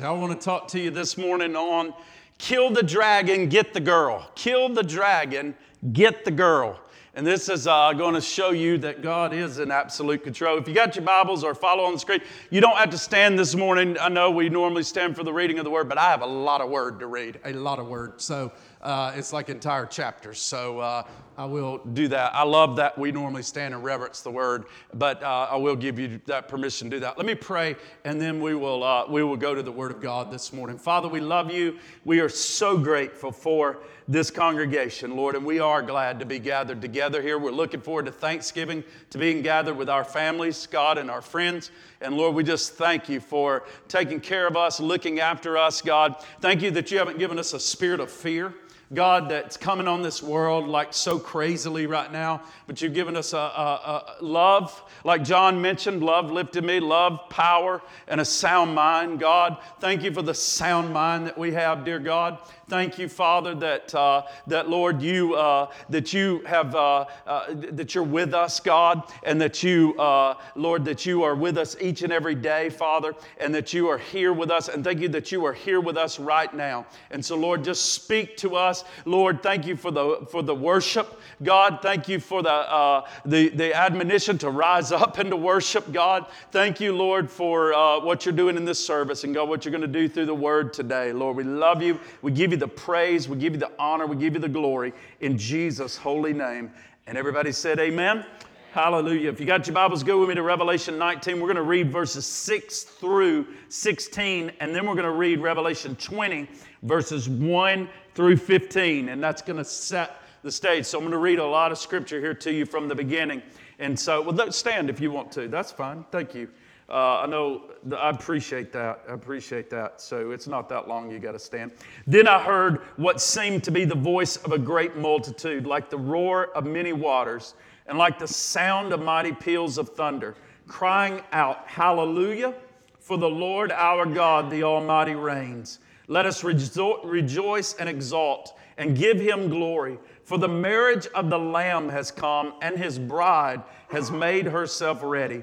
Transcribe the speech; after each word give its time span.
I 0.00 0.10
want 0.12 0.32
to 0.32 0.42
talk 0.42 0.68
to 0.68 0.80
you 0.80 0.88
this 0.88 1.18
morning 1.18 1.54
on 1.54 1.92
kill 2.38 2.70
the 2.70 2.82
dragon, 2.82 3.50
get 3.50 3.74
the 3.74 3.80
girl. 3.80 4.26
Kill 4.34 4.70
the 4.70 4.82
dragon, 4.82 5.54
get 5.92 6.24
the 6.24 6.30
girl. 6.30 6.80
And 7.14 7.26
this 7.26 7.50
is 7.50 7.66
uh, 7.66 7.92
going 7.92 8.14
to 8.14 8.20
show 8.22 8.52
you 8.52 8.78
that 8.78 9.02
God 9.02 9.34
is 9.34 9.58
in 9.58 9.70
absolute 9.70 10.24
control. 10.24 10.56
If 10.56 10.66
you 10.66 10.72
got 10.72 10.96
your 10.96 11.04
Bibles 11.04 11.44
or 11.44 11.54
follow 11.54 11.84
on 11.84 11.92
the 11.92 11.98
screen, 11.98 12.22
you 12.48 12.62
don't 12.62 12.78
have 12.78 12.88
to 12.88 12.96
stand 12.96 13.38
this 13.38 13.54
morning. 13.54 13.98
I 14.00 14.08
know 14.08 14.30
we 14.30 14.48
normally 14.48 14.82
stand 14.82 15.14
for 15.14 15.24
the 15.24 15.32
reading 15.32 15.58
of 15.58 15.64
the 15.64 15.70
word, 15.70 15.90
but 15.90 15.98
I 15.98 16.08
have 16.10 16.22
a 16.22 16.26
lot 16.26 16.62
of 16.62 16.70
word 16.70 16.98
to 17.00 17.06
read, 17.06 17.38
a 17.44 17.52
lot 17.52 17.78
of 17.78 17.86
word. 17.86 18.18
So 18.18 18.50
uh, 18.82 19.12
it's 19.14 19.32
like 19.32 19.48
entire 19.48 19.86
chapters. 19.86 20.40
So 20.40 20.80
uh, 20.80 21.04
I 21.36 21.44
will 21.44 21.78
do 21.78 22.08
that. 22.08 22.34
I 22.34 22.42
love 22.42 22.76
that 22.76 22.98
we 22.98 23.12
normally 23.12 23.42
stand 23.42 23.74
and 23.74 23.82
reverence 23.82 24.20
the 24.20 24.30
word, 24.30 24.64
but 24.94 25.22
uh, 25.22 25.48
I 25.50 25.56
will 25.56 25.76
give 25.76 25.98
you 25.98 26.20
that 26.26 26.48
permission 26.48 26.90
to 26.90 26.96
do 26.96 27.00
that. 27.00 27.16
Let 27.16 27.26
me 27.26 27.34
pray, 27.34 27.76
and 28.04 28.20
then 28.20 28.40
we 28.40 28.54
will, 28.54 28.82
uh, 28.82 29.06
we 29.08 29.22
will 29.22 29.36
go 29.36 29.54
to 29.54 29.62
the 29.62 29.72
word 29.72 29.92
of 29.92 30.00
God 30.00 30.30
this 30.30 30.52
morning. 30.52 30.78
Father, 30.78 31.08
we 31.08 31.20
love 31.20 31.50
you. 31.50 31.78
We 32.04 32.20
are 32.20 32.28
so 32.28 32.76
grateful 32.76 33.32
for 33.32 33.78
this 34.08 34.30
congregation, 34.30 35.16
Lord, 35.16 35.36
and 35.36 35.46
we 35.46 35.60
are 35.60 35.80
glad 35.80 36.18
to 36.18 36.26
be 36.26 36.38
gathered 36.38 36.82
together 36.82 37.22
here. 37.22 37.38
We're 37.38 37.52
looking 37.52 37.80
forward 37.80 38.06
to 38.06 38.12
Thanksgiving, 38.12 38.82
to 39.10 39.18
being 39.18 39.42
gathered 39.42 39.76
with 39.76 39.88
our 39.88 40.04
families, 40.04 40.66
God, 40.66 40.98
and 40.98 41.10
our 41.10 41.22
friends. 41.22 41.70
And 42.00 42.16
Lord, 42.16 42.34
we 42.34 42.42
just 42.42 42.74
thank 42.74 43.08
you 43.08 43.20
for 43.20 43.64
taking 43.86 44.20
care 44.20 44.46
of 44.48 44.56
us, 44.56 44.80
looking 44.80 45.20
after 45.20 45.56
us, 45.56 45.80
God. 45.80 46.16
Thank 46.40 46.62
you 46.62 46.72
that 46.72 46.90
you 46.90 46.98
haven't 46.98 47.18
given 47.18 47.38
us 47.38 47.54
a 47.54 47.60
spirit 47.60 48.00
of 48.00 48.10
fear. 48.10 48.52
God, 48.94 49.30
that's 49.30 49.56
coming 49.56 49.88
on 49.88 50.02
this 50.02 50.22
world 50.22 50.68
like 50.68 50.92
so 50.92 51.18
crazily 51.18 51.86
right 51.86 52.12
now, 52.12 52.42
but 52.66 52.82
you've 52.82 52.92
given 52.92 53.16
us 53.16 53.32
a, 53.32 53.38
a, 53.38 53.40
a, 53.40 54.16
love, 54.20 54.82
like 55.02 55.24
John 55.24 55.62
mentioned, 55.62 56.02
love 56.02 56.30
lifted 56.30 56.62
me, 56.62 56.78
love, 56.78 57.18
power, 57.30 57.80
and 58.06 58.20
a 58.20 58.24
sound 58.24 58.74
mind. 58.74 59.18
God, 59.18 59.56
thank 59.80 60.02
you 60.02 60.12
for 60.12 60.20
the 60.20 60.34
sound 60.34 60.92
mind 60.92 61.26
that 61.26 61.38
we 61.38 61.52
have, 61.52 61.86
dear 61.86 61.98
God. 61.98 62.38
Thank 62.72 62.98
you, 62.98 63.06
Father, 63.06 63.54
that, 63.56 63.94
uh, 63.94 64.22
that 64.46 64.70
Lord, 64.70 65.02
you, 65.02 65.34
uh, 65.34 65.70
that 65.90 66.14
you 66.14 66.38
have, 66.46 66.74
uh, 66.74 67.04
uh 67.26 67.44
that 67.50 67.94
you're 67.94 68.02
with 68.02 68.32
us, 68.32 68.60
God, 68.60 69.12
and 69.24 69.38
that 69.42 69.62
you, 69.62 69.94
uh, 69.98 70.36
Lord, 70.54 70.82
that 70.86 71.04
you 71.04 71.22
are 71.22 71.34
with 71.34 71.58
us 71.58 71.76
each 71.82 72.00
and 72.00 72.10
every 72.10 72.34
day, 72.34 72.70
Father, 72.70 73.14
and 73.36 73.54
that 73.54 73.74
you 73.74 73.88
are 73.88 73.98
here 73.98 74.32
with 74.32 74.50
us. 74.50 74.68
And 74.68 74.82
thank 74.82 75.00
you 75.00 75.08
that 75.08 75.30
you 75.30 75.44
are 75.44 75.52
here 75.52 75.80
with 75.80 75.98
us 75.98 76.18
right 76.18 76.52
now. 76.54 76.86
And 77.10 77.22
so, 77.22 77.36
Lord, 77.36 77.62
just 77.62 77.92
speak 77.92 78.38
to 78.38 78.56
us. 78.56 78.84
Lord, 79.04 79.42
thank 79.42 79.66
you 79.66 79.76
for 79.76 79.90
the, 79.90 80.26
for 80.30 80.42
the 80.42 80.54
worship. 80.54 81.20
God, 81.42 81.80
thank 81.82 82.08
you 82.08 82.20
for 82.20 82.42
the, 82.42 82.48
uh, 82.48 83.06
the, 83.26 83.50
the 83.50 83.74
admonition 83.74 84.38
to 84.38 84.48
rise 84.48 84.92
up 84.92 85.18
and 85.18 85.28
to 85.28 85.36
worship, 85.36 85.92
God. 85.92 86.24
Thank 86.52 86.80
you, 86.80 86.96
Lord, 86.96 87.30
for 87.30 88.00
what 88.00 88.24
you're 88.24 88.32
doing 88.32 88.56
in 88.56 88.64
this 88.64 88.82
service 88.82 89.24
and 89.24 89.34
God, 89.34 89.50
what 89.50 89.66
you're 89.66 89.72
going 89.72 89.82
to 89.82 89.86
do 89.86 90.08
through 90.08 90.24
the 90.24 90.34
word 90.34 90.72
today. 90.72 91.12
Lord, 91.12 91.36
we 91.36 91.44
love 91.44 91.82
you. 91.82 92.00
We 92.22 92.32
give 92.32 92.50
you 92.50 92.61
the 92.62 92.68
praise, 92.68 93.28
we 93.28 93.36
give 93.36 93.54
you 93.54 93.58
the 93.58 93.72
honor, 93.76 94.06
we 94.06 94.14
give 94.14 94.34
you 94.34 94.40
the 94.40 94.48
glory 94.48 94.92
in 95.20 95.36
Jesus' 95.36 95.96
holy 95.96 96.32
name. 96.32 96.70
And 97.08 97.18
everybody 97.18 97.50
said, 97.50 97.80
Amen. 97.80 98.24
Hallelujah. 98.70 99.30
If 99.30 99.40
you 99.40 99.46
got 99.46 99.66
your 99.66 99.74
Bibles, 99.74 100.04
go 100.04 100.20
with 100.20 100.28
me 100.28 100.36
to 100.36 100.44
Revelation 100.44 100.96
19. 100.96 101.40
We're 101.40 101.48
going 101.48 101.56
to 101.56 101.62
read 101.62 101.90
verses 101.90 102.24
6 102.24 102.84
through 102.84 103.48
16, 103.68 104.52
and 104.60 104.74
then 104.74 104.86
we're 104.86 104.94
going 104.94 105.04
to 105.04 105.10
read 105.10 105.40
Revelation 105.40 105.96
20, 105.96 106.48
verses 106.84 107.28
1 107.28 107.88
through 108.14 108.36
15, 108.36 109.08
and 109.08 109.20
that's 109.20 109.42
going 109.42 109.58
to 109.58 109.64
set 109.64 110.22
the 110.44 110.52
stage. 110.52 110.86
So 110.86 110.98
I'm 110.98 111.02
going 111.02 111.12
to 111.12 111.18
read 111.18 111.40
a 111.40 111.44
lot 111.44 111.72
of 111.72 111.78
scripture 111.78 112.20
here 112.20 112.34
to 112.34 112.52
you 112.52 112.64
from 112.64 112.86
the 112.86 112.94
beginning. 112.94 113.42
And 113.80 113.98
so, 113.98 114.22
well, 114.22 114.52
stand 114.52 114.88
if 114.88 115.00
you 115.00 115.10
want 115.10 115.32
to. 115.32 115.48
That's 115.48 115.72
fine. 115.72 116.04
Thank 116.12 116.32
you. 116.32 116.48
Uh, 116.92 117.20
I 117.20 117.26
know, 117.26 117.70
I 117.96 118.10
appreciate 118.10 118.70
that. 118.72 119.00
I 119.08 119.14
appreciate 119.14 119.70
that. 119.70 119.98
So 119.98 120.30
it's 120.30 120.46
not 120.46 120.68
that 120.68 120.88
long 120.88 121.10
you 121.10 121.18
got 121.18 121.32
to 121.32 121.38
stand. 121.38 121.72
Then 122.06 122.28
I 122.28 122.38
heard 122.38 122.82
what 122.96 123.18
seemed 123.18 123.64
to 123.64 123.70
be 123.70 123.86
the 123.86 123.94
voice 123.94 124.36
of 124.36 124.52
a 124.52 124.58
great 124.58 124.98
multitude, 124.98 125.66
like 125.66 125.88
the 125.88 125.96
roar 125.96 126.48
of 126.54 126.66
many 126.66 126.92
waters, 126.92 127.54
and 127.86 127.96
like 127.96 128.18
the 128.18 128.28
sound 128.28 128.92
of 128.92 129.00
mighty 129.00 129.32
peals 129.32 129.78
of 129.78 129.88
thunder, 129.88 130.34
crying 130.68 131.22
out, 131.32 131.66
Hallelujah! 131.66 132.52
For 133.00 133.16
the 133.16 133.28
Lord 133.28 133.72
our 133.72 134.04
God, 134.04 134.50
the 134.50 134.62
Almighty, 134.62 135.14
reigns. 135.14 135.78
Let 136.08 136.26
us 136.26 136.42
rejo- 136.42 137.00
rejoice 137.04 137.72
and 137.74 137.88
exalt 137.88 138.58
and 138.76 138.96
give 138.96 139.18
him 139.18 139.48
glory. 139.48 139.98
For 140.24 140.36
the 140.36 140.48
marriage 140.48 141.06
of 141.14 141.30
the 141.30 141.38
Lamb 141.38 141.88
has 141.88 142.10
come, 142.10 142.52
and 142.60 142.76
his 142.76 142.98
bride 142.98 143.62
has 143.88 144.10
made 144.10 144.44
herself 144.46 145.00
ready. 145.02 145.42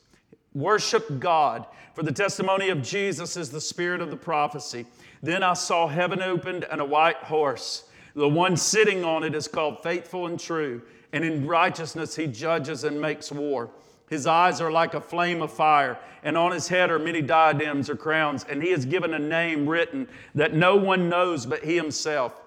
Worship 0.53 1.19
God, 1.19 1.65
for 1.93 2.03
the 2.03 2.11
testimony 2.11 2.69
of 2.69 2.81
Jesus 2.81 3.37
is 3.37 3.51
the 3.51 3.61
spirit 3.61 4.01
of 4.01 4.09
the 4.09 4.17
prophecy. 4.17 4.85
Then 5.23 5.43
I 5.43 5.53
saw 5.53 5.87
heaven 5.87 6.21
opened 6.21 6.65
and 6.65 6.81
a 6.81 6.85
white 6.85 7.17
horse. 7.17 7.85
The 8.15 8.27
one 8.27 8.57
sitting 8.57 9.05
on 9.05 9.23
it 9.23 9.33
is 9.33 9.47
called 9.47 9.81
faithful 9.81 10.27
and 10.27 10.37
true, 10.39 10.81
and 11.13 11.23
in 11.23 11.47
righteousness 11.47 12.15
he 12.15 12.27
judges 12.27 12.83
and 12.83 12.99
makes 12.99 13.31
war. 13.31 13.69
His 14.09 14.27
eyes 14.27 14.59
are 14.59 14.71
like 14.71 14.93
a 14.93 14.99
flame 14.99 15.41
of 15.41 15.53
fire, 15.53 15.97
and 16.21 16.37
on 16.37 16.51
his 16.51 16.67
head 16.67 16.91
are 16.91 16.99
many 16.99 17.21
diadems 17.21 17.89
or 17.89 17.95
crowns, 17.95 18.45
and 18.49 18.61
he 18.61 18.71
has 18.71 18.85
given 18.85 19.13
a 19.13 19.19
name 19.19 19.69
written 19.69 20.05
that 20.35 20.53
no 20.53 20.75
one 20.75 21.07
knows 21.07 21.45
but 21.45 21.63
he 21.63 21.77
himself. 21.77 22.41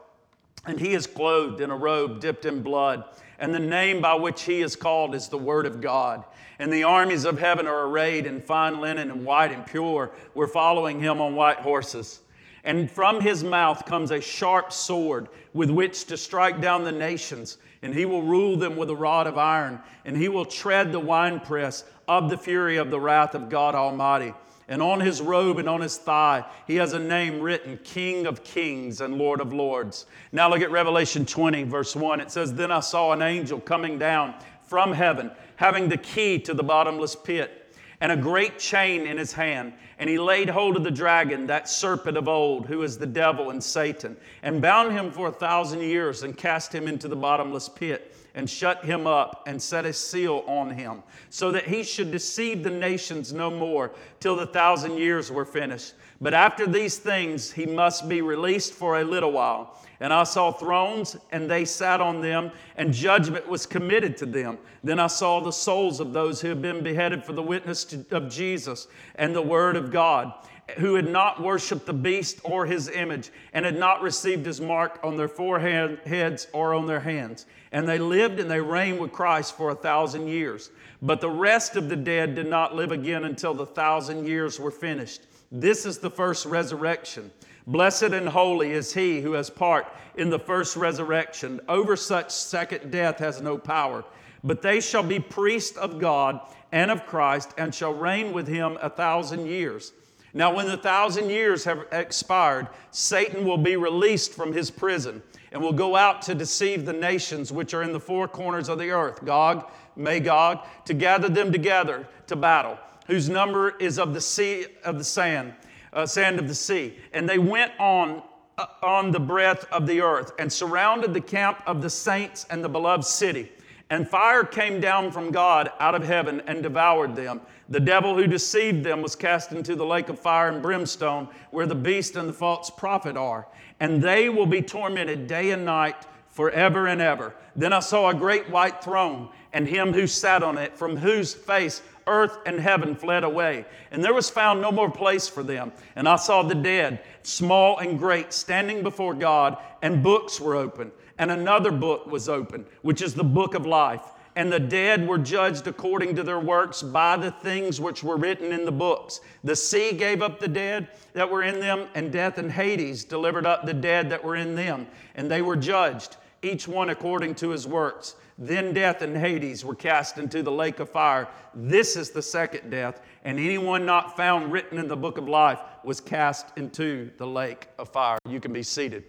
And 0.67 0.79
he 0.79 0.93
is 0.93 1.07
clothed 1.07 1.63
in 1.63 1.71
a 1.71 1.77
robe 1.77 2.21
dipped 2.21 2.45
in 2.45 2.63
blood, 2.63 3.05
and 3.39 3.55
the 3.55 3.59
name 3.59 4.03
by 4.03 4.15
which 4.15 4.43
he 4.43 4.61
is 4.61 4.77
called 4.77 5.15
is 5.15 5.29
the 5.29 5.39
Word 5.39 5.65
of 5.65 5.81
God. 5.81 6.25
And 6.59 6.73
the 6.73 6.85
armies 6.85 7.25
of 7.25 7.39
heaven 7.39 7.67
are 7.67 7.87
arrayed 7.87 8.27
in 8.27 8.41
fine 8.41 8.81
linen 8.81 9.11
and 9.11 9.25
white 9.25 9.53
and 9.53 9.67
pure. 9.67 10.13
We're 10.35 10.47
following 10.47 11.01
him 11.01 11.21
on 11.21 11.35
white 11.35 11.59
horses. 11.59 12.21
And 12.65 12.91
from 12.91 13.21
his 13.21 13.45
mouth 13.45 13.85
comes 13.85 14.11
a 14.11 14.21
sharp 14.21 14.73
sword 14.73 15.29
with 15.53 15.71
which 15.71 16.07
to 16.07 16.17
strike 16.17 16.61
down 16.61 16.85
the 16.85 16.93
nations. 16.93 17.59
And 17.83 17.95
he 17.95 18.07
will 18.07 18.23
rule 18.23 18.57
them 18.57 18.77
with 18.77 18.89
a 18.89 18.97
rod 18.97 19.27
of 19.27 19.37
iron. 19.37 19.81
And 20.05 20.17
he 20.17 20.29
will 20.29 20.47
tread 20.47 20.91
the 20.91 21.01
winepress 21.01 21.85
of 22.09 22.31
the 22.31 22.39
fury 22.39 22.77
of 22.77 22.91
the 22.91 23.01
wrath 23.01 23.35
of 23.35 23.51
God 23.51 23.75
Almighty. 23.75 24.33
And 24.67 24.81
on 24.81 25.01
his 25.01 25.21
robe 25.21 25.59
and 25.59 25.69
on 25.69 25.83
his 25.83 25.99
thigh, 25.99 26.45
he 26.67 26.77
has 26.77 26.95
a 26.95 26.99
name 26.99 27.41
written 27.41 27.79
King 27.85 28.27
of 28.27 28.43
Kings 28.45 29.03
and 29.03 29.17
Lord 29.19 29.41
of 29.41 29.53
Lords. 29.53 30.07
Now 30.33 30.49
look 30.49 30.63
at 30.63 30.71
Revelation 30.71 31.27
20, 31.27 31.65
verse 31.65 31.95
1. 31.95 32.21
It 32.21 32.31
says, 32.31 32.55
Then 32.55 32.73
I 32.73 32.81
saw 32.81 33.13
an 33.13 33.21
angel 33.21 33.61
coming 33.61 33.99
down 33.99 34.35
from 34.67 34.93
heaven 34.93 35.31
having 35.57 35.89
the 35.89 35.97
key 35.97 36.39
to 36.41 36.55
the 36.55 36.63
bottomless 36.63 37.17
pit 37.17 37.61
and 38.01 38.13
a 38.13 38.17
great 38.17 38.59
chain 38.59 39.07
in 39.07 39.17
his 39.17 39.33
hand. 39.33 39.73
And 39.99 40.11
he 40.11 40.19
laid 40.19 40.51
hold 40.51 40.77
of 40.77 40.85
the 40.85 40.91
dragon, 40.91 41.47
that 41.47 41.69
serpent 41.69 42.17
of 42.17 42.29
old, 42.29 42.67
who 42.67 42.83
is 42.83 42.99
the 42.99 43.07
devil 43.07 43.51
and 43.51 43.63
Satan, 43.63 44.17
and 44.43 44.61
bound 44.61 44.93
him 44.93 45.11
for 45.11 45.29
a 45.29 45.33
thousand 45.33 45.81
years 45.81 46.23
and 46.23 46.37
cast 46.37 46.75
him 46.75 46.89
into 46.89 47.09
the 47.09 47.17
bottomless 47.17 47.69
pit 47.69 48.15
and 48.35 48.51
shut 48.51 48.85
him 48.85 49.07
up 49.07 49.45
and 49.47 49.63
set 49.63 49.87
a 49.87 49.93
seal 49.93 50.43
on 50.49 50.71
him, 50.71 51.03
so 51.31 51.53
that 51.53 51.69
he 51.69 51.85
should 51.85 52.11
deceive 52.11 52.65
the 52.65 52.71
nations 52.71 53.33
no 53.33 53.49
more 53.49 53.93
till 54.19 54.35
the 54.35 54.47
thousand 54.47 54.99
years 54.99 55.31
were 55.31 55.45
finished. 55.45 55.95
But 56.21 56.35
after 56.35 56.67
these 56.67 56.99
things, 56.99 57.53
he 57.53 57.65
must 57.65 58.09
be 58.09 58.23
released 58.23 58.73
for 58.73 59.01
a 59.01 59.05
little 59.05 59.31
while. 59.31 59.79
And 60.05 60.13
I 60.13 60.25
saw 60.25 60.53
thrones, 60.53 61.17
and 61.33 61.51
they 61.51 61.65
sat 61.65 62.03
on 62.03 62.21
them, 62.21 62.51
and 62.77 62.93
judgment 62.93 63.49
was 63.49 63.65
committed 63.65 64.19
to 64.19 64.27
them. 64.27 64.59
Then 64.83 65.01
I 65.01 65.07
saw 65.07 65.41
the 65.41 65.51
souls 65.51 65.99
of 65.99 66.13
those 66.13 66.43
who 66.43 66.49
had 66.49 66.61
been 66.61 66.83
beheaded 66.83 67.25
for 67.25 67.33
the 67.33 67.43
witness 67.43 67.85
to, 67.85 68.05
of 68.11 68.29
Jesus 68.29 68.87
and 69.15 69.35
the 69.35 69.41
word 69.41 69.77
of 69.77 69.91
God, 69.91 70.35
who 70.77 70.95
had 70.97 71.09
not 71.09 71.43
worshiped 71.43 71.87
the 71.87 71.95
beast 71.95 72.39
or 72.45 72.67
his 72.67 72.91
image, 72.91 73.31
and 73.55 73.65
had 73.65 73.79
not 73.79 74.03
received 74.03 74.45
his 74.45 74.61
mark 74.61 75.01
on 75.03 75.17
their 75.17 75.27
foreheads 75.27 76.49
or 76.53 76.75
on 76.75 76.85
their 76.85 77.01
hands. 77.01 77.47
And 77.73 77.89
they 77.89 77.99
lived 77.99 78.41
and 78.41 78.51
they 78.51 78.61
reigned 78.61 79.01
with 79.01 79.11
Christ 79.11 79.57
for 79.57 79.71
a 79.71 79.75
thousand 79.75 80.29
years. 80.29 80.71
But 81.01 81.23
the 81.23 81.31
rest 81.31 81.77
of 81.77 81.89
the 81.89 81.97
dead 81.97 82.35
did 82.35 82.51
not 82.51 82.75
live 82.75 82.93
again 82.93 83.25
until 83.25 83.55
the 83.55 83.65
thousand 83.65 84.27
years 84.27 84.61
were 84.61 84.71
finished. 84.71 85.23
This 85.51 85.87
is 85.87 85.97
the 85.97 86.11
first 86.11 86.45
resurrection. 86.45 87.31
Blessed 87.67 88.03
and 88.13 88.29
holy 88.29 88.73
is 88.73 88.93
he 88.93 89.21
who 89.21 89.33
has 89.33 89.49
part 89.49 89.87
in 90.17 90.29
the 90.31 90.39
first 90.39 90.77
resurrection. 90.77 91.61
Over 91.69 91.97
such 91.97 92.31
second 92.31 92.91
death 92.91 93.19
has 93.19 93.41
no 93.41 93.57
power. 93.57 94.05
But 94.43 94.61
they 94.61 94.81
shall 94.81 95.03
be 95.03 95.19
priests 95.19 95.77
of 95.79 95.99
God 95.99 96.41
and 96.73 96.91
of 96.91 97.07
Christ 97.07 97.55
and 97.57 97.75
shall 97.75 97.95
reign 97.95 98.33
with 98.33 98.47
him 98.47 98.77
a 98.83 98.91
thousand 98.91 99.47
years. 99.47 99.93
Now, 100.37 100.53
when 100.53 100.67
the 100.67 100.77
thousand 100.77 101.31
years 101.31 101.65
have 101.65 101.87
expired, 101.93 102.69
Satan 102.91 103.47
will 103.47 103.57
be 103.57 103.77
released 103.77 104.35
from 104.35 104.53
his 104.53 104.71
prison 104.71 105.23
and 105.53 105.63
will 105.63 105.73
go 105.73 105.95
out 105.95 106.21
to 106.23 106.35
deceive 106.35 106.85
the 106.85 106.93
nations 106.93 107.53
which 107.53 107.73
are 107.73 107.85
in 107.85 107.93
the 107.93 108.01
four 108.01 108.27
corners 108.27 108.69
of 108.69 108.79
the 108.79 108.91
earth, 108.91 109.25
Gog, 109.25 109.71
Magog, 109.95 110.59
to 110.87 110.93
gather 110.93 111.29
them 111.29 111.53
together 111.53 112.09
to 112.27 112.35
battle, 112.35 112.77
whose 113.07 113.29
number 113.29 113.77
is 113.79 113.99
of 113.99 114.13
the 114.13 114.21
sea 114.21 114.67
of 114.85 114.99
the 114.99 115.05
sand, 115.05 115.55
uh, 115.95 116.05
sand 116.05 116.39
of 116.39 116.49
the 116.49 116.55
sea. 116.55 116.97
And 117.13 117.29
they 117.29 117.39
went 117.39 117.73
on 117.79 118.23
uh, 118.57 118.67
on 118.83 119.11
the 119.11 119.19
breadth 119.19 119.67
of 119.73 119.87
the 119.87 120.01
earth 120.01 120.33
and 120.39 120.53
surrounded 120.53 121.13
the 121.13 121.21
camp 121.21 121.61
of 121.67 121.83
the 121.83 121.91
saints 121.91 122.47
and 122.51 122.63
the 122.63 122.69
beloved 122.69 123.05
city. 123.05 123.51
And 123.91 124.09
fire 124.09 124.45
came 124.45 124.81
down 124.81 125.11
from 125.11 125.31
God 125.31 125.71
out 125.81 125.95
of 125.95 126.05
heaven 126.05 126.41
and 126.47 126.63
devoured 126.63 127.17
them. 127.17 127.41
The 127.69 127.81
devil 127.81 128.15
who 128.15 128.27
deceived 128.27 128.85
them 128.85 129.03
was 129.03 129.17
cast 129.17 129.53
into 129.53 129.75
the 129.75 129.85
lake 129.85 130.09
of 130.09 130.19
fire 130.19 130.49
and 130.49 130.63
brimstone, 130.63 131.29
where 131.51 131.67
the 131.67 131.75
beast 131.75 132.17
and 132.17 132.29
the 132.29 132.33
false 132.33 132.71
prophet 132.71 133.17
are. 133.17 133.47
And 133.81 134.03
they 134.03 134.29
will 134.29 134.47
be 134.47 134.63
tormented 134.63 135.27
day 135.27 135.51
and 135.51 135.65
night 135.65 136.07
forever 136.29 136.87
and 136.87 137.01
ever. 137.01 137.35
Then 137.57 137.73
I 137.73 137.81
saw 137.81 138.11
a 138.11 138.15
great 138.15 138.49
white 138.51 138.83
throne 138.83 139.31
and 139.53 139.69
him 139.69 139.93
who 139.93 140.07
sat 140.07 140.43
on 140.43 140.59
it, 140.59 140.77
from 140.77 140.97
whose 140.97 141.33
face 141.33 141.81
earth 142.07 142.39
and 142.47 142.61
heaven 142.61 142.95
fled 142.95 143.25
away, 143.25 143.65
and 143.91 144.03
there 144.03 144.15
was 144.15 144.31
found 144.31 144.61
no 144.61 144.73
more 144.73 144.91
place 144.91 145.29
for 145.29 145.43
them. 145.43 145.73
And 145.97 146.09
I 146.09 146.17
saw 146.17 146.43
the 146.43 146.55
dead, 146.55 147.01
small 147.23 147.79
and 147.79 147.99
great, 147.99 148.33
standing 148.33 148.83
before 148.83 149.15
God, 149.15 149.59
and 149.83 150.03
books 150.03 150.41
were 150.41 150.57
opened. 150.57 150.93
And 151.19 151.31
another 151.31 151.71
book 151.71 152.07
was 152.07 152.29
opened, 152.29 152.67
which 152.83 153.01
is 153.01 153.15
the 153.15 153.25
book 153.25 153.55
of 153.55 153.67
life. 153.67 154.03
And 154.37 154.53
the 154.53 154.59
dead 154.59 155.07
were 155.07 155.19
judged 155.19 155.69
according 155.69 156.17
to 156.17 156.25
their 156.25 156.41
works 156.41 156.83
by 156.83 157.17
the 157.17 157.31
things 157.31 157.81
which 157.81 158.03
were 158.03 158.17
written 158.17 158.51
in 158.53 158.65
the 158.65 158.73
books. 158.73 159.21
The 159.45 159.55
sea 159.55 159.93
gave 159.93 160.23
up 160.23 160.41
the 160.41 160.49
dead 160.49 160.89
that 161.13 161.31
were 161.31 161.45
in 161.45 161.61
them, 161.61 161.87
and 161.95 162.11
death 162.11 162.39
and 162.39 162.51
Hades 162.51 163.05
delivered 163.05 163.47
up 163.47 163.65
the 163.65 163.75
dead 163.75 164.11
that 164.11 164.25
were 164.25 164.35
in 164.35 164.57
them. 164.57 164.89
And 165.15 165.31
they 165.31 165.41
were 165.41 165.55
judged, 165.55 166.17
each 166.43 166.67
one 166.67 166.91
according 166.91 167.37
to 167.37 167.51
his 167.51 167.69
works. 167.69 168.17
Then 168.37 168.75
death 168.75 169.03
and 169.03 169.17
Hades 169.17 169.65
were 169.65 169.75
cast 169.75 170.19
into 170.19 170.43
the 170.43 170.51
lake 170.51 170.81
of 170.81 170.91
fire. 170.91 171.29
This 171.55 171.97
is 171.97 172.11
the 172.11 172.23
second 172.23 172.71
death, 172.71 173.01
and 173.23 173.39
anyone 173.39 173.87
not 173.87 174.17
found 174.17 174.51
written 174.51 174.79
in 174.79 174.89
the 174.89 174.97
book 174.97 175.19
of 175.19 175.29
life 175.29 175.61
was 175.85 176.01
cast 176.01 176.47
into 176.57 177.11
the 177.17 177.27
lake 177.27 177.69
of 177.79 177.89
fire. 177.91 178.19
You 178.29 178.41
can 178.41 178.53
be 178.53 178.63
seated. 178.63 179.05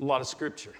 A 0.00 0.04
lot 0.04 0.20
of 0.20 0.28
scripture. 0.28 0.74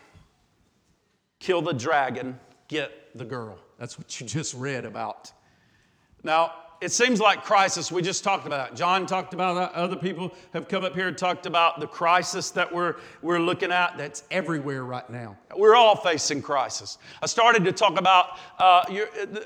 Kill 1.41 1.63
the 1.63 1.75
dragon, 1.75 2.39
get 2.69 3.17
the 3.17 3.25
girl. 3.25 3.59
That's 3.79 3.99
what 3.99 4.21
you 4.21 4.27
just 4.27 4.55
read 4.55 4.85
about. 4.85 5.33
Now, 6.23 6.53
it 6.81 6.93
seems 6.93 7.21
like 7.21 7.43
crisis. 7.43 7.91
We 7.91 8.03
just 8.03 8.23
talked 8.23 8.47
about 8.47 8.71
that. 8.71 8.77
John 8.77 9.07
talked 9.07 9.33
about 9.33 9.55
that. 9.55 9.73
Other 9.79 9.97
people 9.97 10.33
have 10.53 10.69
come 10.69 10.85
up 10.85 10.95
here 10.95 11.09
and 11.09 11.17
talked 11.17 11.47
about 11.47 11.81
the 11.81 11.87
crisis 11.87 12.51
that 12.51 12.73
we're, 12.73 12.97
we're 13.23 13.39
looking 13.39 13.73
at 13.73 13.97
that's 13.97 14.25
everywhere 14.31 14.85
right 14.85 15.09
now. 15.09 15.37
We're 15.57 15.75
all 15.75 15.97
facing 15.97 16.43
crisis. 16.43 16.99
I 17.23 17.27
started 17.27 17.65
to 17.65 17.73
talk 17.73 17.99
about 17.99 18.39
uh, 18.59 18.85
your, 18.91 19.07
uh, 19.09 19.39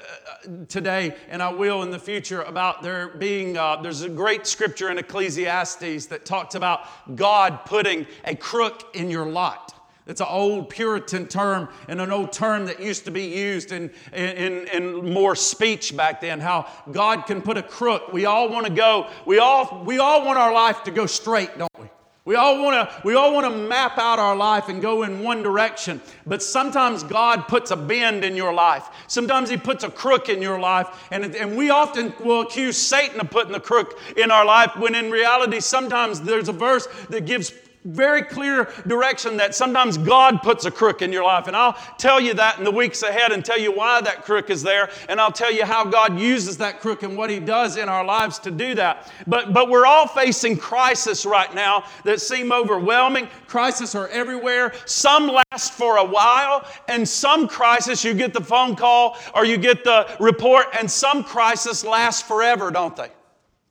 today, 0.69 1.15
and 1.29 1.43
I 1.43 1.51
will 1.51 1.83
in 1.83 1.91
the 1.91 1.99
future, 1.99 2.43
about 2.43 2.83
there 2.83 3.09
being, 3.09 3.57
uh, 3.57 3.81
there's 3.81 4.03
a 4.03 4.09
great 4.09 4.47
scripture 4.47 4.91
in 4.91 4.99
Ecclesiastes 4.99 6.07
that 6.07 6.25
talks 6.25 6.57
about 6.57 7.17
God 7.17 7.65
putting 7.65 8.07
a 8.25 8.35
crook 8.35 8.95
in 8.95 9.09
your 9.09 9.27
lot. 9.27 9.80
It's 10.07 10.21
an 10.21 10.27
old 10.29 10.71
Puritan 10.71 11.27
term 11.27 11.69
and 11.89 12.01
an 12.01 12.11
old 12.11 12.33
term 12.33 12.67
that 12.67 12.81
used 12.81 13.05
to 13.05 13.11
be 13.11 13.27
used 13.27 13.71
in, 13.73 13.91
in, 14.13 14.67
in 14.69 15.13
more 15.13 15.37
speech 15.37 15.97
back 15.97 16.21
then. 16.21 16.41
How 16.41 16.69
God 16.91 17.27
can 17.27 17.43
put 17.43 17.57
a 17.57 17.63
crook. 17.63 18.13
We 18.13 18.27
all 18.27 18.49
want 18.49 18.67
to 18.67 18.73
go, 18.73 19.09
we 19.27 19.39
all, 19.39 19.85
we 19.85 19.99
all 19.99 20.25
want 20.25 20.39
our 20.39 20.53
life 20.53 20.83
to 20.85 20.91
go 20.91 21.07
straight, 21.07 21.57
don't 21.57 21.71
we? 21.79 21.87
We 22.27 22.37
all 22.37 22.63
want 22.63 22.89
to 22.89 23.03
we 23.03 23.15
all 23.15 23.33
want 23.33 23.47
to 23.47 23.59
map 23.67 23.97
out 23.99 24.19
our 24.19 24.37
life 24.37 24.69
and 24.69 24.83
go 24.83 25.05
in 25.05 25.23
one 25.23 25.43
direction. 25.43 26.01
But 26.27 26.43
sometimes 26.43 27.03
God 27.03 27.49
puts 27.49 27.71
a 27.71 27.77
bend 27.77 28.25
in 28.25 28.37
your 28.37 28.53
life. 28.53 28.89
Sometimes 29.07 29.49
he 29.49 29.57
puts 29.57 29.85
a 29.85 29.91
crook 29.91 30.29
in 30.29 30.43
your 30.43 30.61
life 30.61 30.87
and 31.11 31.25
and 31.35 31.57
we 31.57 31.71
often 31.71 32.13
will 32.21 32.43
accuse 32.43 32.77
Satan 32.77 33.21
of 33.21 33.31
putting 33.31 33.53
the 33.53 33.59
crook 33.59 33.99
in 34.17 34.31
our 34.31 34.45
life 34.45 34.77
when 34.77 34.95
in 34.95 35.11
reality 35.11 35.61
sometimes 35.61 36.21
there's 36.21 36.49
a 36.49 36.53
verse 36.53 36.87
that 37.09 37.25
gives 37.25 37.53
very 37.85 38.23
clear 38.23 38.69
direction 38.87 39.39
that 39.39 39.55
sometimes 39.55 39.97
God 39.97 40.43
puts 40.43 40.67
a 40.67 40.71
crook 40.71 41.01
in 41.01 41.13
your 41.13 41.25
life. 41.25 41.47
And 41.47 41.57
I'll 41.57 41.77
tell 41.99 42.21
you 42.21 42.35
that 42.35 42.59
in 42.59 42.65
the 42.65 42.71
weeks 42.71 43.03
ahead 43.03 43.33
and 43.33 43.45
tell 43.45 43.59
you 43.59 43.73
why 43.73 44.01
that 44.03 44.25
crook 44.25 44.51
is 44.51 44.63
there. 44.63 44.91
And 45.09 45.21
I'll 45.21 45.33
tell 45.33 45.53
you 45.53 45.65
how 45.65 45.85
God 45.85 46.19
uses 46.19 46.59
that 46.59 46.81
crook 46.81 47.03
and 47.03 47.17
what 47.17 47.31
He 47.31 47.41
does 47.41 47.77
in 47.77 47.89
our 47.89 48.05
lives 48.05 48.39
to 48.41 48.51
do 48.51 48.75
that. 48.75 49.11
But, 49.27 49.55
but 49.55 49.71
we're 49.71 49.87
all 49.87 50.07
facing 50.07 50.57
crisis 50.57 51.25
right 51.25 51.55
now 51.55 51.85
that 52.05 52.21
seem 52.21 52.53
overwhelming. 52.53 53.29
Crises 53.47 53.95
are 53.95 54.09
everywhere. 54.09 54.73
Some 54.85 55.29
last 55.29 55.73
for 55.73 55.97
a 55.97 56.05
while, 56.05 56.67
and 56.89 57.09
some 57.09 57.49
crisis 57.49 58.05
you 58.05 58.15
get 58.15 58.35
the 58.35 58.41
phone 58.41 58.77
call 58.77 59.17
or 59.35 59.45
you 59.45 59.57
get 59.57 59.85
the 59.85 60.07
report, 60.21 60.67
and 60.79 60.91
some 60.91 61.25
crisis 61.25 61.85
last 61.85 62.27
forever, 62.27 62.71
don't 62.71 62.95
they? 62.95 63.09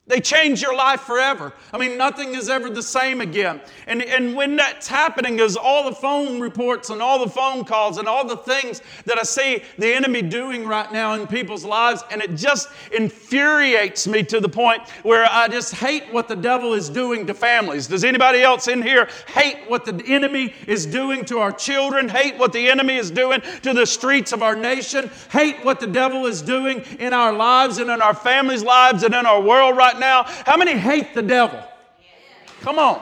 They 0.09 0.19
change 0.19 0.59
your 0.59 0.75
life 0.75 1.01
forever. 1.01 1.53
I 1.71 1.77
mean, 1.77 1.95
nothing 1.95 2.33
is 2.33 2.49
ever 2.49 2.71
the 2.71 2.81
same 2.81 3.21
again. 3.21 3.61
And, 3.85 4.01
and 4.01 4.35
when 4.35 4.55
that's 4.55 4.87
happening, 4.87 5.37
is 5.37 5.55
all 5.55 5.83
the 5.87 5.95
phone 5.95 6.39
reports 6.39 6.89
and 6.89 6.99
all 6.99 7.23
the 7.23 7.29
phone 7.29 7.63
calls 7.63 7.99
and 7.99 8.07
all 8.07 8.27
the 8.27 8.35
things 8.35 8.81
that 9.05 9.19
I 9.19 9.23
see 9.23 9.61
the 9.77 9.93
enemy 9.93 10.23
doing 10.23 10.65
right 10.65 10.91
now 10.91 11.13
in 11.13 11.27
people's 11.27 11.63
lives, 11.63 12.03
and 12.09 12.23
it 12.23 12.35
just 12.35 12.69
infuriates 12.91 14.07
me 14.07 14.23
to 14.23 14.39
the 14.39 14.49
point 14.49 14.81
where 15.03 15.27
I 15.29 15.47
just 15.47 15.75
hate 15.75 16.11
what 16.11 16.27
the 16.27 16.35
devil 16.35 16.73
is 16.73 16.89
doing 16.89 17.27
to 17.27 17.35
families. 17.35 17.85
Does 17.85 18.03
anybody 18.03 18.41
else 18.41 18.67
in 18.67 18.81
here 18.81 19.09
hate 19.27 19.69
what 19.69 19.85
the 19.85 20.03
enemy 20.07 20.55
is 20.65 20.87
doing 20.87 21.23
to 21.25 21.37
our 21.37 21.51
children? 21.51 22.09
Hate 22.09 22.35
what 22.39 22.51
the 22.51 22.67
enemy 22.67 22.95
is 22.95 23.11
doing 23.11 23.41
to 23.61 23.73
the 23.73 23.85
streets 23.85 24.33
of 24.33 24.41
our 24.41 24.55
nation? 24.55 25.11
Hate 25.31 25.63
what 25.63 25.79
the 25.79 25.87
devil 25.87 26.25
is 26.25 26.41
doing 26.41 26.79
in 26.97 27.13
our 27.13 27.31
lives 27.31 27.77
and 27.77 27.91
in 27.91 28.01
our 28.01 28.15
families' 28.15 28.63
lives 28.63 29.03
and 29.03 29.13
in 29.13 29.27
our 29.27 29.39
world 29.39 29.77
right 29.77 29.93
now? 29.93 29.98
How 30.01 30.57
many 30.57 30.73
hate 30.77 31.13
the 31.13 31.21
devil? 31.21 31.61
Come 32.61 32.79
on. 32.79 33.01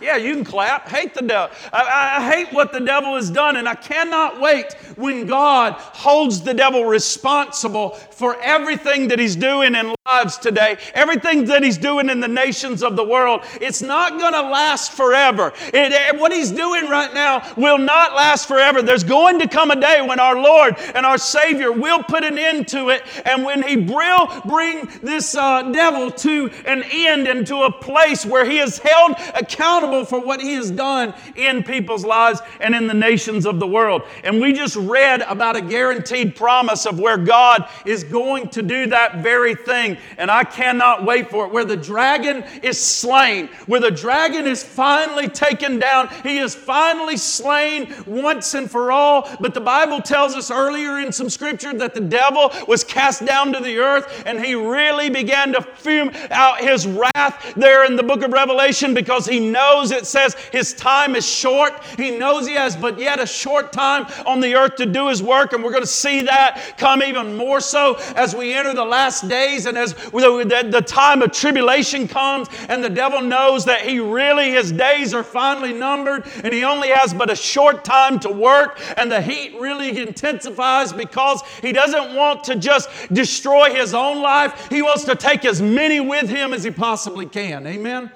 Yeah, 0.00 0.16
you 0.16 0.34
can 0.34 0.44
clap. 0.44 0.88
Hate 0.88 1.14
the 1.14 1.22
devil. 1.22 1.56
I, 1.72 2.18
I, 2.18 2.30
hate 2.30 2.52
what 2.52 2.72
the 2.72 2.80
devil 2.80 3.14
has 3.14 3.30
done, 3.30 3.56
and 3.56 3.66
I 3.66 3.74
cannot 3.74 4.40
wait 4.40 4.74
when 4.96 5.26
God 5.26 5.72
holds 5.72 6.42
the 6.42 6.52
devil 6.52 6.84
responsible 6.84 7.90
for 7.90 8.38
everything 8.42 9.08
that 9.08 9.18
he's 9.18 9.36
doing 9.36 9.74
in 9.74 9.94
lives 10.04 10.36
today, 10.36 10.76
everything 10.94 11.46
that 11.46 11.62
he's 11.62 11.78
doing 11.78 12.10
in 12.10 12.20
the 12.20 12.28
nations 12.28 12.82
of 12.82 12.94
the 12.94 13.04
world. 13.04 13.40
It's 13.60 13.80
not 13.80 14.18
going 14.18 14.34
to 14.34 14.42
last 14.42 14.92
forever. 14.92 15.52
It, 15.72 16.20
what 16.20 16.30
he's 16.30 16.50
doing 16.50 16.88
right 16.88 17.12
now 17.14 17.50
will 17.56 17.78
not 17.78 18.14
last 18.14 18.46
forever. 18.46 18.82
There's 18.82 19.04
going 19.04 19.38
to 19.40 19.48
come 19.48 19.70
a 19.70 19.80
day 19.80 20.02
when 20.06 20.20
our 20.20 20.38
Lord 20.38 20.76
and 20.94 21.06
our 21.06 21.18
Savior 21.18 21.72
will 21.72 22.02
put 22.02 22.22
an 22.22 22.38
end 22.38 22.68
to 22.68 22.90
it, 22.90 23.02
and 23.24 23.44
when 23.44 23.62
he 23.62 23.76
will 23.76 24.42
bring 24.44 24.88
this 25.02 25.34
uh, 25.34 25.62
devil 25.72 26.10
to 26.10 26.50
an 26.66 26.84
end 26.90 27.28
and 27.28 27.46
to 27.46 27.62
a 27.62 27.72
place 27.72 28.26
where 28.26 28.44
he 28.44 28.58
is 28.58 28.78
held 28.78 29.16
accountable 29.34 29.85
accountable 29.86 30.04
for 30.04 30.24
what 30.24 30.40
He 30.40 30.54
has 30.54 30.70
done 30.70 31.14
in 31.34 31.62
people's 31.62 32.04
lives 32.04 32.40
and 32.60 32.74
in 32.74 32.86
the 32.86 32.94
nations 32.94 33.46
of 33.46 33.60
the 33.60 33.66
world. 33.66 34.02
And 34.24 34.40
we 34.40 34.52
just 34.52 34.76
read 34.76 35.22
about 35.22 35.56
a 35.56 35.60
guaranteed 35.60 36.36
promise 36.36 36.86
of 36.86 36.98
where 36.98 37.16
God 37.16 37.68
is 37.84 38.04
going 38.04 38.48
to 38.50 38.62
do 38.62 38.86
that 38.88 39.22
very 39.22 39.54
thing. 39.54 39.96
And 40.18 40.30
I 40.30 40.44
cannot 40.44 41.04
wait 41.04 41.30
for 41.30 41.46
it. 41.46 41.52
Where 41.52 41.64
the 41.64 41.76
dragon 41.76 42.44
is 42.62 42.78
slain, 42.82 43.48
where 43.66 43.80
the 43.80 43.90
dragon 43.90 44.46
is 44.46 44.62
finally 44.62 45.28
taken 45.28 45.78
down. 45.78 46.08
He 46.22 46.38
is 46.38 46.54
finally 46.54 47.16
slain 47.16 47.94
once 48.06 48.54
and 48.54 48.70
for 48.70 48.92
all. 48.92 49.28
But 49.40 49.54
the 49.54 49.60
Bible 49.60 50.00
tells 50.00 50.34
us 50.34 50.50
earlier 50.50 50.98
in 50.98 51.12
some 51.12 51.30
scripture 51.30 51.72
that 51.74 51.94
the 51.94 52.00
devil 52.00 52.52
was 52.66 52.84
cast 52.84 53.24
down 53.24 53.52
to 53.52 53.60
the 53.60 53.78
earth 53.78 54.24
and 54.26 54.44
he 54.44 54.54
really 54.54 55.10
began 55.10 55.52
to 55.52 55.62
fume 55.62 56.10
out 56.30 56.60
his 56.60 56.86
wrath 56.86 57.54
there 57.56 57.84
in 57.84 57.96
the 57.96 58.02
book 58.02 58.22
of 58.22 58.32
Revelation 58.32 58.94
because 58.94 59.26
he 59.26 59.38
knows 59.38 59.75
knows 59.76 59.90
it 59.90 60.06
says 60.06 60.34
his 60.52 60.72
time 60.72 61.14
is 61.14 61.26
short. 61.26 61.82
He 61.96 62.10
knows 62.10 62.46
he 62.46 62.54
has 62.54 62.76
but 62.76 62.98
yet 62.98 63.20
a 63.20 63.26
short 63.26 63.72
time 63.72 64.06
on 64.24 64.40
the 64.40 64.54
earth 64.54 64.76
to 64.76 64.86
do 64.86 65.08
his 65.08 65.22
work. 65.22 65.52
And 65.52 65.62
we're 65.62 65.70
going 65.70 65.82
to 65.82 65.86
see 65.86 66.22
that 66.22 66.74
come 66.78 67.02
even 67.02 67.36
more 67.36 67.60
so 67.60 67.96
as 68.14 68.34
we 68.34 68.54
enter 68.54 68.72
the 68.74 68.84
last 68.84 69.28
days 69.28 69.66
and 69.66 69.76
as 69.76 69.92
the 69.94 70.84
time 70.86 71.22
of 71.22 71.32
tribulation 71.32 72.08
comes 72.08 72.48
and 72.68 72.82
the 72.82 72.90
devil 72.90 73.20
knows 73.20 73.64
that 73.66 73.82
he 73.82 74.00
really, 74.00 74.50
his 74.50 74.72
days 74.72 75.12
are 75.12 75.22
finally 75.22 75.72
numbered 75.72 76.26
and 76.42 76.52
he 76.52 76.64
only 76.64 76.88
has 76.88 77.12
but 77.12 77.30
a 77.30 77.36
short 77.36 77.84
time 77.84 78.18
to 78.20 78.30
work 78.30 78.80
and 78.96 79.10
the 79.10 79.20
heat 79.20 79.58
really 79.60 79.98
intensifies 80.00 80.92
because 80.92 81.42
he 81.60 81.72
doesn't 81.72 82.14
want 82.14 82.44
to 82.44 82.56
just 82.56 82.88
destroy 83.12 83.74
his 83.74 83.92
own 83.92 84.22
life. 84.22 84.68
He 84.70 84.80
wants 84.80 85.04
to 85.04 85.14
take 85.14 85.44
as 85.44 85.60
many 85.60 86.00
with 86.00 86.28
him 86.28 86.54
as 86.54 86.64
he 86.64 86.70
possibly 86.70 87.26
can. 87.26 87.66
Amen? 87.66 88.10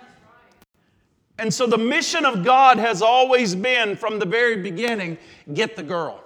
And 1.40 1.52
so 1.52 1.66
the 1.66 1.78
mission 1.78 2.26
of 2.26 2.44
God 2.44 2.76
has 2.76 3.00
always 3.00 3.54
been 3.54 3.96
from 3.96 4.18
the 4.18 4.26
very 4.26 4.56
beginning 4.56 5.16
get 5.54 5.74
the 5.74 5.82
girl. 5.82 6.22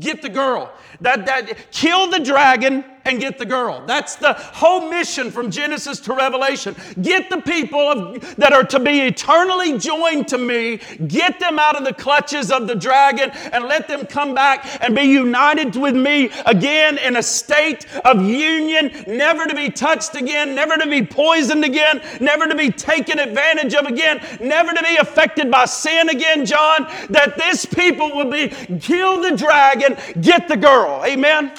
Get 0.00 0.22
the 0.22 0.28
girl. 0.28 0.72
That, 1.00 1.24
that, 1.26 1.70
kill 1.70 2.10
the 2.10 2.18
dragon 2.18 2.84
and 3.08 3.20
get 3.20 3.38
the 3.38 3.46
girl. 3.46 3.82
That's 3.86 4.16
the 4.16 4.34
whole 4.34 4.88
mission 4.88 5.30
from 5.30 5.50
Genesis 5.50 5.98
to 6.00 6.12
Revelation. 6.12 6.76
Get 7.00 7.30
the 7.30 7.40
people 7.40 7.80
of, 7.80 8.36
that 8.36 8.52
are 8.52 8.64
to 8.64 8.78
be 8.78 9.00
eternally 9.00 9.78
joined 9.78 10.28
to 10.28 10.38
me, 10.38 10.80
get 11.06 11.40
them 11.40 11.58
out 11.58 11.76
of 11.76 11.84
the 11.84 11.94
clutches 11.94 12.50
of 12.50 12.68
the 12.68 12.74
dragon, 12.74 13.30
and 13.52 13.64
let 13.64 13.88
them 13.88 14.06
come 14.06 14.34
back 14.34 14.66
and 14.82 14.94
be 14.94 15.02
united 15.02 15.74
with 15.74 15.96
me 15.96 16.30
again 16.46 16.98
in 16.98 17.16
a 17.16 17.22
state 17.22 17.86
of 18.04 18.22
union, 18.22 19.04
never 19.06 19.46
to 19.46 19.54
be 19.54 19.70
touched 19.70 20.14
again, 20.14 20.54
never 20.54 20.76
to 20.76 20.88
be 20.88 21.04
poisoned 21.04 21.64
again, 21.64 22.02
never 22.20 22.46
to 22.46 22.54
be 22.54 22.70
taken 22.70 23.18
advantage 23.18 23.74
of 23.74 23.86
again, 23.86 24.20
never 24.40 24.72
to 24.72 24.82
be 24.82 24.96
affected 24.96 25.50
by 25.50 25.64
sin 25.64 26.10
again, 26.10 26.44
John. 26.44 26.86
That 27.10 27.36
this 27.36 27.64
people 27.64 28.14
will 28.14 28.30
be 28.30 28.48
kill 28.78 29.20
the 29.20 29.36
dragon, 29.36 29.96
get 30.20 30.48
the 30.48 30.56
girl. 30.56 31.02
Amen? 31.04 31.52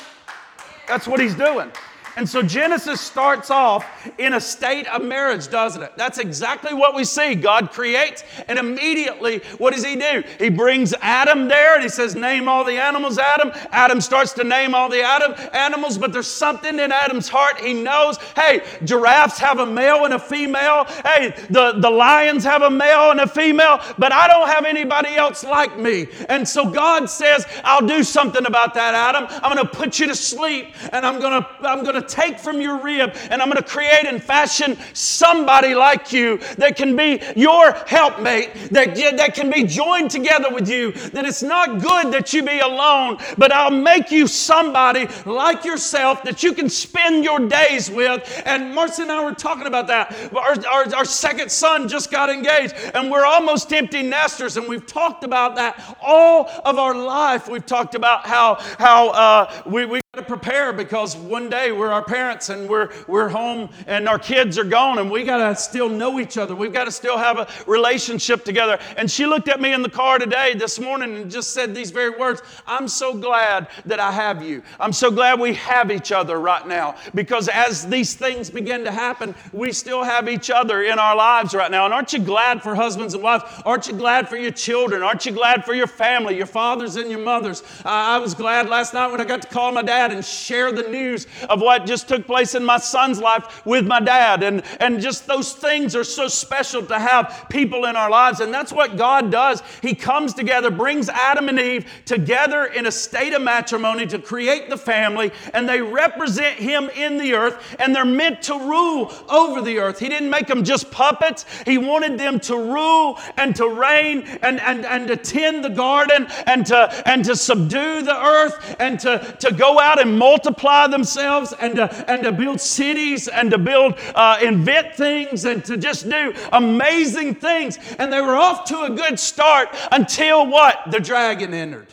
That's 0.90 1.08
what 1.08 1.20
he's 1.20 1.36
doing. 1.36 1.72
And 2.18 2.28
so 2.28 2.42
Genesis 2.42 3.00
starts 3.00 3.50
off 3.50 3.86
in 4.18 4.34
a 4.34 4.42
state 4.42 4.88
of 4.88 5.04
marriage, 5.04 5.50
doesn't 5.50 5.82
it? 5.82 5.94
That's 5.96 6.18
exactly 6.18 6.74
what 6.74 6.96
we 6.96 7.04
see. 7.04 7.36
God 7.36 7.72
creates, 7.72 8.24
and 8.48 8.60
immediately, 8.60 9.40
what 9.58 9.74
does 9.74 9.86
He 9.86 9.96
do? 9.96 10.24
He 10.38 10.50
brings 10.50 10.94
Adam 11.02 11.48
there 11.48 11.76
and 11.76 11.84
He 11.84 11.90
says, 11.90 12.16
Name 12.16 12.48
all 12.48 12.64
the 12.64 12.78
animals, 12.78 13.18
Adam. 13.18 13.52
Adam 13.72 14.02
starts 14.02 14.34
to 14.34 14.44
name 14.44 14.76
all 14.76 14.90
the 14.90 15.02
Adam 15.02 15.34
animals, 15.54 15.98
but 15.98 16.12
there's 16.12 16.28
something 16.28 16.80
in 16.80 16.92
Adam's 16.92 17.30
heart. 17.30 17.60
He 17.60 17.74
knows, 17.74 18.18
hey, 18.36 18.64
giraffes 18.84 19.38
have 19.40 19.60
a 19.60 19.66
male 19.66 20.06
and 20.06 20.14
a 20.14 20.20
female. 20.20 20.86
Hey, 21.06 21.34
the, 21.50 21.74
the 21.80 21.90
lions 21.90 22.44
have 22.44 22.62
a 22.62 22.70
male 22.70 23.12
and 23.12 23.20
a 23.20 23.28
female, 23.28 23.82
but 23.98 24.12
I 24.12 24.28
don't 24.28 24.48
have 24.48 24.66
anybody 24.66 25.16
else 25.16 25.44
like 25.44 25.78
me. 25.78 26.08
And 26.28 26.48
so 26.48 26.70
God 26.70 27.10
says, 27.10 27.46
I'll 27.64 27.86
do 27.86 28.04
something 28.04 28.46
about 28.46 28.74
that, 28.74 28.94
Adam. 28.94 29.28
I'm 29.44 29.54
going 29.54 29.66
to 29.66 29.74
put 29.74 30.00
you 30.00 30.08
to 30.08 30.16
sleep, 30.16 30.74
and 30.92 31.06
I'm 31.06 31.20
going 31.20 31.42
to 31.42 31.50
I'm 31.62 31.84
going 31.84 31.96
to 31.96 31.99
take 32.02 32.40
from 32.40 32.62
your 32.62 32.82
rib 32.82 33.16
and 33.30 33.42
I'm 33.42 33.50
going 33.50 33.62
to 33.62 33.68
create 33.68 34.06
and 34.06 34.22
fashion 34.22 34.78
somebody 34.94 35.74
like 35.76 36.12
you 36.12 36.38
that 36.58 36.76
can 36.76 36.96
be 36.96 37.22
your 37.36 37.72
helpmate, 37.88 38.54
that, 38.72 38.96
that 38.96 39.36
can 39.36 39.50
be 39.50 39.64
joined 39.64 40.12
together 40.12 40.54
with 40.54 40.70
you. 40.70 40.92
That 40.92 41.26
it's 41.26 41.44
not 41.44 41.82
good 41.82 42.12
that 42.14 42.34
you 42.34 42.44
be 42.44 42.60
alone, 42.60 43.18
but 43.38 43.52
I'll 43.52 43.72
make 43.72 44.12
you 44.12 44.28
somebody 44.28 45.08
like 45.26 45.66
yourself 45.66 46.24
that 46.24 46.44
you 46.44 46.54
can 46.54 46.70
spend 46.70 47.24
your 47.24 47.40
days 47.48 47.90
with. 47.90 48.42
And 48.46 48.74
Marcy 48.74 49.04
and 49.04 49.12
I 49.12 49.24
were 49.24 49.34
talking 49.34 49.68
about 49.68 49.88
that. 49.88 50.16
Our, 50.34 50.66
our, 50.68 50.96
our 50.96 51.06
second 51.06 51.52
son 51.52 51.88
just 51.88 52.12
got 52.12 52.30
engaged, 52.30 52.74
and 52.94 53.10
we're 53.12 53.26
almost 53.26 53.72
empty 53.74 54.04
nesters, 54.04 54.58
and 54.58 54.68
we've 54.68 54.86
talked 54.86 55.24
about 55.24 55.56
that 55.56 55.98
all 56.02 56.50
of 56.66 56.78
our 56.78 56.96
life. 56.96 57.48
We've 57.48 57.66
talked 57.66 57.96
about 57.96 58.26
how, 58.26 58.56
how 58.78 59.10
uh, 59.10 59.62
we, 59.66 59.86
we 59.86 60.02
to 60.16 60.24
prepare 60.24 60.74
because 60.74 61.16
one 61.16 61.52
day 61.52 61.72
we're 61.72 61.92
our 61.92 62.04
parents 62.04 62.50
and 62.50 62.68
we're, 62.68 62.90
we're 63.08 63.30
home 63.30 63.70
and 63.86 64.10
our 64.10 64.18
kids 64.18 64.58
are 64.58 64.64
gone 64.64 64.98
and 64.98 65.12
we 65.12 65.24
got 65.24 65.38
to 65.38 65.56
still 65.56 65.88
know 65.88 66.20
each 66.20 66.36
other. 66.36 66.56
We've 66.56 66.74
got 66.74 66.86
to 66.86 66.92
still 66.92 67.16
have 67.16 67.38
a 67.38 67.48
relationship 67.68 68.44
together. 68.44 68.80
And 68.98 69.12
she 69.12 69.28
looked 69.28 69.50
at 69.50 69.62
me 69.62 69.72
in 69.72 69.84
the 69.84 69.90
car 69.90 70.18
today, 70.18 70.56
this 70.56 70.80
morning, 70.80 71.16
and 71.16 71.30
just 71.30 71.52
said 71.52 71.76
these 71.76 71.92
very 71.92 72.10
words 72.10 72.42
I'm 72.66 72.88
so 72.88 73.14
glad 73.14 73.68
that 73.86 74.00
I 74.00 74.12
have 74.12 74.42
you. 74.42 74.64
I'm 74.80 74.94
so 74.94 75.12
glad 75.12 75.40
we 75.40 75.54
have 75.54 75.92
each 75.92 76.12
other 76.12 76.40
right 76.40 76.68
now 76.68 76.96
because 77.14 77.48
as 77.48 77.86
these 77.86 78.16
things 78.16 78.50
begin 78.50 78.84
to 78.86 78.92
happen, 78.92 79.36
we 79.54 79.72
still 79.72 80.02
have 80.02 80.28
each 80.28 80.50
other 80.50 80.82
in 80.82 80.98
our 80.98 81.16
lives 81.16 81.54
right 81.54 81.70
now. 81.70 81.86
And 81.86 81.94
aren't 81.94 82.14
you 82.14 82.20
glad 82.20 82.64
for 82.64 82.74
husbands 82.74 83.14
and 83.14 83.22
wives? 83.22 83.44
Aren't 83.64 83.86
you 83.86 83.94
glad 83.94 84.28
for 84.28 84.38
your 84.38 84.54
children? 84.54 85.04
Aren't 85.04 85.28
you 85.28 85.34
glad 85.34 85.66
for 85.66 85.76
your 85.76 85.86
family, 85.86 86.36
your 86.36 86.48
fathers 86.48 86.96
and 86.96 87.12
your 87.12 87.20
mothers? 87.20 87.62
Uh, 87.86 87.90
I 87.90 88.18
was 88.18 88.34
glad 88.34 88.70
last 88.70 88.96
night 88.96 89.12
when 89.12 89.22
I 89.22 89.26
got 89.26 89.44
to 89.44 89.48
call 89.48 89.72
my 89.72 89.84
dad 89.84 89.99
dad 90.00 90.14
and 90.14 90.24
share 90.24 90.72
the 90.72 90.84
news 90.84 91.28
of 91.50 91.62
what 91.62 91.86
just 91.86 92.08
took 92.08 92.26
place 92.26 92.56
in 92.56 92.64
my 92.64 92.78
son's 92.78 93.20
life 93.20 93.66
with 93.66 93.86
my 93.86 94.00
dad. 94.00 94.44
And, 94.44 94.64
and 94.80 95.02
just 95.02 95.28
those 95.28 95.52
things 95.54 95.94
are 95.96 96.06
so 96.06 96.30
special 96.30 96.86
to 96.86 96.98
have 96.98 97.48
people 97.50 97.84
in 97.86 97.98
our 97.98 98.10
lives. 98.10 98.40
And 98.40 98.54
that's 98.54 98.72
what 98.72 98.96
God 98.96 99.30
does. 99.30 99.62
He 99.82 99.94
comes 99.94 100.34
together, 100.34 100.72
brings 100.72 101.10
Adam 101.10 101.50
and 101.50 101.60
Eve 101.60 101.86
together 102.06 102.66
in 102.66 102.86
a 102.86 102.92
state 102.92 103.34
of 103.34 103.42
matrimony 103.42 104.06
to 104.08 104.20
create 104.20 104.70
the 104.70 104.78
family, 104.78 105.32
and 105.54 105.68
they 105.68 105.82
represent 105.82 106.56
Him 106.56 106.90
in 106.96 107.18
the 107.18 107.34
earth, 107.34 107.76
and 107.80 107.94
they're 107.94 108.06
meant 108.06 108.42
to 108.44 108.54
rule 108.54 109.12
over 109.30 109.62
the 109.62 109.80
earth. 109.80 110.00
He 110.00 110.08
didn't 110.08 110.30
make 110.30 110.48
them 110.48 110.64
just 110.64 110.92
puppets, 110.92 111.46
He 111.66 111.78
wanted 111.78 112.18
them 112.18 112.40
to 112.42 112.56
rule 112.56 113.20
and 113.38 113.56
to 113.58 113.68
reign 113.68 114.22
and, 114.42 114.62
and, 114.62 114.86
and 114.86 115.08
to 115.08 115.18
tend 115.18 115.64
the 115.64 115.70
garden 115.70 116.28
and 116.46 116.66
to, 116.68 117.04
and 117.06 117.26
to 117.26 117.36
subdue 117.36 118.02
the 118.02 118.16
earth 118.16 118.76
and 118.80 119.00
to, 119.02 119.36
to 119.40 119.52
go 119.54 119.80
out 119.80 119.89
out 119.90 120.00
and 120.00 120.18
multiply 120.18 120.88
themselves 120.88 121.54
and 121.60 121.76
to, 121.76 122.10
and 122.10 122.24
to 122.24 122.32
build 122.32 122.62
cities 122.62 123.28
and 123.28 123.50
to 123.52 123.58
build, 123.58 123.96
uh, 124.16 124.38
invent 124.42 124.96
things 124.96 125.46
and 125.46 125.66
to 125.66 125.78
just 125.78 126.10
do 126.10 126.34
amazing 126.54 127.36
things. 127.36 127.80
And 127.98 128.14
they 128.14 128.22
were 128.22 128.36
off 128.36 128.66
to 128.66 128.82
a 128.84 128.90
good 128.90 129.20
start 129.20 129.70
until 129.92 130.46
what? 130.46 130.80
The 130.92 131.00
dragon 131.00 131.54
entered 131.54 131.88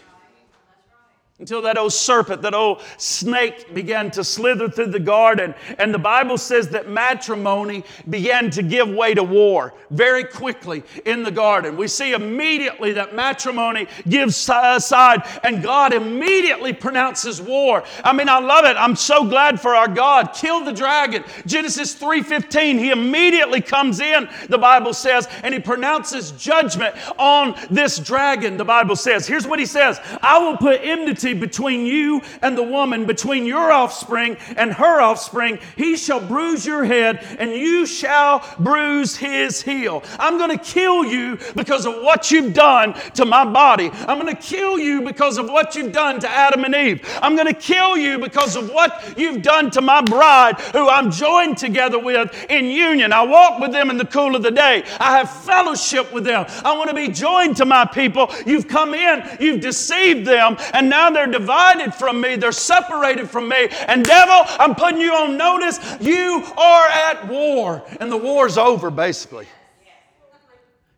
until 1.39 1.61
that 1.61 1.77
old 1.77 1.93
serpent, 1.93 2.41
that 2.41 2.55
old 2.55 2.81
snake 2.97 3.75
began 3.75 4.11
to 4.11 4.25
slither 4.25 4.71
through 4.71 4.87
the 4.87 4.99
garden. 4.99 5.55
And 5.79 5.93
the 5.93 5.99
Bible 5.99 6.39
says 6.39 6.71
that 6.71 6.89
matrimony 6.89 7.85
began 8.09 8.51
to 8.53 8.63
give 8.63 8.89
way 8.89 9.13
to 9.13 9.23
war 9.23 9.75
very 9.91 10.25
quickly 10.25 10.83
in 11.05 11.23
the 11.23 11.31
garden. 11.31 11.77
We 11.77 11.89
see 11.89 12.13
immediately 12.13 12.93
that 12.93 13.15
matrimony 13.15 13.87
gives 14.09 14.35
aside, 14.49 15.23
uh, 15.25 15.41
and 15.45 15.63
God 15.63 15.93
immediately 15.93 16.73
pronounces 16.73 17.43
war. 17.43 17.85
I 18.03 18.15
mean, 18.15 18.31
I 18.31 18.39
love 18.39 18.65
it. 18.65 18.79
I'm 18.79 18.97
so 18.97 19.23
glad 19.23 19.61
for 19.61 19.75
our 19.75 19.89
God. 19.89 20.33
Kill 20.33 20.65
the 20.65 20.73
dragon. 20.73 21.23
Genesis 21.45 21.95
3:15, 21.95 22.79
he 22.79 22.91
immediately 22.91 23.61
comes 23.61 24.01
in, 24.01 24.27
the 24.49 24.57
Bible 24.57 24.95
says, 24.95 25.29
and 25.43 25.53
he 25.53 25.61
pronounces 25.61 26.33
judgment 26.33 26.95
on 27.19 27.55
this 27.71 27.99
dragon. 27.99 28.57
The 28.57 28.65
Bible 28.65 28.97
says, 28.97 29.27
here's 29.27 29.47
what 29.47 29.59
he 29.59 29.67
says: 29.67 30.01
I 30.23 30.39
will 30.39 30.57
put 30.57 30.81
enmity 30.83 31.26
enmity 31.27 31.39
between 31.39 31.87
you 31.87 32.23
and 32.43 32.57
the 32.57 32.63
woman, 32.63 33.07
between 33.07 33.47
your 33.47 33.73
offspring 33.73 34.37
and 34.57 34.73
her 34.73 35.01
offspring. 35.01 35.59
He 35.77 35.97
shall 35.97 36.21
bruise 36.21 36.67
your 36.67 36.85
head, 36.85 37.25
and 37.39 37.51
you 37.51 37.87
shall 37.87 38.45
bruise 38.59 39.17
his 39.17 39.63
heel. 39.63 40.03
I'm 40.19 40.39
going 40.39 40.57
to 40.57 40.65
kill 40.65 41.05
you 41.05 41.39
because 41.55 41.87
of 41.87 41.95
what 42.03 42.31
you've 42.31 42.55
done 42.55 42.95
to 43.15 43.25
my 43.25 43.45
body. 43.45 43.91
I'm 43.93 44.21
going 44.21 44.35
to 44.35 44.41
kill 44.41 44.79
you 44.79 45.03
because 45.03 45.39
of 45.39 45.49
what 45.49 45.75
you've 45.75 45.93
done 45.93 46.21
to 46.21 46.29
Adam 46.29 46.65
and 46.65 46.75
Eve. 46.75 47.03
I'm 47.23 47.35
going 47.35 47.49
to 47.49 47.55
kill 47.55 47.97
you 47.97 48.19
because 48.19 48.57
of 48.57 48.71
what 48.71 49.15
you've 49.17 49.43
done 49.43 49.71
to 49.73 49.81
my 49.81 50.03
bride, 50.03 50.61
who 50.73 50.89
I'm 50.89 51.11
joined 51.11 51.59
together 51.59 51.99
with 51.99 52.33
in 52.49 52.67
union. 52.67 53.13
I 53.13 53.23
walk 53.23 53.61
with 53.61 53.73
them 53.73 53.91
in 53.91 53.97
the 53.97 54.05
cool 54.05 54.37
of 54.37 54.43
the 54.43 54.51
day. 54.51 54.85
I 55.01 55.19
have 55.19 55.31
fellowship 55.45 56.13
with 56.13 56.25
them. 56.25 56.47
I 56.65 56.77
want 56.77 56.89
to 56.91 56.95
be 56.95 57.09
joined 57.09 57.57
to 57.59 57.65
my 57.65 57.85
people. 57.85 58.33
You've 58.45 58.69
come 58.69 58.95
in, 58.95 59.23
you've 59.41 59.61
deceived 59.61 60.27
them, 60.27 60.57
and 60.73 60.89
now 60.89 61.11
they're 61.17 61.27
divided 61.27 61.95
from 61.95 62.21
me, 62.21 62.37
they're 62.37 62.53
separated 62.53 63.29
from 63.31 63.49
me. 63.49 63.69
And 63.89 64.05
devil, 64.05 64.43
I'm 64.61 64.75
putting 64.75 65.01
you 65.01 65.13
on 65.15 65.37
notice. 65.37 65.81
You 66.01 66.45
are 66.57 66.89
at 66.89 67.27
war. 67.29 67.83
And 68.01 68.13
the 68.13 68.17
war's 68.17 68.59
over, 68.59 68.91
basically. 68.91 69.47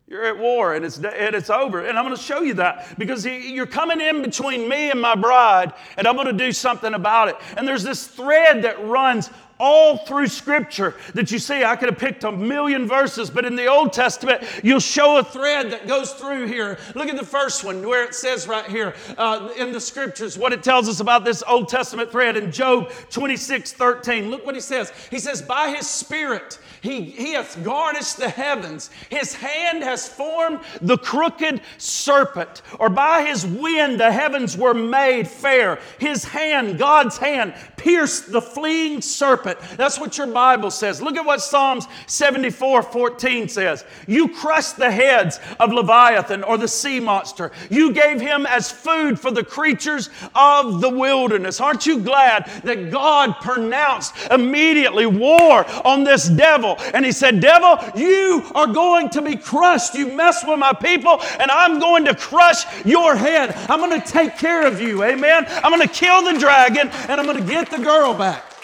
You're 0.08 0.24
at 0.24 0.38
war 0.38 0.74
and 0.74 0.86
it's, 0.86 0.96
and 0.96 1.34
it's 1.34 1.50
over. 1.50 1.84
And 1.84 1.98
I'm 1.98 2.04
going 2.04 2.16
to 2.16 2.22
show 2.22 2.40
you 2.40 2.54
that 2.54 2.98
because 2.98 3.26
you're 3.26 3.66
coming 3.66 4.00
in 4.00 4.22
between 4.22 4.66
me 4.66 4.90
and 4.90 5.00
my 5.00 5.14
bride, 5.14 5.74
and 5.98 6.06
I'm 6.06 6.14
going 6.14 6.28
to 6.28 6.32
do 6.32 6.50
something 6.50 6.94
about 6.94 7.28
it. 7.28 7.36
And 7.58 7.68
there's 7.68 7.82
this 7.82 8.06
thread 8.06 8.62
that 8.62 8.82
runs 8.86 9.28
all 9.58 9.98
through 9.98 10.28
Scripture 10.28 10.94
that 11.14 11.30
you 11.30 11.38
see. 11.38 11.64
I 11.64 11.76
could 11.76 11.88
have 11.88 11.98
picked 11.98 12.24
a 12.24 12.32
million 12.32 12.86
verses, 12.86 13.30
but 13.30 13.44
in 13.44 13.56
the 13.56 13.66
Old 13.66 13.92
Testament, 13.92 14.42
you'll 14.62 14.80
show 14.80 15.18
a 15.18 15.24
thread 15.24 15.70
that 15.72 15.86
goes 15.86 16.12
through 16.12 16.46
here. 16.46 16.78
Look 16.94 17.08
at 17.08 17.16
the 17.16 17.26
first 17.26 17.64
one 17.64 17.86
where 17.86 18.04
it 18.04 18.14
says 18.14 18.46
right 18.46 18.66
here 18.66 18.94
uh, 19.16 19.50
in 19.56 19.72
the 19.72 19.80
Scriptures 19.80 20.38
what 20.38 20.52
it 20.52 20.62
tells 20.62 20.88
us 20.88 21.00
about 21.00 21.24
this 21.24 21.42
Old 21.46 21.68
Testament 21.68 22.10
thread 22.10 22.36
in 22.36 22.52
Job 22.52 22.90
26 23.10 23.72
13. 23.72 24.30
Look 24.30 24.44
what 24.46 24.54
he 24.54 24.60
says. 24.60 24.92
He 25.10 25.18
says, 25.18 25.42
By 25.42 25.70
his 25.70 25.88
Spirit, 25.88 26.58
he, 26.80 27.02
he 27.02 27.32
hath 27.32 27.62
garnished 27.64 28.18
the 28.18 28.28
heavens. 28.28 28.90
His 29.10 29.34
hand 29.34 29.82
has 29.82 30.08
formed 30.08 30.60
the 30.80 30.98
crooked 30.98 31.60
serpent. 31.78 32.62
Or 32.78 32.88
by 32.88 33.24
his 33.24 33.46
wind 33.46 33.98
the 33.98 34.12
heavens 34.12 34.56
were 34.56 34.74
made 34.74 35.26
fair. 35.28 35.78
His 35.98 36.24
hand, 36.24 36.78
God's 36.78 37.18
hand, 37.18 37.54
pierced 37.76 38.30
the 38.30 38.42
fleeing 38.42 39.00
serpent. 39.00 39.47
That's 39.76 39.98
what 39.98 40.18
your 40.18 40.26
Bible 40.26 40.70
says. 40.70 41.00
Look 41.00 41.16
at 41.16 41.24
what 41.24 41.40
Psalms 41.40 41.86
74 42.06 42.82
14 42.82 43.48
says. 43.48 43.84
You 44.06 44.28
crushed 44.28 44.76
the 44.76 44.90
heads 44.90 45.40
of 45.60 45.72
Leviathan 45.72 46.42
or 46.42 46.58
the 46.58 46.68
sea 46.68 47.00
monster. 47.00 47.52
You 47.70 47.92
gave 47.92 48.20
him 48.20 48.46
as 48.46 48.70
food 48.70 49.18
for 49.18 49.30
the 49.30 49.44
creatures 49.44 50.10
of 50.34 50.80
the 50.80 50.90
wilderness. 50.90 51.60
Aren't 51.60 51.86
you 51.86 52.00
glad 52.00 52.50
that 52.64 52.90
God 52.90 53.36
pronounced 53.40 54.14
immediately 54.30 55.06
war 55.06 55.64
on 55.86 56.04
this 56.04 56.28
devil? 56.28 56.76
And 56.94 57.04
he 57.04 57.12
said, 57.12 57.40
Devil, 57.40 57.78
you 57.94 58.44
are 58.54 58.66
going 58.66 59.10
to 59.10 59.22
be 59.22 59.36
crushed. 59.36 59.94
You 59.94 60.06
mess 60.08 60.44
with 60.46 60.58
my 60.58 60.72
people, 60.72 61.20
and 61.38 61.50
I'm 61.50 61.78
going 61.78 62.04
to 62.06 62.14
crush 62.14 62.64
your 62.84 63.16
head. 63.16 63.54
I'm 63.68 63.80
going 63.80 64.00
to 64.00 64.06
take 64.06 64.36
care 64.38 64.66
of 64.66 64.80
you. 64.80 65.04
Amen. 65.04 65.46
I'm 65.48 65.72
going 65.72 65.86
to 65.86 65.94
kill 65.94 66.22
the 66.22 66.38
dragon, 66.38 66.88
and 66.88 67.20
I'm 67.20 67.26
going 67.26 67.42
to 67.42 67.48
get 67.48 67.70
the 67.70 67.78
girl 67.78 68.14
back. 68.14 68.57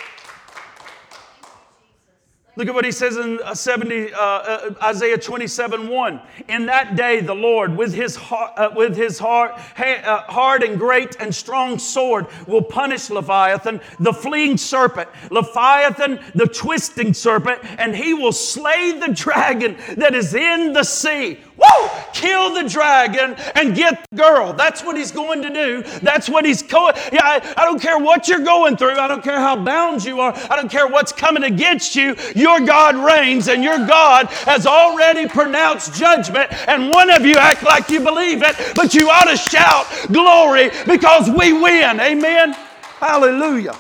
Look 2.56 2.68
at 2.68 2.74
what 2.74 2.84
he 2.84 2.92
says 2.92 3.16
in 3.16 3.40
uh, 3.42 3.52
70, 3.52 4.14
uh, 4.14 4.18
uh, 4.18 4.74
Isaiah 4.84 5.18
27 5.18 5.88
1. 5.88 6.20
In 6.48 6.66
that 6.66 6.94
day, 6.94 7.18
the 7.20 7.34
Lord, 7.34 7.76
with 7.76 7.92
his, 7.92 8.14
heart, 8.14 8.52
uh, 8.56 8.70
with 8.76 8.96
his 8.96 9.18
heart, 9.18 9.58
ha- 9.76 10.02
uh, 10.04 10.32
hard 10.32 10.62
and 10.62 10.78
great 10.78 11.16
and 11.18 11.34
strong 11.34 11.80
sword, 11.80 12.26
will 12.46 12.62
punish 12.62 13.10
Leviathan, 13.10 13.80
the 13.98 14.12
fleeing 14.12 14.56
serpent, 14.56 15.08
Leviathan, 15.32 16.20
the 16.36 16.46
twisting 16.46 17.12
serpent, 17.12 17.58
and 17.80 17.96
he 17.96 18.14
will 18.14 18.32
slay 18.32 19.00
the 19.00 19.12
dragon 19.12 19.76
that 19.96 20.14
is 20.14 20.32
in 20.34 20.72
the 20.72 20.84
sea. 20.84 21.40
Woo! 21.56 21.88
Kill 22.12 22.54
the 22.54 22.68
dragon 22.68 23.34
and 23.54 23.74
get 23.74 24.04
the 24.10 24.16
girl. 24.16 24.52
That's 24.52 24.82
what 24.82 24.96
he's 24.96 25.10
going 25.10 25.42
to 25.42 25.50
do. 25.50 25.82
That's 26.00 26.28
what 26.28 26.44
he's 26.44 26.62
going. 26.62 26.94
Yeah, 27.12 27.20
I, 27.22 27.54
I 27.56 27.64
don't 27.64 27.80
care 27.80 27.98
what 27.98 28.28
you're 28.28 28.44
going 28.44 28.76
through. 28.76 28.96
I 28.96 29.08
don't 29.08 29.22
care 29.22 29.38
how 29.38 29.56
bound 29.56 30.04
you 30.04 30.20
are. 30.20 30.32
I 30.50 30.56
don't 30.56 30.70
care 30.70 30.86
what's 30.86 31.12
coming 31.12 31.44
against 31.44 31.94
you. 31.96 32.16
Your 32.34 32.60
God 32.60 32.96
reigns, 32.96 33.48
and 33.48 33.62
your 33.62 33.78
God 33.86 34.26
has 34.46 34.66
already 34.66 35.28
pronounced 35.28 35.94
judgment. 35.94 36.52
And 36.68 36.90
one 36.90 37.10
of 37.10 37.24
you 37.24 37.36
act 37.36 37.62
like 37.62 37.88
you 37.90 38.00
believe 38.00 38.42
it, 38.42 38.56
but 38.74 38.94
you 38.94 39.10
ought 39.10 39.30
to 39.30 39.36
shout 39.36 39.86
glory 40.12 40.70
because 40.86 41.28
we 41.30 41.52
win. 41.52 42.00
Amen. 42.00 42.52
Hallelujah. 42.98 43.76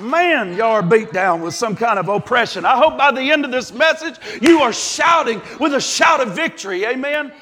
Man, 0.00 0.56
y'all 0.56 0.72
are 0.72 0.82
beat 0.82 1.12
down 1.12 1.42
with 1.42 1.54
some 1.54 1.74
kind 1.74 1.98
of 1.98 2.08
oppression. 2.08 2.64
I 2.64 2.76
hope 2.76 2.96
by 2.96 3.10
the 3.10 3.30
end 3.30 3.44
of 3.44 3.50
this 3.50 3.72
message, 3.72 4.16
you 4.40 4.60
are 4.60 4.72
shouting 4.72 5.42
with 5.58 5.74
a 5.74 5.80
shout 5.80 6.20
of 6.20 6.34
victory. 6.34 6.84
Amen. 6.84 7.32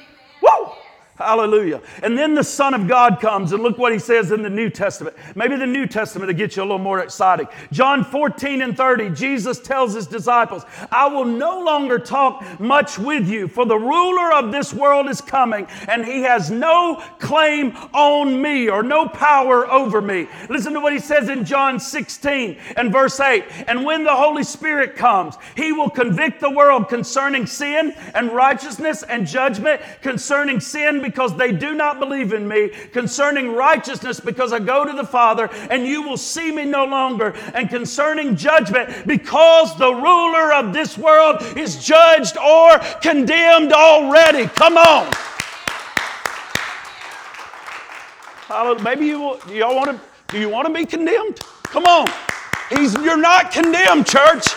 Woo! 0.41 0.71
Hallelujah. 1.17 1.81
And 2.03 2.15
then 2.15 2.35
the 2.35 2.43
Son 2.43 2.75
of 2.75 2.87
God 2.87 3.19
comes, 3.19 3.51
and 3.51 3.63
look 3.63 3.79
what 3.79 3.91
he 3.91 3.97
says 3.97 4.31
in 4.31 4.43
the 4.43 4.51
New 4.51 4.69
Testament. 4.69 5.15
Maybe 5.33 5.55
the 5.55 5.65
New 5.65 5.87
Testament 5.87 6.29
to 6.29 6.33
get 6.35 6.55
you 6.55 6.61
a 6.61 6.65
little 6.65 6.77
more 6.77 6.99
exciting. 6.99 7.47
John 7.71 8.03
14 8.03 8.61
and 8.61 8.77
30, 8.77 9.09
Jesus 9.09 9.59
tells 9.59 9.95
his 9.95 10.05
disciples, 10.05 10.63
I 10.91 11.07
will 11.07 11.25
no 11.25 11.59
longer 11.63 11.97
talk 11.97 12.59
much 12.59 12.99
with 12.99 13.27
you, 13.27 13.47
for 13.47 13.65
the 13.65 13.77
ruler 13.77 14.31
of 14.33 14.51
this 14.51 14.75
world 14.75 15.09
is 15.09 15.19
coming, 15.19 15.65
and 15.87 16.05
he 16.05 16.21
has 16.21 16.51
no 16.51 17.01
claim 17.17 17.75
on 17.93 18.39
me 18.39 18.69
or 18.69 18.83
no 18.83 19.07
power 19.07 19.65
over 19.71 20.03
me. 20.03 20.27
Listen 20.49 20.73
to 20.73 20.79
what 20.79 20.93
he 20.93 20.99
says 20.99 21.29
in 21.29 21.45
John 21.45 21.79
16 21.79 22.59
and 22.75 22.91
verse 22.91 23.19
8. 23.19 23.43
And 23.67 23.83
when 23.83 24.03
the 24.03 24.15
Holy 24.15 24.43
Spirit 24.43 24.95
comes, 24.95 25.35
he 25.55 25.71
will 25.71 25.89
convict 25.89 26.41
the 26.41 26.51
world 26.51 26.89
concerning 26.89 27.47
sin 27.47 27.95
and 28.13 28.31
righteousness 28.31 29.01
and 29.01 29.25
judgment, 29.25 29.81
concerning 30.01 30.59
sin 30.59 31.05
because 31.07 31.35
they 31.37 31.51
do 31.53 31.73
not 31.73 31.99
believe 31.99 32.33
in 32.33 32.47
me, 32.47 32.69
concerning 32.91 33.53
righteousness 33.53 34.19
because 34.19 34.51
I 34.51 34.59
go 34.59 34.83
to 34.83 34.91
the 34.91 35.05
Father 35.05 35.49
and 35.71 35.85
you 35.85 36.01
will 36.01 36.17
see 36.17 36.51
me 36.51 36.65
no 36.65 36.83
longer, 36.85 37.33
and 37.53 37.69
concerning 37.69 38.35
judgment 38.35 39.07
because 39.07 39.77
the 39.77 39.93
ruler 39.93 40.53
of 40.53 40.73
this 40.73 40.97
world 40.97 41.41
is 41.55 41.83
judged 41.83 42.37
or 42.37 42.79
condemned 43.01 43.71
already. 43.71 44.47
Come 44.47 44.77
on. 44.77 45.09
Maybe 48.83 49.05
you 49.05 49.39
y'all 49.49 49.75
want 49.75 49.91
to. 49.91 49.99
Do 50.27 50.39
you 50.39 50.49
want 50.49 50.67
to 50.67 50.73
be 50.73 50.85
condemned? 50.85 51.39
Come 51.63 51.85
on. 51.85 52.07
He's, 52.69 52.93
you're 52.95 53.17
not 53.17 53.51
condemned, 53.51 54.05
church. 54.07 54.47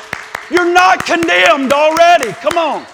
You're 0.51 0.73
not 0.73 1.07
condemned 1.07 1.73
already. 1.73 2.33
Come 2.33 2.59
on. 2.59 2.87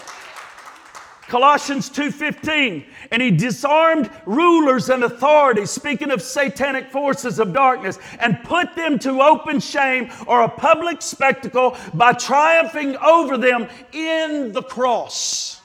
Colossians 1.28 1.90
2:15 1.90 2.84
and 3.10 3.20
he 3.20 3.30
disarmed 3.30 4.10
rulers 4.24 4.88
and 4.88 5.04
authorities 5.04 5.70
speaking 5.70 6.10
of 6.10 6.22
satanic 6.22 6.90
forces 6.90 7.38
of 7.38 7.52
darkness 7.52 7.98
and 8.20 8.42
put 8.44 8.74
them 8.74 8.98
to 9.00 9.20
open 9.20 9.60
shame 9.60 10.10
or 10.26 10.42
a 10.42 10.48
public 10.48 11.02
spectacle 11.02 11.76
by 11.94 12.12
triumphing 12.12 12.96
over 12.98 13.36
them 13.36 13.68
in 13.92 14.52
the 14.52 14.62
cross. 14.62 15.60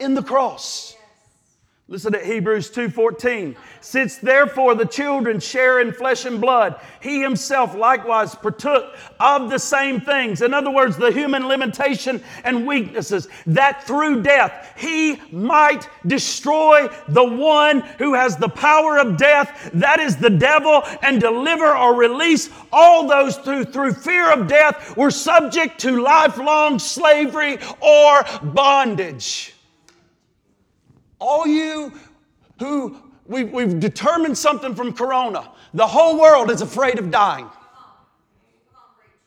In 0.00 0.14
the 0.14 0.22
cross 0.22 0.97
Listen 1.90 2.12
to 2.12 2.22
Hebrews 2.22 2.68
2:14. 2.68 3.56
Since 3.80 4.18
therefore 4.18 4.74
the 4.74 4.84
children 4.84 5.40
share 5.40 5.80
in 5.80 5.90
flesh 5.90 6.26
and 6.26 6.38
blood, 6.38 6.78
he 7.00 7.22
himself 7.22 7.74
likewise 7.74 8.34
partook 8.34 8.94
of 9.18 9.48
the 9.48 9.58
same 9.58 9.98
things. 9.98 10.42
In 10.42 10.52
other 10.52 10.70
words, 10.70 10.98
the 10.98 11.10
human 11.10 11.48
limitation 11.48 12.22
and 12.44 12.66
weaknesses, 12.66 13.26
that 13.46 13.84
through 13.84 14.20
death 14.20 14.74
he 14.76 15.18
might 15.32 15.88
destroy 16.06 16.90
the 17.08 17.24
one 17.24 17.80
who 17.96 18.12
has 18.12 18.36
the 18.36 18.50
power 18.50 18.98
of 18.98 19.16
death, 19.16 19.70
that 19.72 19.98
is 19.98 20.16
the 20.16 20.28
devil, 20.28 20.84
and 21.00 21.22
deliver 21.22 21.74
or 21.74 21.94
release 21.94 22.50
all 22.70 23.08
those 23.08 23.38
who 23.38 23.64
through 23.64 23.94
fear 23.94 24.30
of 24.30 24.46
death 24.46 24.94
were 24.94 25.10
subject 25.10 25.80
to 25.80 26.02
lifelong 26.02 26.78
slavery 26.78 27.58
or 27.80 28.24
bondage. 28.42 29.54
All 31.18 31.46
you 31.46 31.92
who 32.58 32.96
we've, 33.26 33.50
we've 33.50 33.78
determined 33.80 34.36
something 34.36 34.74
from 34.74 34.92
Corona, 34.92 35.50
the 35.74 35.86
whole 35.86 36.18
world 36.18 36.50
is 36.50 36.62
afraid 36.62 36.98
of 36.98 37.10
dying. 37.10 37.48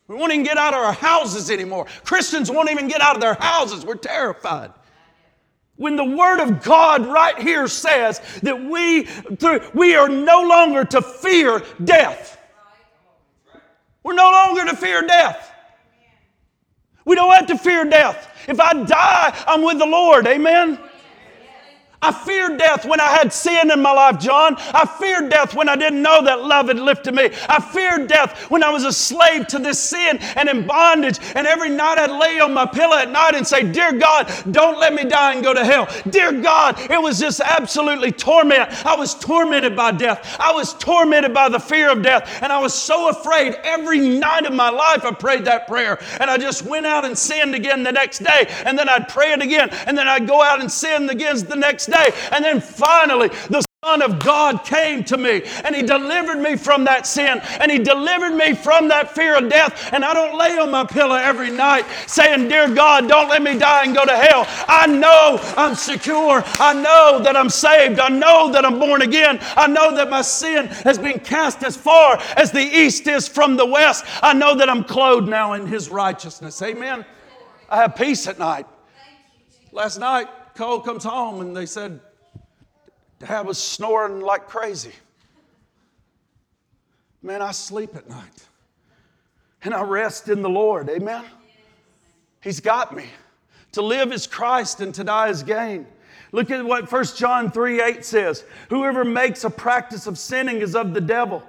We 0.07 0.17
won't 0.17 0.33
even 0.33 0.45
get 0.45 0.57
out 0.57 0.73
of 0.73 0.79
our 0.81 0.93
houses 0.93 1.49
anymore. 1.49 1.85
Christians 2.03 2.51
won't 2.51 2.69
even 2.69 2.89
get 2.89 2.99
out 2.99 3.15
of 3.15 3.21
their 3.21 3.35
houses. 3.35 3.85
We're 3.85 3.95
terrified. 3.95 4.73
When 5.77 5.95
the 5.95 6.03
Word 6.03 6.41
of 6.41 6.61
God 6.61 7.05
right 7.05 7.39
here 7.39 7.67
says 7.67 8.21
that 8.43 8.61
we, 8.61 9.07
we 9.73 9.95
are 9.95 10.09
no 10.09 10.41
longer 10.41 10.83
to 10.83 11.01
fear 11.01 11.63
death. 11.83 12.37
We're 14.03 14.13
no 14.13 14.29
longer 14.31 14.65
to 14.65 14.75
fear 14.75 15.01
death. 15.01 15.49
We 17.05 17.15
don't 17.15 17.31
have 17.33 17.47
to 17.47 17.57
fear 17.57 17.85
death. 17.85 18.27
If 18.47 18.59
I 18.59 18.73
die, 18.83 19.43
I'm 19.47 19.63
with 19.63 19.79
the 19.79 19.85
Lord. 19.85 20.27
Amen. 20.27 20.77
I 22.03 22.11
feared 22.11 22.57
death 22.57 22.83
when 22.83 22.99
I 22.99 23.09
had 23.09 23.31
sin 23.31 23.69
in 23.69 23.79
my 23.79 23.91
life, 23.91 24.19
John. 24.19 24.55
I 24.57 24.87
feared 24.99 25.29
death 25.29 25.53
when 25.53 25.69
I 25.69 25.75
didn't 25.75 26.01
know 26.01 26.23
that 26.23 26.41
love 26.41 26.67
had 26.67 26.79
lifted 26.79 27.13
me. 27.13 27.29
I 27.47 27.61
feared 27.61 28.07
death 28.07 28.49
when 28.49 28.63
I 28.63 28.71
was 28.71 28.85
a 28.85 28.91
slave 28.91 29.45
to 29.47 29.59
this 29.59 29.79
sin 29.79 30.17
and 30.35 30.49
in 30.49 30.65
bondage. 30.65 31.19
And 31.35 31.45
every 31.45 31.69
night 31.69 31.99
I'd 31.99 32.09
lay 32.09 32.39
on 32.39 32.55
my 32.55 32.65
pillow 32.65 32.97
at 32.97 33.11
night 33.11 33.35
and 33.35 33.45
say, 33.45 33.71
Dear 33.71 33.93
God, 33.93 34.33
don't 34.49 34.79
let 34.79 34.95
me 34.95 35.03
die 35.03 35.33
and 35.33 35.43
go 35.43 35.53
to 35.53 35.63
hell. 35.63 35.87
Dear 36.09 36.31
God, 36.41 36.79
it 36.89 36.99
was 36.99 37.19
just 37.19 37.39
absolutely 37.39 38.11
torment. 38.11 38.83
I 38.83 38.95
was 38.95 39.13
tormented 39.13 39.75
by 39.75 39.91
death. 39.91 40.37
I 40.39 40.51
was 40.53 40.73
tormented 40.73 41.35
by 41.35 41.49
the 41.49 41.59
fear 41.59 41.91
of 41.91 42.01
death. 42.01 42.41
And 42.41 42.51
I 42.51 42.57
was 42.57 42.73
so 42.73 43.09
afraid 43.09 43.53
every 43.63 43.99
night 43.99 44.47
of 44.47 44.53
my 44.53 44.71
life 44.71 45.05
I 45.05 45.11
prayed 45.11 45.45
that 45.45 45.67
prayer. 45.67 45.99
And 46.19 46.31
I 46.31 46.39
just 46.39 46.63
went 46.65 46.87
out 46.87 47.05
and 47.05 47.15
sinned 47.15 47.53
again 47.53 47.83
the 47.83 47.91
next 47.91 48.19
day. 48.19 48.47
And 48.65 48.75
then 48.75 48.89
I'd 48.89 49.07
pray 49.07 49.33
it 49.33 49.41
again. 49.43 49.69
And 49.85 49.95
then 49.95 50.07
I'd 50.07 50.25
go 50.25 50.41
out 50.41 50.61
and 50.61 50.71
sin 50.71 51.07
again 51.07 51.37
the 51.45 51.55
next 51.55 51.90
day. 51.91 52.11
And 52.31 52.43
then 52.43 52.61
finally, 52.61 53.29
the 53.49 53.63
Son 53.83 54.03
of 54.03 54.19
God 54.19 54.63
came 54.63 55.03
to 55.05 55.17
me 55.17 55.41
and 55.63 55.75
He 55.75 55.81
delivered 55.81 56.37
me 56.37 56.55
from 56.55 56.83
that 56.83 57.07
sin 57.07 57.39
and 57.59 57.71
He 57.71 57.79
delivered 57.79 58.35
me 58.35 58.53
from 58.53 58.87
that 58.89 59.15
fear 59.15 59.35
of 59.35 59.49
death. 59.49 59.91
And 59.91 60.05
I 60.05 60.13
don't 60.13 60.37
lay 60.37 60.59
on 60.59 60.69
my 60.69 60.85
pillow 60.85 61.15
every 61.15 61.49
night 61.49 61.87
saying, 62.05 62.47
Dear 62.47 62.69
God, 62.75 63.07
don't 63.07 63.27
let 63.27 63.41
me 63.41 63.57
die 63.57 63.85
and 63.85 63.95
go 63.95 64.05
to 64.05 64.15
hell. 64.15 64.45
I 64.67 64.85
know 64.85 65.39
I'm 65.57 65.73
secure. 65.73 66.43
I 66.59 66.75
know 66.75 67.21
that 67.23 67.35
I'm 67.35 67.49
saved. 67.49 67.99
I 67.99 68.09
know 68.09 68.51
that 68.51 68.65
I'm 68.65 68.77
born 68.77 69.01
again. 69.01 69.39
I 69.57 69.65
know 69.65 69.95
that 69.95 70.11
my 70.11 70.21
sin 70.21 70.67
has 70.67 70.99
been 70.99 71.19
cast 71.19 71.63
as 71.63 71.75
far 71.75 72.19
as 72.37 72.51
the 72.51 72.61
east 72.61 73.07
is 73.07 73.27
from 73.27 73.57
the 73.57 73.65
west. 73.65 74.05
I 74.21 74.33
know 74.33 74.53
that 74.53 74.69
I'm 74.69 74.83
clothed 74.83 75.27
now 75.27 75.53
in 75.53 75.65
His 75.65 75.89
righteousness. 75.89 76.61
Amen. 76.61 77.03
I 77.67 77.77
have 77.77 77.95
peace 77.95 78.27
at 78.27 78.37
night. 78.37 78.67
Last 79.71 79.97
night, 79.97 80.27
Cole 80.55 80.79
comes 80.79 81.03
home 81.03 81.41
and 81.41 81.55
they 81.55 81.65
said, 81.65 81.99
Dad 83.19 83.45
was 83.45 83.57
snoring 83.57 84.21
like 84.21 84.47
crazy. 84.47 84.93
Man, 87.21 87.41
I 87.41 87.51
sleep 87.51 87.95
at 87.95 88.09
night 88.09 88.47
and 89.63 89.73
I 89.73 89.83
rest 89.83 90.27
in 90.29 90.41
the 90.41 90.49
Lord. 90.49 90.89
Amen. 90.89 91.23
He's 92.41 92.59
got 92.59 92.95
me. 92.95 93.05
To 93.73 93.81
live 93.81 94.11
is 94.11 94.27
Christ 94.27 94.81
and 94.81 94.93
to 94.95 95.03
die 95.03 95.29
is 95.29 95.43
gain. 95.43 95.85
Look 96.31 96.49
at 96.49 96.63
what 96.65 96.91
1 96.91 97.05
John 97.15 97.51
3 97.51 97.81
8 97.81 98.05
says 98.05 98.43
Whoever 98.69 99.05
makes 99.05 99.43
a 99.43 99.49
practice 99.49 100.07
of 100.07 100.17
sinning 100.17 100.57
is 100.57 100.75
of 100.75 100.93
the 100.93 101.01
devil. 101.01 101.43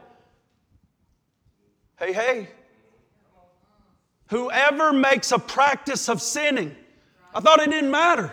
Hey, 1.98 2.12
hey. 2.12 2.48
Whoever 4.28 4.92
makes 4.92 5.30
a 5.30 5.38
practice 5.38 6.08
of 6.08 6.20
sinning, 6.20 6.74
I 7.34 7.40
thought 7.40 7.60
it 7.60 7.70
didn't 7.70 7.90
matter. 7.90 8.32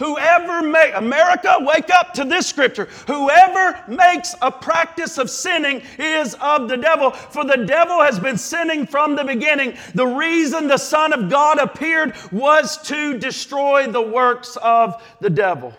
Whoever 0.00 0.62
make 0.62 0.94
America, 0.94 1.56
wake 1.60 1.90
up 1.90 2.14
to 2.14 2.24
this 2.24 2.46
scripture. 2.46 2.86
Whoever 3.06 3.84
makes 3.86 4.34
a 4.40 4.50
practice 4.50 5.18
of 5.18 5.28
sinning 5.28 5.82
is 5.98 6.34
of 6.40 6.70
the 6.70 6.78
devil, 6.78 7.10
for 7.10 7.44
the 7.44 7.66
devil 7.66 8.00
has 8.00 8.18
been 8.18 8.38
sinning 8.38 8.86
from 8.86 9.14
the 9.14 9.24
beginning. 9.24 9.76
The 9.94 10.06
reason 10.06 10.68
the 10.68 10.78
Son 10.78 11.12
of 11.12 11.28
God 11.28 11.58
appeared 11.58 12.14
was 12.32 12.78
to 12.84 13.18
destroy 13.18 13.88
the 13.88 14.00
works 14.00 14.56
of 14.62 15.02
the 15.20 15.30
devil. 15.30 15.74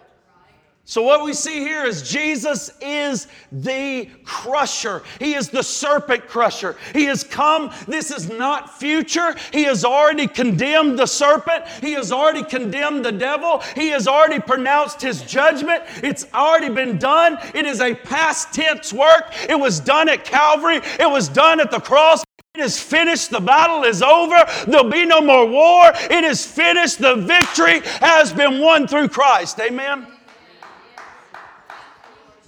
So, 0.92 1.02
what 1.02 1.24
we 1.24 1.32
see 1.32 1.60
here 1.60 1.86
is 1.86 2.02
Jesus 2.02 2.70
is 2.82 3.28
the 3.50 4.10
crusher. 4.26 5.04
He 5.20 5.36
is 5.36 5.48
the 5.48 5.64
serpent 5.64 6.28
crusher. 6.28 6.76
He 6.92 7.06
has 7.06 7.24
come. 7.24 7.72
This 7.88 8.12
is 8.12 8.30
not 8.30 8.78
future. 8.78 9.34
He 9.54 9.64
has 9.64 9.86
already 9.86 10.28
condemned 10.28 11.00
the 11.00 11.06
serpent. 11.06 11.66
He 11.80 11.94
has 11.94 12.12
already 12.12 12.44
condemned 12.44 13.06
the 13.06 13.12
devil. 13.14 13.60
He 13.74 13.88
has 13.92 14.06
already 14.06 14.42
pronounced 14.42 15.02
his 15.02 15.22
judgment. 15.22 15.82
It's 16.04 16.28
already 16.34 16.68
been 16.68 16.98
done. 16.98 17.38
It 17.56 17.66
is 17.66 17.80
a 17.80 17.96
past 17.96 18.54
tense 18.54 18.92
work. 18.92 19.32
It 19.48 19.58
was 19.58 19.80
done 19.80 20.10
at 20.10 20.26
Calvary, 20.26 20.82
it 21.00 21.10
was 21.10 21.30
done 21.30 21.62
at 21.62 21.72
the 21.72 21.80
cross. 21.80 22.22
It 22.54 22.60
is 22.60 22.78
finished. 22.78 23.30
The 23.30 23.40
battle 23.40 23.86
is 23.86 24.04
over. 24.04 24.36
There'll 24.68 24.92
be 24.92 25.06
no 25.06 25.22
more 25.22 25.48
war. 25.48 25.94
It 25.96 26.26
is 26.26 26.46
finished. 26.46 27.00
The 27.00 27.16
victory 27.16 27.80
has 28.02 28.34
been 28.34 28.60
won 28.60 28.90
through 28.90 29.08
Christ. 29.08 29.58
Amen. 29.62 30.06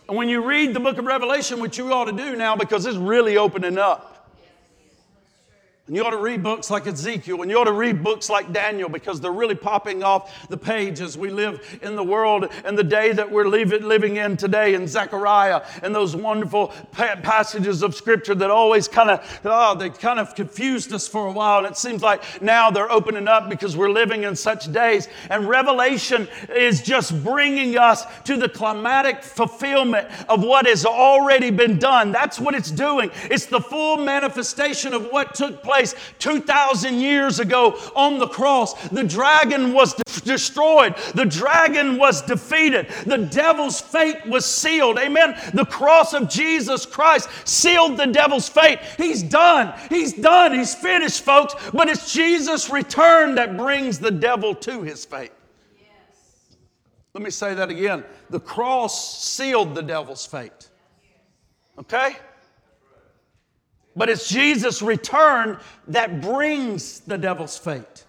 And 0.08 0.18
when 0.18 0.30
you 0.30 0.42
read 0.42 0.74
the 0.74 0.80
book 0.80 0.98
of 0.98 1.06
Revelation, 1.06 1.60
which 1.60 1.78
you 1.78 1.92
ought 1.94 2.06
to 2.06 2.12
do 2.12 2.36
now 2.36 2.56
because 2.56 2.86
it's 2.86 2.98
really 2.98 3.38
opening 3.38 3.78
up, 3.78 4.13
and 5.88 5.98
you 5.98 6.06
ought 6.06 6.12
to 6.12 6.18
read 6.18 6.42
books 6.42 6.72
like 6.72 6.88
Ezekiel, 6.88 7.42
and 7.42 7.52
you 7.52 7.60
ought 7.60 7.66
to 7.66 7.74
read 7.74 8.02
books 8.02 8.30
like 8.30 8.54
Daniel 8.54 8.88
because 8.88 9.20
they're 9.20 9.34
really 9.34 9.54
popping 9.54 10.02
off 10.02 10.48
the 10.48 10.56
page 10.56 11.02
as 11.02 11.18
we 11.18 11.30
live 11.30 11.78
in 11.82 11.98
the 11.98 12.04
world 12.04 12.48
and 12.64 12.78
the 12.78 12.84
day 12.86 13.12
that 13.12 13.30
we're 13.30 13.50
living 13.50 14.16
in 14.16 14.38
today 14.38 14.76
in 14.76 14.88
Zechariah 14.88 15.62
and 15.82 15.94
those 15.94 16.16
wonderful 16.16 16.70
passages 16.94 17.84
of 17.84 17.96
Scripture 17.96 18.34
that 18.34 18.50
always 18.50 18.88
kind 18.88 19.10
of, 19.10 19.42
oh, 19.44 19.76
they 19.76 19.90
kind 19.90 20.20
of 20.20 20.34
confused 20.36 20.94
us 20.94 21.06
for 21.06 21.28
a 21.28 21.32
while. 21.34 21.58
And 21.58 21.68
it 21.68 21.76
seems 21.76 22.02
like 22.02 22.42
now 22.42 22.72
they're 22.72 22.90
opening 22.90 23.28
up 23.28 23.50
because 23.50 23.76
we're 23.76 23.92
living 23.92 24.24
in 24.24 24.38
such 24.38 24.72
days. 24.72 25.10
And 25.30 25.50
Revelation 25.50 26.30
is 26.56 26.82
just 26.82 27.22
bringing 27.26 27.78
us 27.78 28.06
to 28.24 28.38
the 28.38 28.48
climatic 28.48 29.22
fulfillment 29.22 30.08
of 30.30 30.46
what 30.46 30.66
has 30.66 30.86
already 30.86 31.52
been 31.52 31.78
done. 31.78 32.14
That's 32.14 32.40
what 32.40 32.56
it's 32.56 32.72
doing. 32.72 33.12
It's 33.24 33.48
the 33.48 33.60
full 33.60 33.98
manifestation 33.98 34.94
of 34.94 35.08
what 35.12 35.36
took 35.36 35.62
place 35.62 35.73
place 35.74 35.96
2,000 36.20 37.00
years 37.00 37.40
ago 37.40 37.80
on 37.96 38.20
the 38.20 38.28
cross. 38.28 38.76
The 38.90 39.04
dragon 39.04 39.74
was 39.74 39.96
de- 39.96 40.22
destroyed, 40.22 40.96
the 41.16 41.26
dragon 41.26 41.98
was 41.98 42.22
defeated, 42.22 42.90
the 43.08 43.18
devil's 43.18 43.82
fate 43.82 44.24
was 44.28 44.46
sealed. 44.46 45.00
Amen. 45.00 45.36
The 45.54 45.66
cross 45.66 46.14
of 46.14 46.30
Jesus 46.30 46.86
Christ 46.86 47.28
sealed 47.46 47.98
the 47.98 48.06
devil's 48.06 48.48
fate. 48.48 48.80
He's 48.98 49.24
done. 49.24 49.74
He's 49.90 50.14
done. 50.14 50.54
He's 50.54 50.76
finished, 50.76 51.24
folks. 51.24 51.56
But 51.74 51.90
it's 51.90 52.14
Jesus' 52.14 52.70
return 52.70 53.36
that 53.36 53.58
brings 53.58 53.98
the 53.98 54.12
devil 54.12 54.54
to 54.56 54.84
his 54.84 55.06
fate. 55.06 55.32
Yes. 55.80 56.58
Let 57.16 57.24
me 57.24 57.32
say 57.32 57.56
that 57.56 57.72
again. 57.72 58.04
The 58.30 58.40
cross 58.40 59.24
sealed 59.24 59.74
the 59.74 59.82
devil's 59.82 60.26
fate. 60.26 60.70
Okay? 61.80 62.18
But 63.96 64.10
it's 64.10 64.28
Jesus' 64.28 64.82
return 64.82 65.60
that 65.88 66.22
brings 66.22 67.02
the 67.02 67.18
devil's 67.18 67.58
fate. 67.58 68.03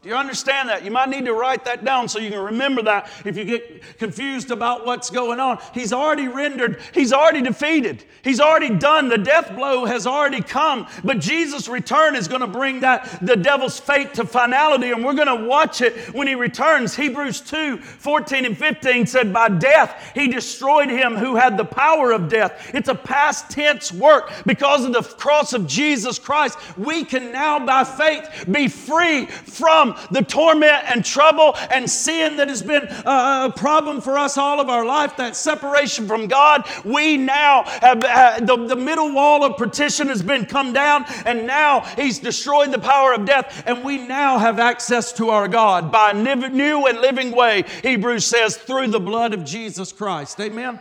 Do 0.00 0.08
you 0.08 0.14
understand 0.14 0.68
that? 0.68 0.84
You 0.84 0.92
might 0.92 1.08
need 1.08 1.24
to 1.24 1.34
write 1.34 1.64
that 1.64 1.84
down 1.84 2.08
so 2.08 2.20
you 2.20 2.30
can 2.30 2.38
remember 2.38 2.82
that 2.82 3.10
if 3.24 3.36
you 3.36 3.44
get 3.44 3.98
confused 3.98 4.52
about 4.52 4.86
what's 4.86 5.10
going 5.10 5.40
on. 5.40 5.58
He's 5.74 5.92
already 5.92 6.28
rendered, 6.28 6.80
he's 6.94 7.12
already 7.12 7.42
defeated, 7.42 8.04
he's 8.22 8.38
already 8.38 8.70
done. 8.70 9.08
The 9.08 9.18
death 9.18 9.56
blow 9.56 9.86
has 9.86 10.06
already 10.06 10.40
come. 10.40 10.86
But 11.02 11.18
Jesus' 11.18 11.66
return 11.66 12.14
is 12.14 12.28
going 12.28 12.42
to 12.42 12.46
bring 12.46 12.78
that 12.80 13.18
the 13.20 13.34
devil's 13.34 13.80
fate 13.80 14.14
to 14.14 14.24
finality, 14.24 14.92
and 14.92 15.04
we're 15.04 15.14
going 15.14 15.26
to 15.26 15.46
watch 15.48 15.80
it 15.80 16.14
when 16.14 16.28
he 16.28 16.36
returns. 16.36 16.94
Hebrews 16.94 17.40
2 17.40 17.78
14 17.78 18.46
and 18.46 18.56
15 18.56 19.04
said, 19.04 19.32
By 19.32 19.48
death 19.48 20.12
he 20.14 20.28
destroyed 20.28 20.90
him 20.90 21.16
who 21.16 21.34
had 21.34 21.56
the 21.56 21.64
power 21.64 22.12
of 22.12 22.28
death. 22.28 22.70
It's 22.72 22.88
a 22.88 22.94
past 22.94 23.50
tense 23.50 23.90
work. 23.90 24.30
Because 24.46 24.84
of 24.84 24.92
the 24.92 25.02
cross 25.02 25.54
of 25.54 25.66
Jesus 25.66 26.20
Christ, 26.20 26.56
we 26.78 27.04
can 27.04 27.32
now 27.32 27.58
by 27.66 27.82
faith 27.82 28.44
be 28.48 28.68
free 28.68 29.26
from 29.26 29.87
from 29.92 30.08
the 30.10 30.22
torment 30.22 30.82
and 30.86 31.04
trouble 31.04 31.54
and 31.70 31.88
sin 31.88 32.36
that 32.36 32.48
has 32.48 32.62
been 32.62 32.86
a 33.04 33.52
problem 33.54 34.00
for 34.00 34.18
us 34.18 34.36
all 34.36 34.60
of 34.60 34.68
our 34.68 34.84
life, 34.84 35.16
that 35.16 35.36
separation 35.36 36.06
from 36.06 36.26
God, 36.26 36.68
we 36.84 37.16
now 37.16 37.64
have 37.64 38.04
uh, 38.04 38.40
the, 38.40 38.56
the 38.66 38.76
middle 38.76 39.12
wall 39.12 39.44
of 39.44 39.56
partition 39.56 40.08
has 40.08 40.22
been 40.22 40.46
come 40.46 40.72
down, 40.72 41.04
and 41.24 41.46
now 41.46 41.80
He's 41.96 42.18
destroyed 42.18 42.72
the 42.72 42.78
power 42.78 43.12
of 43.12 43.24
death, 43.24 43.62
and 43.66 43.84
we 43.84 43.98
now 43.98 44.38
have 44.38 44.58
access 44.58 45.12
to 45.14 45.30
our 45.30 45.48
God 45.48 45.90
by 45.90 46.10
a 46.10 46.14
new 46.14 46.86
and 46.86 47.00
living 47.00 47.32
way, 47.32 47.64
Hebrews 47.82 48.24
says, 48.24 48.56
through 48.56 48.88
the 48.88 49.00
blood 49.00 49.34
of 49.34 49.44
Jesus 49.44 49.92
Christ. 49.92 50.40
Amen. 50.40 50.78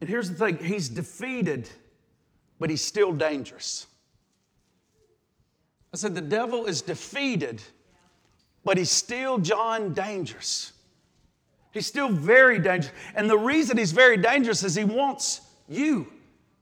And 0.00 0.10
here's 0.10 0.28
the 0.30 0.36
thing 0.36 0.58
He's 0.58 0.88
defeated, 0.88 1.68
but 2.58 2.70
He's 2.70 2.84
still 2.84 3.12
dangerous. 3.12 3.86
I 5.92 5.96
said, 5.96 6.14
the 6.14 6.20
devil 6.20 6.66
is 6.66 6.82
defeated, 6.82 7.62
but 8.64 8.76
he's 8.76 8.90
still, 8.90 9.38
John, 9.38 9.94
dangerous. 9.94 10.72
He's 11.72 11.86
still 11.86 12.08
very 12.08 12.58
dangerous. 12.58 12.94
And 13.14 13.28
the 13.28 13.38
reason 13.38 13.78
he's 13.78 13.92
very 13.92 14.16
dangerous 14.16 14.62
is 14.62 14.74
he 14.74 14.84
wants 14.84 15.42
you 15.68 16.06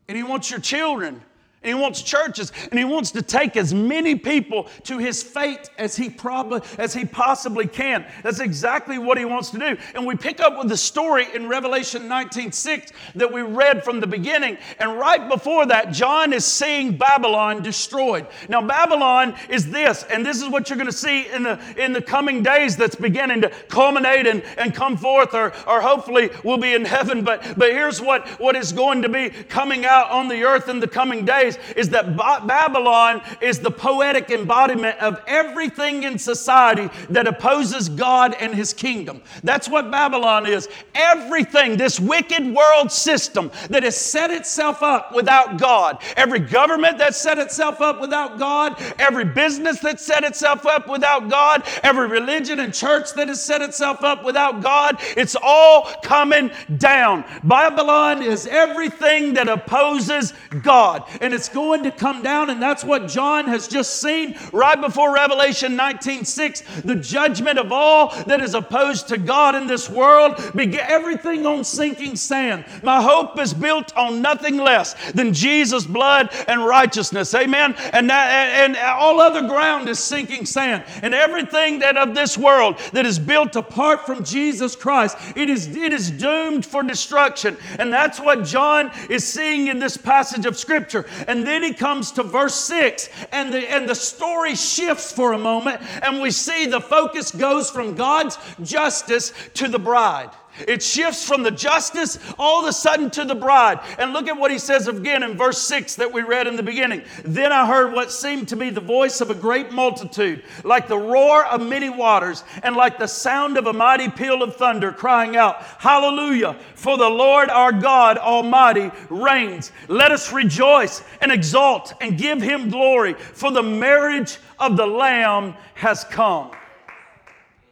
and 0.09 0.17
he 0.17 0.23
wants 0.23 0.51
your 0.51 0.61
children 0.61 1.23
and 1.65 1.75
he 1.75 1.75
wants 1.75 2.03
churches 2.03 2.53
and 2.71 2.79
he 2.79 2.85
wants 2.85 3.11
to 3.13 3.23
take 3.23 3.57
as 3.57 3.73
many 3.73 4.15
people 4.15 4.69
to 4.85 4.99
his 4.99 5.23
fate 5.23 5.71
as 5.79 5.97
he 5.97 6.11
probably 6.11 6.61
as 6.79 6.93
he 6.93 7.05
possibly 7.05 7.67
can. 7.67 8.07
That's 8.23 8.41
exactly 8.41 8.99
what 8.99 9.17
he 9.17 9.25
wants 9.25 9.51
to 9.51 9.59
do. 9.59 9.77
And 9.95 10.07
we 10.07 10.15
pick 10.15 10.41
up 10.41 10.59
with 10.59 10.69
the 10.69 10.77
story 10.77 11.27
in 11.35 11.49
revelation 11.49 12.03
19:6 12.03 12.93
that 13.15 13.33
we 13.33 13.41
read 13.41 13.83
from 13.83 14.01
the 14.01 14.07
beginning. 14.07 14.59
And 14.79 14.99
right 14.99 15.27
before 15.29 15.67
that 15.67 15.93
john 15.93 16.33
is 16.33 16.45
seeing 16.45 16.97
babylon 16.97 17.63
destroyed. 17.63 18.27
Now 18.49 18.61
babylon 18.61 19.35
is 19.49 19.71
this 19.71 20.05
and 20.05 20.25
this 20.25 20.43
is 20.43 20.49
what 20.49 20.69
you're 20.69 20.77
going 20.77 20.87
to 20.87 20.93
see 20.93 21.27
in 21.29 21.43
the 21.45 21.59
in 21.79 21.95
the 21.95 22.03
coming 22.03 22.43
days 22.43 22.77
that's 22.77 22.95
beginning 22.95 23.41
to 23.41 23.49
culminate 23.69 24.27
and, 24.27 24.43
and 24.59 24.75
come 24.75 24.99
forth 24.99 25.33
or, 25.33 25.53
or 25.67 25.81
hopefully 25.81 26.29
we'll 26.45 26.59
be 26.59 26.75
in 26.75 26.85
heaven. 26.85 27.25
But 27.25 27.57
but 27.57 27.73
here's 27.73 28.03
what 28.03 28.29
what 28.39 28.55
is 28.55 28.73
going 28.73 29.01
to 29.03 29.09
be 29.09 29.31
coming 29.31 29.87
out 29.87 30.11
on 30.11 30.29
the 30.29 30.45
earth 30.45 30.69
in 30.69 30.81
the 30.81 30.89
coming 30.89 31.25
days 31.25 31.54
is 31.77 31.89
that 31.91 32.17
Babylon 32.17 33.23
is 33.41 33.61
the 33.61 33.71
poetic 33.71 34.31
embodiment 34.31 34.99
of 34.99 35.21
everything 35.27 36.05
in 36.05 36.19
society 36.19 36.91
that 37.11 37.27
opposes 37.27 37.89
God 37.89 38.35
and 38.41 38.55
his 38.55 38.73
kingdom. 38.73 39.23
That's 39.43 39.69
what 39.69 39.91
Babylon 39.91 40.47
is. 40.47 40.69
Everything, 40.95 41.77
this 41.77 41.99
wicked 42.01 42.55
world 42.55 42.91
system 42.91 43.51
that 43.71 43.83
has 43.83 43.97
set 43.97 44.31
itself 44.31 44.83
up 44.83 45.15
without 45.15 45.59
God, 45.59 46.03
every 46.17 46.41
government 46.41 46.99
that 46.99 47.15
set 47.15 47.39
itself 47.39 47.81
up 47.81 48.01
without 48.01 48.39
God, 48.39 48.81
every 48.99 49.25
business 49.25 49.81
that 49.81 50.01
set 50.01 50.25
itself 50.25 50.67
up 50.67 50.89
without 50.89 51.29
God, 51.29 51.63
every 51.83 52.09
religion 52.09 52.61
and 52.61 52.73
church 52.73 53.13
that 53.15 53.29
has 53.29 53.43
set 53.43 53.63
itself 53.63 54.03
up 54.03 54.25
without 54.25 54.63
God, 54.63 54.97
it's 55.17 55.37
all 55.43 55.91
coming 56.03 56.51
down. 56.79 57.25
Babylon 57.45 58.23
is 58.23 58.47
everything 58.47 59.35
that 59.35 59.49
opposes 59.49 60.33
God. 60.63 61.05
And 61.21 61.35
it's 61.35 61.44
it's 61.45 61.55
going 61.55 61.83
to 61.83 61.91
come 61.91 62.23
down, 62.23 62.49
and 62.49 62.63
that's 62.63 62.83
what 62.83 63.07
John 63.07 63.45
has 63.49 63.69
just 63.69 64.01
seen 64.01 64.35
right 64.51 64.81
before 64.81 65.13
Revelation 65.13 65.77
19:6. 65.77 66.83
The 66.85 66.95
judgment 66.95 67.59
of 67.59 67.71
all 67.71 68.15
that 68.25 68.41
is 68.41 68.55
opposed 68.55 69.09
to 69.09 69.19
God 69.19 69.55
in 69.55 69.67
this 69.67 69.91
world, 69.91 70.41
everything 70.57 71.45
on 71.45 71.63
sinking 71.63 72.17
sand. 72.17 72.65
My 72.83 73.03
hope 73.03 73.39
is 73.39 73.53
built 73.53 73.95
on 73.95 74.23
nothing 74.23 74.57
less 74.57 74.95
than 75.13 75.35
Jesus' 75.35 75.85
blood 75.85 76.31
and 76.49 76.65
righteousness. 76.65 77.35
Amen. 77.35 77.75
And 77.93 78.09
that, 78.09 78.29
and 78.65 78.77
all 78.77 79.21
other 79.21 79.47
ground 79.47 79.91
is 79.91 79.99
sinking 79.99 80.47
sand. 80.47 80.85
And 81.03 81.13
everything 81.13 81.81
that 81.81 81.99
of 81.99 82.15
this 82.15 82.39
world 82.39 82.79
that 82.93 83.05
is 83.05 83.19
built 83.19 83.55
apart 83.55 84.07
from 84.07 84.25
Jesus 84.25 84.77
Christ, 84.77 85.19
it 85.37 85.51
is 85.51 85.77
it 85.77 85.93
is 85.93 86.11
doomed 86.11 86.65
for 86.65 86.83
destruction. 86.83 87.59
And 87.79 87.93
that's 87.93 88.19
what 88.19 88.45
John 88.45 88.91
is 89.11 89.27
seeing 89.27 89.69
in 89.69 89.79
this 89.79 89.99
passage 89.99 90.47
of 90.47 90.57
Scripture. 90.57 91.05
And 91.27 91.47
then 91.47 91.63
he 91.63 91.73
comes 91.73 92.13
to 92.13 92.23
verse 92.23 92.55
6, 92.55 93.09
and 93.33 93.53
the, 93.53 93.71
and 93.71 93.89
the 93.89 93.95
story 93.95 94.55
shifts 94.55 95.13
for 95.13 95.33
a 95.33 95.39
moment, 95.39 95.81
and 96.03 96.21
we 96.21 96.31
see 96.31 96.67
the 96.67 96.81
focus 96.81 97.31
goes 97.31 97.71
from 97.71 97.95
God's 97.95 98.39
justice 98.63 99.33
to 99.55 99.69
the 99.69 99.79
bride. 99.79 100.31
It 100.69 100.83
shifts 100.83 101.27
from 101.27 101.43
the 101.43 101.51
justice 101.51 102.19
all 102.39 102.63
of 102.63 102.69
a 102.69 102.73
sudden 102.73 103.11
to 103.11 103.25
the 103.25 103.35
bride. 103.35 103.81
And 103.99 104.13
look 104.13 104.29
at 104.29 104.39
what 104.39 104.51
he 104.51 104.59
says 104.59 104.87
again 104.87 105.23
in 105.23 105.37
verse 105.37 105.59
6 105.59 105.97
that 105.97 106.13
we 106.13 106.23
read 106.23 106.47
in 106.47 106.57
the 106.57 106.63
beginning. 106.63 107.03
Then 107.25 107.53
I 107.53 107.67
heard 107.67 107.93
what 107.93 108.13
seemed 108.13 108.49
to 108.49 108.57
be 108.57 108.71
the 108.71 108.81
voice 108.81 109.21
of 109.21 109.31
a 109.31 109.35
great 109.35 109.73
multitude, 109.73 110.45
like 110.63 110.87
the 110.87 110.99
roar 110.99 111.45
of 111.47 111.67
many 111.67 111.91
waters, 111.91 112.45
and 112.63 112.77
like 112.77 112.99
the 112.99 113.09
sound 113.09 113.59
of 113.59 113.67
a 113.67 113.73
mighty 113.73 114.09
peal 114.09 114.43
of 114.43 114.57
thunder, 114.57 114.93
crying 114.93 115.37
out, 115.37 115.63
Hallelujah! 115.79 116.57
For 116.75 116.97
the 116.97 117.09
Lord 117.09 117.51
our 117.51 117.73
God 117.73 118.17
Almighty 118.19 118.91
reigns. 119.11 119.73
Let 119.89 120.13
us 120.13 120.33
rejoice 120.33 121.03
and 121.21 121.33
exult 121.33 121.95
and 122.01 122.17
give 122.17 122.41
him 122.41 122.71
glory, 122.71 123.15
for 123.15 123.51
the 123.51 123.63
marriage 123.63 124.39
of 124.59 124.77
the 124.77 124.87
Lamb 124.87 125.55
has 125.75 126.05
come. 126.05 126.53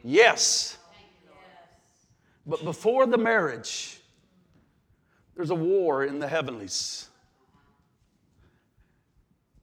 Yes. 0.03 0.72
But 2.45 2.63
before 2.63 3.05
the 3.05 3.17
marriage, 3.17 3.97
there's 5.35 5.49
a 5.49 5.55
war 5.55 6.03
in 6.03 6.19
the 6.19 6.27
heavenlies. 6.27 7.09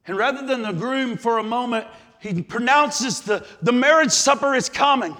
And 0.07 0.16
rather 0.16 0.47
than 0.47 0.62
the 0.62 0.73
groom 0.73 1.16
for 1.16 1.38
a 1.38 1.43
moment, 1.43 1.87
he 2.21 2.43
pronounces 2.43 3.21
the, 3.21 3.47
the 3.62 3.73
marriage 3.73 4.11
supper 4.11 4.55
is 4.55 4.69
coming. 4.69 5.16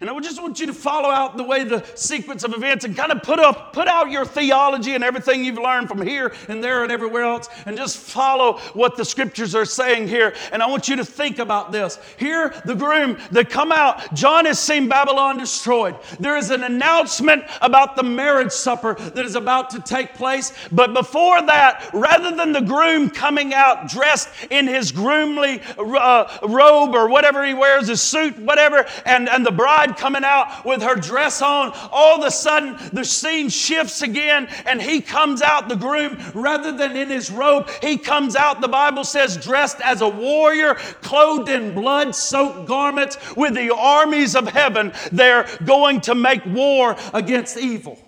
And 0.00 0.08
I 0.08 0.16
just 0.20 0.40
want 0.40 0.60
you 0.60 0.66
to 0.66 0.72
follow 0.72 1.08
out 1.08 1.36
the 1.36 1.42
way 1.42 1.64
the 1.64 1.84
sequence 1.96 2.44
of 2.44 2.54
events 2.54 2.84
and 2.84 2.96
kind 2.96 3.10
of 3.10 3.20
put 3.24 3.40
up, 3.40 3.72
put 3.72 3.88
out 3.88 4.12
your 4.12 4.24
theology 4.24 4.94
and 4.94 5.02
everything 5.02 5.44
you've 5.44 5.58
learned 5.58 5.88
from 5.88 6.00
here 6.00 6.32
and 6.46 6.62
there 6.62 6.84
and 6.84 6.92
everywhere 6.92 7.24
else, 7.24 7.48
and 7.66 7.76
just 7.76 7.96
follow 7.96 8.58
what 8.74 8.96
the 8.96 9.04
scriptures 9.04 9.56
are 9.56 9.64
saying 9.64 10.06
here. 10.06 10.34
And 10.52 10.62
I 10.62 10.68
want 10.68 10.88
you 10.88 10.94
to 10.96 11.04
think 11.04 11.40
about 11.40 11.72
this. 11.72 11.98
Here, 12.16 12.54
the 12.64 12.76
groom, 12.76 13.18
they 13.32 13.42
come 13.42 13.72
out. 13.72 14.14
John 14.14 14.44
has 14.44 14.60
seen 14.60 14.88
Babylon 14.88 15.36
destroyed. 15.36 15.96
There 16.20 16.36
is 16.36 16.52
an 16.52 16.62
announcement 16.62 17.42
about 17.60 17.96
the 17.96 18.04
marriage 18.04 18.52
supper 18.52 18.94
that 18.94 19.26
is 19.26 19.34
about 19.34 19.70
to 19.70 19.80
take 19.80 20.14
place. 20.14 20.52
But 20.70 20.94
before 20.94 21.42
that, 21.42 21.90
rather 21.92 22.36
than 22.36 22.52
the 22.52 22.60
groom 22.60 23.10
coming 23.10 23.52
out 23.52 23.88
dressed 23.88 24.28
in 24.48 24.68
his 24.68 24.92
groomly 24.92 25.60
uh, 25.76 26.38
robe 26.48 26.94
or 26.94 27.08
whatever 27.08 27.44
he 27.44 27.52
wears, 27.52 27.88
his 27.88 28.00
suit, 28.00 28.38
whatever, 28.38 28.86
and, 29.04 29.28
and 29.28 29.44
the 29.44 29.50
bride 29.50 29.87
bride 29.88 29.98
coming 29.98 30.24
out 30.24 30.64
with 30.64 30.82
her 30.82 30.94
dress 30.94 31.42
on. 31.42 31.72
All 31.90 32.18
of 32.18 32.26
a 32.26 32.30
sudden, 32.30 32.76
the 32.92 33.04
scene 33.04 33.48
shifts 33.48 34.02
again, 34.02 34.48
and 34.66 34.80
he 34.80 35.00
comes 35.00 35.42
out, 35.42 35.68
the 35.68 35.76
groom, 35.76 36.18
rather 36.34 36.72
than 36.72 36.96
in 36.96 37.08
his 37.08 37.30
robe, 37.30 37.68
he 37.82 37.96
comes 37.96 38.36
out, 38.36 38.60
the 38.60 38.68
Bible 38.68 39.04
says, 39.04 39.36
dressed 39.36 39.80
as 39.80 40.00
a 40.00 40.08
warrior, 40.08 40.74
clothed 41.02 41.48
in 41.48 41.74
blood 41.74 42.14
soaked 42.14 42.66
garments, 42.66 43.18
with 43.36 43.54
the 43.54 43.74
armies 43.74 44.34
of 44.34 44.48
heaven. 44.48 44.92
They're 45.12 45.46
going 45.64 46.00
to 46.02 46.14
make 46.14 46.44
war 46.46 46.96
against 47.14 47.56
evil. 47.56 47.98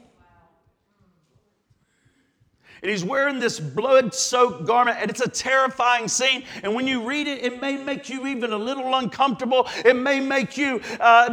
And 2.82 2.90
he's 2.90 3.04
wearing 3.04 3.38
this 3.38 3.60
blood 3.60 4.14
soaked 4.14 4.66
garment, 4.66 4.96
and 5.00 5.10
it's 5.10 5.20
a 5.20 5.28
terrifying 5.28 6.08
scene. 6.08 6.44
And 6.62 6.74
when 6.74 6.86
you 6.86 7.06
read 7.06 7.26
it, 7.26 7.44
it 7.44 7.60
may 7.60 7.76
make 7.76 8.08
you 8.08 8.26
even 8.26 8.54
a 8.54 8.56
little 8.56 8.94
uncomfortable. 8.94 9.68
It 9.84 9.96
may 9.96 10.18
make 10.18 10.56
you, 10.56 10.80
uh, 10.98 11.28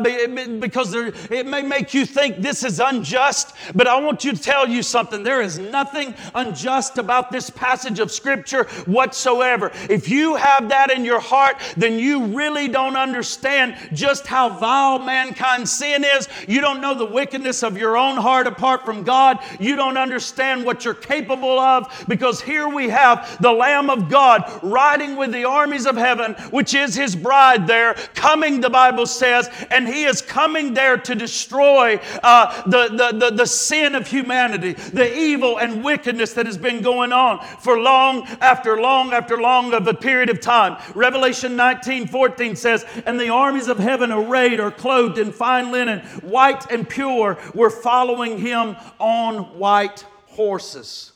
because 0.60 0.91
there, 0.91 1.13
it 1.31 1.45
may 1.45 1.62
make 1.62 1.93
you 1.93 2.05
think 2.05 2.38
this 2.38 2.65
is 2.65 2.81
unjust. 2.81 3.55
But 3.73 3.88
I 3.88 3.97
want 4.01 4.25
you 4.25 4.33
to 4.33 4.41
tell 4.41 4.67
you 4.67 4.83
something 4.83 5.23
there 5.23 5.41
is 5.41 5.57
nothing 5.57 6.13
unjust 6.36 6.97
about 6.97 7.31
this 7.31 7.49
passage 7.49 7.99
of 7.99 8.12
Scripture 8.12 8.65
whatsoever. 8.86 9.71
If 9.89 10.10
you 10.10 10.36
have 10.36 10.67
that 10.67 10.91
in 10.91 11.05
your 11.05 11.21
heart, 11.21 11.62
then 11.77 11.97
you 11.97 12.25
really 12.25 12.67
don't 12.67 12.97
understand 12.97 13.77
just 13.93 14.27
how 14.27 14.49
vile 14.49 14.99
mankind's 14.99 15.71
sin 15.71 16.03
is. 16.03 16.27
You 16.45 16.60
don't 16.60 16.81
know 16.81 16.93
the 16.93 17.05
wickedness 17.05 17.63
of 17.63 17.77
your 17.77 17.95
own 17.95 18.17
heart 18.17 18.47
apart 18.47 18.83
from 18.83 19.03
God. 19.03 19.39
You 19.62 19.77
don't 19.77 19.97
understand 19.97 20.65
what 20.65 20.83
you're 20.83 20.93
capable 20.93 21.37
capable 21.38 21.60
of 21.60 22.06
because 22.08 22.41
here 22.41 22.67
we 22.67 22.89
have 22.89 23.38
the 23.41 23.52
Lamb 23.52 23.89
of 23.89 24.10
God 24.10 24.43
riding 24.63 25.15
with 25.15 25.32
the 25.32 25.45
armies 25.45 25.86
of 25.86 25.95
heaven, 25.95 26.34
which 26.52 26.73
is 26.73 26.95
his 26.95 27.15
bride 27.15 27.67
there, 27.67 27.93
coming, 28.15 28.62
the 28.62 28.69
Bible 28.69 29.06
says, 29.06 29.50
and 29.69 29.88
he 29.88 30.06
is 30.06 30.21
coming 30.21 30.73
there 30.73 30.97
to 30.97 31.15
destroy 31.15 32.00
uh, 32.23 32.62
the, 32.63 32.89
the, 32.89 33.17
the, 33.17 33.36
the 33.36 33.45
sin 33.45 33.95
of 33.95 34.08
humanity, 34.08 34.73
the 34.73 35.17
evil 35.17 35.58
and 35.60 35.84
wickedness 35.84 36.34
that 36.34 36.45
has 36.45 36.58
been 36.58 36.82
going 36.82 37.13
on 37.13 37.45
for 37.60 37.80
long 37.80 38.26
after 38.41 38.80
long 38.80 39.13
after 39.13 39.38
long 39.38 39.73
of 39.73 39.88
a 39.88 39.93
period 39.93 40.30
of 40.30 40.41
time. 40.41 40.82
Revelation 40.95 41.56
19 41.56 42.08
14 42.08 42.56
says, 42.56 42.86
And 43.06 43.19
the 43.19 43.30
armies 43.30 43.67
of 43.67 43.78
heaven 43.78 44.12
arrayed 44.12 44.60
or 44.60 44.71
clothed 44.71 45.17
in 45.17 45.32
fine 45.32 45.71
linen, 45.71 46.00
white 46.21 46.71
and 46.71 46.88
pure, 46.88 47.38
were 47.54 47.69
following 47.69 48.39
him 48.39 48.76
on 49.00 49.58
white 49.58 50.06
horses. 50.38 51.13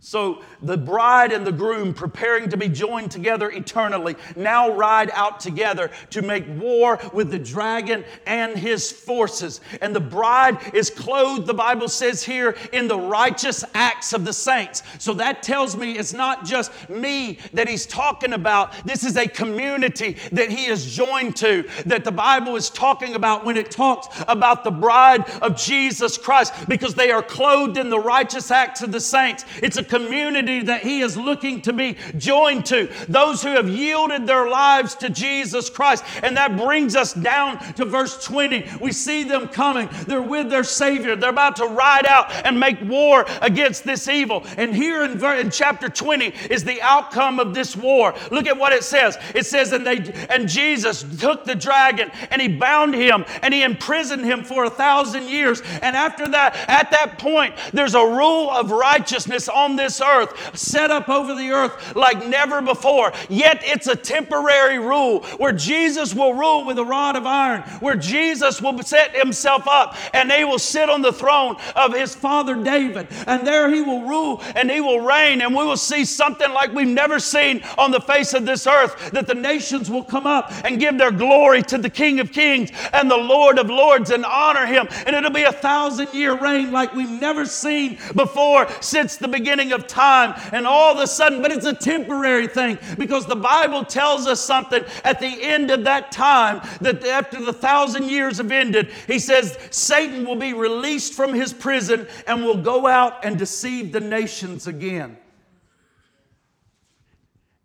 So 0.00 0.42
the 0.62 0.76
bride 0.76 1.32
and 1.32 1.46
the 1.46 1.52
groom, 1.52 1.94
preparing 1.94 2.48
to 2.50 2.56
be 2.56 2.68
joined 2.68 3.10
together 3.10 3.50
eternally, 3.50 4.16
now 4.36 4.70
ride 4.70 5.10
out 5.14 5.40
together 5.40 5.90
to 6.10 6.22
make 6.22 6.44
war 6.60 6.98
with 7.12 7.30
the 7.30 7.38
dragon 7.38 8.04
and 8.26 8.56
his 8.56 8.90
forces. 8.90 9.60
And 9.80 9.94
the 9.94 10.00
bride 10.00 10.74
is 10.74 10.90
clothed, 10.90 11.46
the 11.46 11.54
Bible 11.54 11.88
says 11.88 12.22
here, 12.22 12.56
in 12.72 12.88
the 12.88 12.98
righteous 12.98 13.64
acts 13.74 14.12
of 14.12 14.24
the 14.24 14.32
saints. 14.32 14.82
So 14.98 15.14
that 15.14 15.42
tells 15.42 15.76
me 15.76 15.92
it's 15.92 16.12
not 16.12 16.44
just 16.44 16.72
me 16.88 17.38
that 17.52 17.68
he's 17.68 17.86
talking 17.86 18.32
about. 18.32 18.72
This 18.84 19.04
is 19.04 19.16
a 19.16 19.26
community 19.26 20.16
that 20.32 20.50
he 20.50 20.66
is 20.66 20.94
joined 20.94 21.36
to, 21.36 21.68
that 21.86 22.04
the 22.04 22.12
Bible 22.12 22.56
is 22.56 22.70
talking 22.70 23.14
about 23.14 23.44
when 23.44 23.56
it 23.56 23.70
talks 23.70 24.08
about 24.28 24.64
the 24.64 24.70
bride 24.70 25.28
of 25.40 25.56
Jesus 25.56 26.18
Christ, 26.18 26.52
because 26.68 26.94
they 26.94 27.10
are 27.10 27.22
clothed 27.22 27.78
in 27.78 27.90
the 27.90 27.98
righteous 27.98 28.50
acts 28.50 28.82
of 28.82 28.92
the 28.92 29.00
saints. 29.00 29.44
It's 29.62 29.76
a 29.76 29.84
community 29.84 30.49
that 30.58 30.82
He 30.82 31.00
is 31.00 31.16
looking 31.16 31.62
to 31.62 31.72
be 31.72 31.96
joined 32.18 32.66
to. 32.66 32.90
Those 33.08 33.42
who 33.42 33.50
have 33.50 33.68
yielded 33.68 34.26
their 34.26 34.48
lives 34.48 34.96
to 34.96 35.08
Jesus 35.08 35.70
Christ. 35.70 36.04
And 36.22 36.36
that 36.36 36.56
brings 36.56 36.96
us 36.96 37.14
down 37.14 37.58
to 37.74 37.84
verse 37.84 38.24
20. 38.24 38.68
We 38.80 38.90
see 38.90 39.22
them 39.22 39.46
coming. 39.46 39.88
They're 40.08 40.20
with 40.20 40.50
their 40.50 40.64
Savior. 40.64 41.14
They're 41.14 41.30
about 41.30 41.56
to 41.56 41.66
ride 41.66 42.06
out 42.06 42.32
and 42.44 42.58
make 42.58 42.80
war 42.82 43.24
against 43.40 43.84
this 43.84 44.08
evil. 44.08 44.44
And 44.56 44.74
here 44.74 45.04
in, 45.04 45.24
in 45.24 45.50
chapter 45.50 45.88
20 45.88 46.26
is 46.50 46.64
the 46.64 46.82
outcome 46.82 47.38
of 47.38 47.54
this 47.54 47.76
war. 47.76 48.14
Look 48.30 48.46
at 48.46 48.56
what 48.56 48.72
it 48.72 48.82
says. 48.82 49.16
It 49.34 49.46
says, 49.46 49.72
and 49.72 49.86
they 49.86 50.00
and 50.28 50.48
Jesus 50.48 51.04
took 51.18 51.44
the 51.44 51.54
dragon 51.54 52.10
and 52.30 52.40
he 52.40 52.48
bound 52.48 52.94
him 52.94 53.24
and 53.42 53.52
he 53.52 53.62
imprisoned 53.62 54.24
him 54.24 54.44
for 54.44 54.64
a 54.64 54.70
thousand 54.70 55.28
years. 55.28 55.62
And 55.82 55.96
after 55.96 56.28
that, 56.28 56.56
at 56.68 56.90
that 56.90 57.18
point, 57.18 57.54
there's 57.72 57.94
a 57.94 58.04
rule 58.04 58.50
of 58.50 58.70
righteousness 58.70 59.48
on 59.48 59.76
this 59.76 60.00
earth, 60.00 60.34
set 60.54 60.90
up 60.90 61.08
over 61.08 61.34
the 61.34 61.50
earth 61.50 61.94
like 61.96 62.26
never 62.26 62.62
before. 62.62 63.12
Yet 63.28 63.62
it's 63.64 63.86
a 63.86 63.96
temporary 63.96 64.78
rule 64.78 65.20
where 65.38 65.52
Jesus 65.52 66.14
will 66.14 66.34
rule 66.34 66.64
with 66.64 66.78
a 66.78 66.84
rod 66.84 67.16
of 67.16 67.26
iron, 67.26 67.62
where 67.80 67.96
Jesus 67.96 68.60
will 68.60 68.80
set 68.82 69.14
himself 69.16 69.66
up 69.68 69.96
and 70.14 70.30
they 70.30 70.44
will 70.44 70.58
sit 70.58 70.88
on 70.88 71.02
the 71.02 71.12
throne 71.12 71.56
of 71.76 71.94
his 71.94 72.14
father 72.14 72.62
David. 72.62 73.08
And 73.26 73.46
there 73.46 73.70
he 73.70 73.80
will 73.80 74.02
rule 74.02 74.42
and 74.56 74.70
he 74.70 74.80
will 74.80 75.00
reign. 75.00 75.40
And 75.40 75.54
we 75.54 75.64
will 75.64 75.76
see 75.76 76.04
something 76.04 76.50
like 76.52 76.72
we've 76.72 76.88
never 76.88 77.18
seen 77.18 77.62
on 77.78 77.90
the 77.90 78.00
face 78.00 78.34
of 78.34 78.46
this 78.46 78.66
earth 78.66 79.10
that 79.12 79.26
the 79.26 79.34
nations 79.34 79.90
will 79.90 80.04
come 80.04 80.26
up 80.26 80.52
and 80.64 80.80
give 80.80 80.98
their 80.98 81.10
glory 81.10 81.62
to 81.64 81.78
the 81.78 81.90
King 81.90 82.20
of 82.20 82.32
Kings 82.32 82.70
and 82.92 83.10
the 83.10 83.16
Lord 83.16 83.58
of 83.58 83.68
Lords 83.68 84.10
and 84.10 84.24
honor 84.24 84.66
him. 84.66 84.88
And 85.06 85.14
it'll 85.14 85.30
be 85.30 85.42
a 85.42 85.52
thousand 85.52 86.12
year 86.12 86.38
reign 86.38 86.72
like 86.72 86.94
we've 86.94 87.10
never 87.10 87.44
seen 87.46 87.98
before 88.14 88.68
since 88.80 89.16
the 89.16 89.28
beginning 89.28 89.72
of 89.72 89.86
time 89.86 90.29
and 90.52 90.66
all 90.66 90.94
of 90.94 91.02
a 91.02 91.06
sudden, 91.06 91.42
but 91.42 91.52
it's 91.52 91.66
a 91.66 91.74
temporary 91.74 92.46
thing 92.46 92.78
because 92.98 93.26
the 93.26 93.36
Bible 93.36 93.84
tells 93.84 94.26
us 94.26 94.40
something 94.40 94.84
at 95.04 95.20
the 95.20 95.42
end 95.42 95.70
of 95.70 95.84
that 95.84 96.12
time 96.12 96.60
that 96.80 97.04
after 97.04 97.44
the 97.44 97.52
thousand 97.52 98.08
years 98.08 98.38
have 98.38 98.50
ended, 98.50 98.90
he 99.06 99.18
says 99.18 99.58
Satan 99.70 100.26
will 100.26 100.36
be 100.36 100.52
released 100.52 101.14
from 101.14 101.32
his 101.32 101.52
prison 101.52 102.06
and 102.26 102.44
will 102.44 102.62
go 102.62 102.86
out 102.86 103.24
and 103.24 103.38
deceive 103.38 103.92
the 103.92 104.00
nations 104.00 104.66
again 104.66 105.16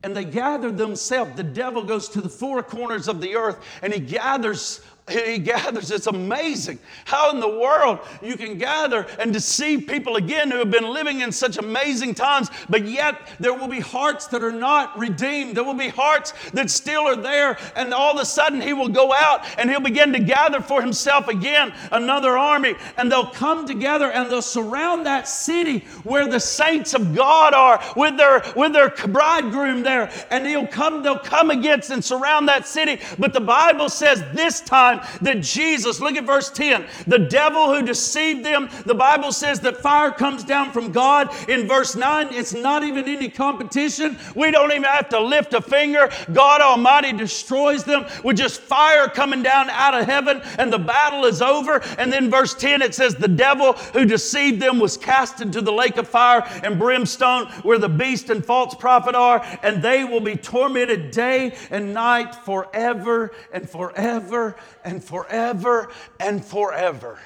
and 0.06 0.16
they 0.16 0.24
gather 0.24 0.72
themselves. 0.72 1.36
The 1.36 1.42
devil 1.42 1.84
goes 1.84 2.08
to 2.10 2.22
the 2.22 2.30
four 2.30 2.62
corners 2.62 3.08
of 3.08 3.22
the 3.22 3.36
earth 3.36 3.58
and 3.82 3.92
he 3.92 4.00
gathers 4.00 4.82
he 5.08 5.38
gathers. 5.38 5.92
It's 5.92 6.08
amazing 6.08 6.80
how 7.06 7.30
in 7.30 7.40
the 7.40 7.48
world 7.48 8.00
you 8.24 8.36
can 8.38 8.58
gather 8.58 9.06
and 9.20 9.32
deceive 9.32 9.88
people 9.88 10.16
again 10.16 10.50
who 10.50 10.58
have 10.58 10.72
been 10.72 10.90
living 10.90 11.22
in 11.22 11.32
such 11.32 11.58
amazing 11.58 12.16
times, 12.16 12.50
but 12.70 12.88
yet 12.88 13.30
there 13.40 13.54
will 13.54 13.68
be 13.68 13.80
hearts 13.80 14.26
that 14.28 14.44
are 14.44 14.52
not 14.52 14.98
redeemed. 14.98 15.56
There 15.56 15.64
will 15.64 15.76
be 15.76 15.90
hearts 15.90 16.34
that 16.54 16.72
still 16.72 17.04
are 17.04 17.16
there, 17.16 17.58
and 17.76 17.94
all 17.94 18.16
of 18.16 18.20
a 18.20 18.26
sudden 18.26 18.60
he 18.60 18.74
will 18.74 18.90
go 18.90 19.14
out 19.14 19.46
and 19.60 19.70
he'll 19.70 19.80
begin 19.80 20.12
to 20.14 20.20
gather 20.20 20.60
for 20.60 20.82
himself 20.82 21.28
again 21.28 21.72
another 21.92 22.36
army, 22.36 22.74
and 22.98 23.12
they'll 23.12 23.28
come 23.28 23.68
together 23.68 24.12
and 24.12 24.32
they'll 24.32 24.42
surround 24.42 25.06
that 25.06 25.28
city 25.28 25.86
where 26.04 26.28
the 26.28 26.40
saints 26.40 26.96
of 26.96 27.14
God 27.16 27.54
are 27.54 27.80
with 27.96 28.18
their 28.18 28.44
with 28.56 28.74
their 28.74 28.90
bridegroom 28.90 29.84
there, 29.84 30.12
and 30.32 30.48
he'll 30.48 30.66
come, 30.66 31.04
they'll 31.04 31.20
come 31.20 31.52
against 31.52 31.92
and 31.92 32.04
surround 32.04 32.48
that 32.48 32.68
city. 32.68 33.00
But 33.20 33.34
the 33.34 33.40
Bible 33.40 33.90
says 33.90 34.24
this 34.34 34.62
time 34.62 34.95
that 35.22 35.42
Jesus, 35.42 36.00
look 36.00 36.16
at 36.16 36.26
verse 36.26 36.50
10, 36.50 36.86
the 37.08 37.20
devil 37.20 37.74
who 37.74 37.86
deceived 37.86 38.44
them, 38.46 38.70
the 38.86 38.96
Bible 38.96 39.32
says 39.32 39.60
that 39.62 39.78
fire 39.78 40.12
comes 40.12 40.44
down 40.44 40.72
from 40.72 40.92
God. 40.92 41.30
In 41.50 41.68
verse 41.68 41.96
9, 41.96 42.30
it's 42.32 42.54
not 42.54 42.84
even 42.84 43.08
any 43.08 43.30
competition. 43.30 44.18
We 44.36 44.52
don't 44.52 44.72
even 44.72 44.84
have 44.84 45.10
to 45.10 45.20
lift 45.20 45.54
a 45.54 45.62
finger. 45.62 46.10
God 46.34 46.62
Almighty 46.62 47.14
destroys 47.14 47.84
them 47.84 48.06
with 48.24 48.38
just 48.38 48.62
fire 48.62 49.08
coming 49.08 49.44
down 49.44 49.70
out 49.70 49.94
of 49.94 50.06
heaven, 50.06 50.42
and 50.58 50.72
the 50.72 50.80
battle 50.80 51.26
is 51.26 51.42
over. 51.42 51.82
And 51.98 52.12
then 52.12 52.30
verse 52.30 52.54
10, 52.54 52.82
it 52.82 52.96
says, 52.96 53.16
The 53.16 53.28
devil 53.28 53.74
who 53.74 54.06
deceived 54.06 54.62
them 54.62 54.80
was 54.80 54.98
cast 54.98 55.42
into 55.42 55.62
the 55.62 55.72
lake 55.72 55.98
of 55.98 56.08
fire 56.08 56.44
and 56.64 56.80
brimstone 56.80 57.48
where 57.64 57.80
the 57.80 57.90
beast 57.90 58.30
and 58.30 58.44
false 58.44 58.76
prophet 58.76 59.16
are, 59.16 59.46
and 59.64 59.82
they 59.82 60.04
will 60.04 60.20
be 60.20 60.36
tormented 60.36 61.12
day 61.12 61.56
and 61.70 61.94
night 61.94 62.36
forever 62.36 63.32
and 63.52 63.70
forever 63.70 64.56
and 64.86 65.04
forever 65.04 65.92
and 66.20 66.46
forever. 66.46 67.20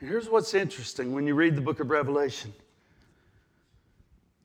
And 0.00 0.08
here's 0.08 0.28
what's 0.28 0.54
interesting 0.54 1.12
when 1.12 1.26
you 1.26 1.34
read 1.34 1.54
the 1.54 1.60
book 1.60 1.78
of 1.78 1.90
Revelation 1.90 2.52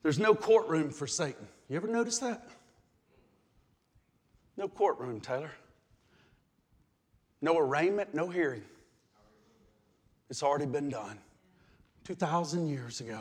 there's 0.02 0.18
no 0.18 0.34
courtroom 0.34 0.90
for 0.90 1.06
Satan. 1.06 1.46
You 1.68 1.76
ever 1.76 1.86
notice 1.86 2.18
that? 2.18 2.48
No 4.56 4.66
courtroom, 4.68 5.20
Taylor. 5.20 5.52
No 7.40 7.56
arraignment, 7.56 8.12
no 8.12 8.28
hearing. 8.28 8.64
It's 10.28 10.42
already 10.42 10.66
been 10.66 10.88
done 10.88 11.18
2,000 12.04 12.66
years 12.66 13.00
ago. 13.00 13.20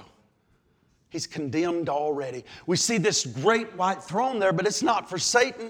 He's 1.11 1.27
condemned 1.27 1.89
already. 1.89 2.45
We 2.65 2.77
see 2.77 2.97
this 2.97 3.25
great 3.25 3.75
white 3.75 4.01
throne 4.01 4.39
there, 4.39 4.53
but 4.53 4.65
it's 4.65 4.81
not 4.81 5.09
for 5.09 5.19
Satan. 5.19 5.69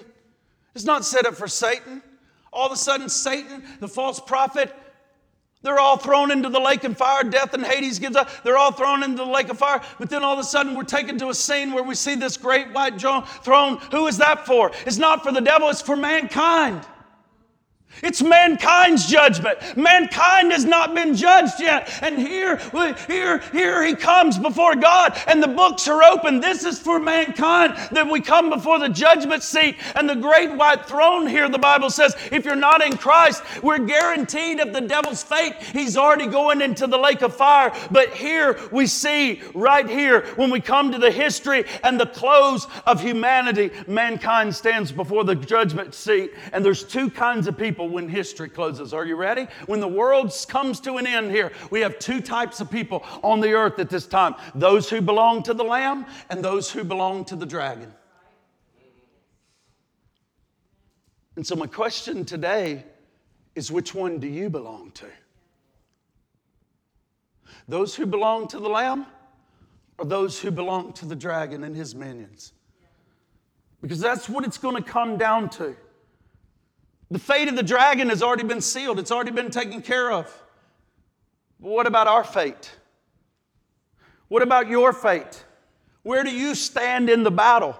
It's 0.75 0.85
not 0.85 1.03
set 1.03 1.25
up 1.25 1.33
for 1.35 1.47
Satan. 1.47 2.03
All 2.53 2.67
of 2.67 2.71
a 2.71 2.77
sudden, 2.77 3.09
Satan, 3.09 3.63
the 3.79 3.87
false 3.87 4.19
prophet, 4.19 4.73
they're 5.63 5.79
all 5.79 5.97
thrown 5.97 6.31
into 6.31 6.49
the 6.49 6.59
lake 6.59 6.83
of 6.83 6.95
fire. 6.95 7.23
Death 7.23 7.55
and 7.55 7.65
Hades 7.65 7.97
gives 7.97 8.15
up. 8.15 8.29
They're 8.43 8.57
all 8.57 8.71
thrown 8.71 9.03
into 9.03 9.17
the 9.17 9.29
lake 9.29 9.49
of 9.49 9.57
fire. 9.57 9.81
But 9.99 10.11
then 10.11 10.23
all 10.23 10.33
of 10.33 10.39
a 10.39 10.43
sudden, 10.43 10.75
we're 10.75 10.83
taken 10.83 11.17
to 11.19 11.29
a 11.29 11.33
scene 11.33 11.73
where 11.73 11.83
we 11.83 11.95
see 11.95 12.15
this 12.15 12.37
great 12.37 12.71
white 12.71 12.99
throne. 12.99 13.77
Who 13.91 14.05
is 14.07 14.17
that 14.19 14.45
for? 14.45 14.71
It's 14.85 14.97
not 14.97 15.23
for 15.23 15.31
the 15.31 15.41
devil, 15.41 15.69
it's 15.69 15.81
for 15.81 15.95
mankind. 15.95 16.85
It's 18.03 18.21
mankind's 18.21 19.05
judgment. 19.07 19.59
Mankind 19.77 20.51
has 20.51 20.65
not 20.65 20.95
been 20.95 21.15
judged 21.15 21.59
yet. 21.59 21.99
And 22.01 22.17
here, 22.17 22.57
here, 23.07 23.39
here 23.51 23.83
he 23.83 23.95
comes 23.95 24.37
before 24.37 24.75
God, 24.75 25.17
and 25.27 25.41
the 25.41 25.47
books 25.47 25.87
are 25.87 26.03
open. 26.03 26.39
This 26.39 26.63
is 26.63 26.79
for 26.79 26.99
mankind 26.99 27.75
that 27.91 28.09
we 28.09 28.21
come 28.21 28.49
before 28.49 28.79
the 28.79 28.89
judgment 28.89 29.43
seat 29.43 29.77
and 29.95 30.09
the 30.09 30.15
great 30.15 30.51
white 30.53 30.85
throne 30.85 31.27
here. 31.27 31.47
The 31.47 31.57
Bible 31.57 31.89
says, 31.89 32.15
if 32.31 32.45
you're 32.45 32.55
not 32.55 32.83
in 32.83 32.97
Christ, 32.97 33.43
we're 33.61 33.79
guaranteed 33.79 34.59
of 34.59 34.73
the 34.73 34.81
devil's 34.81 35.23
fate. 35.23 35.53
He's 35.61 35.97
already 35.97 36.27
going 36.27 36.61
into 36.61 36.87
the 36.87 36.97
lake 36.97 37.21
of 37.21 37.35
fire. 37.35 37.71
But 37.91 38.13
here 38.13 38.59
we 38.71 38.87
see, 38.87 39.41
right 39.53 39.87
here, 39.87 40.25
when 40.35 40.49
we 40.49 40.59
come 40.59 40.91
to 40.91 40.97
the 40.97 41.11
history 41.11 41.65
and 41.83 41.99
the 41.99 42.07
close 42.07 42.67
of 42.85 43.01
humanity, 43.01 43.71
mankind 43.87 44.55
stands 44.55 44.91
before 44.91 45.23
the 45.23 45.35
judgment 45.35 45.93
seat, 45.93 46.31
and 46.53 46.63
there's 46.65 46.83
two 46.83 47.09
kinds 47.09 47.47
of 47.47 47.57
people 47.57 47.89
when 47.91 48.09
history 48.09 48.49
closes. 48.49 48.93
Are 48.93 49.05
you 49.05 49.15
ready? 49.15 49.47
When 49.65 49.79
the 49.79 49.87
world 49.87 50.33
comes 50.47 50.79
to 50.81 50.97
an 50.97 51.07
end 51.07 51.31
here, 51.31 51.51
we 51.69 51.81
have 51.81 51.99
two 51.99 52.21
types 52.21 52.61
of 52.61 52.69
people 52.71 53.03
on 53.23 53.39
the 53.39 53.53
earth 53.53 53.79
at 53.79 53.89
this 53.89 54.07
time 54.07 54.35
those 54.55 54.89
who 54.89 55.01
belong 55.01 55.43
to 55.43 55.53
the 55.53 55.63
Lamb 55.63 56.05
and 56.29 56.43
those 56.43 56.71
who 56.71 56.83
belong 56.83 57.25
to 57.25 57.35
the 57.35 57.45
dragon. 57.45 57.93
And 61.35 61.47
so, 61.47 61.55
my 61.55 61.67
question 61.67 62.25
today 62.25 62.83
is 63.55 63.71
which 63.71 63.95
one 63.95 64.19
do 64.19 64.27
you 64.27 64.49
belong 64.49 64.91
to? 64.91 65.05
Those 67.67 67.95
who 67.95 68.05
belong 68.05 68.47
to 68.49 68.59
the 68.59 68.69
Lamb 68.69 69.05
or 69.97 70.05
those 70.05 70.39
who 70.39 70.51
belong 70.51 70.93
to 70.93 71.05
the 71.05 71.15
dragon 71.15 71.63
and 71.63 71.75
his 71.75 71.95
minions? 71.95 72.53
Because 73.81 73.99
that's 73.99 74.29
what 74.29 74.45
it's 74.45 74.57
going 74.57 74.75
to 74.75 74.83
come 74.83 75.17
down 75.17 75.49
to. 75.51 75.75
The 77.11 77.19
fate 77.19 77.49
of 77.49 77.57
the 77.57 77.63
dragon 77.63 78.07
has 78.07 78.23
already 78.23 78.45
been 78.45 78.61
sealed, 78.61 78.97
it's 78.97 79.11
already 79.11 79.31
been 79.31 79.51
taken 79.51 79.81
care 79.81 80.11
of. 80.13 80.25
But 81.59 81.69
what 81.69 81.85
about 81.85 82.07
our 82.07 82.23
fate? 82.23 82.71
What 84.29 84.41
about 84.41 84.69
your 84.69 84.93
fate? 84.93 85.43
Where 86.03 86.23
do 86.23 86.31
you 86.31 86.55
stand 86.55 87.09
in 87.09 87.23
the 87.23 87.29
battle? 87.29 87.77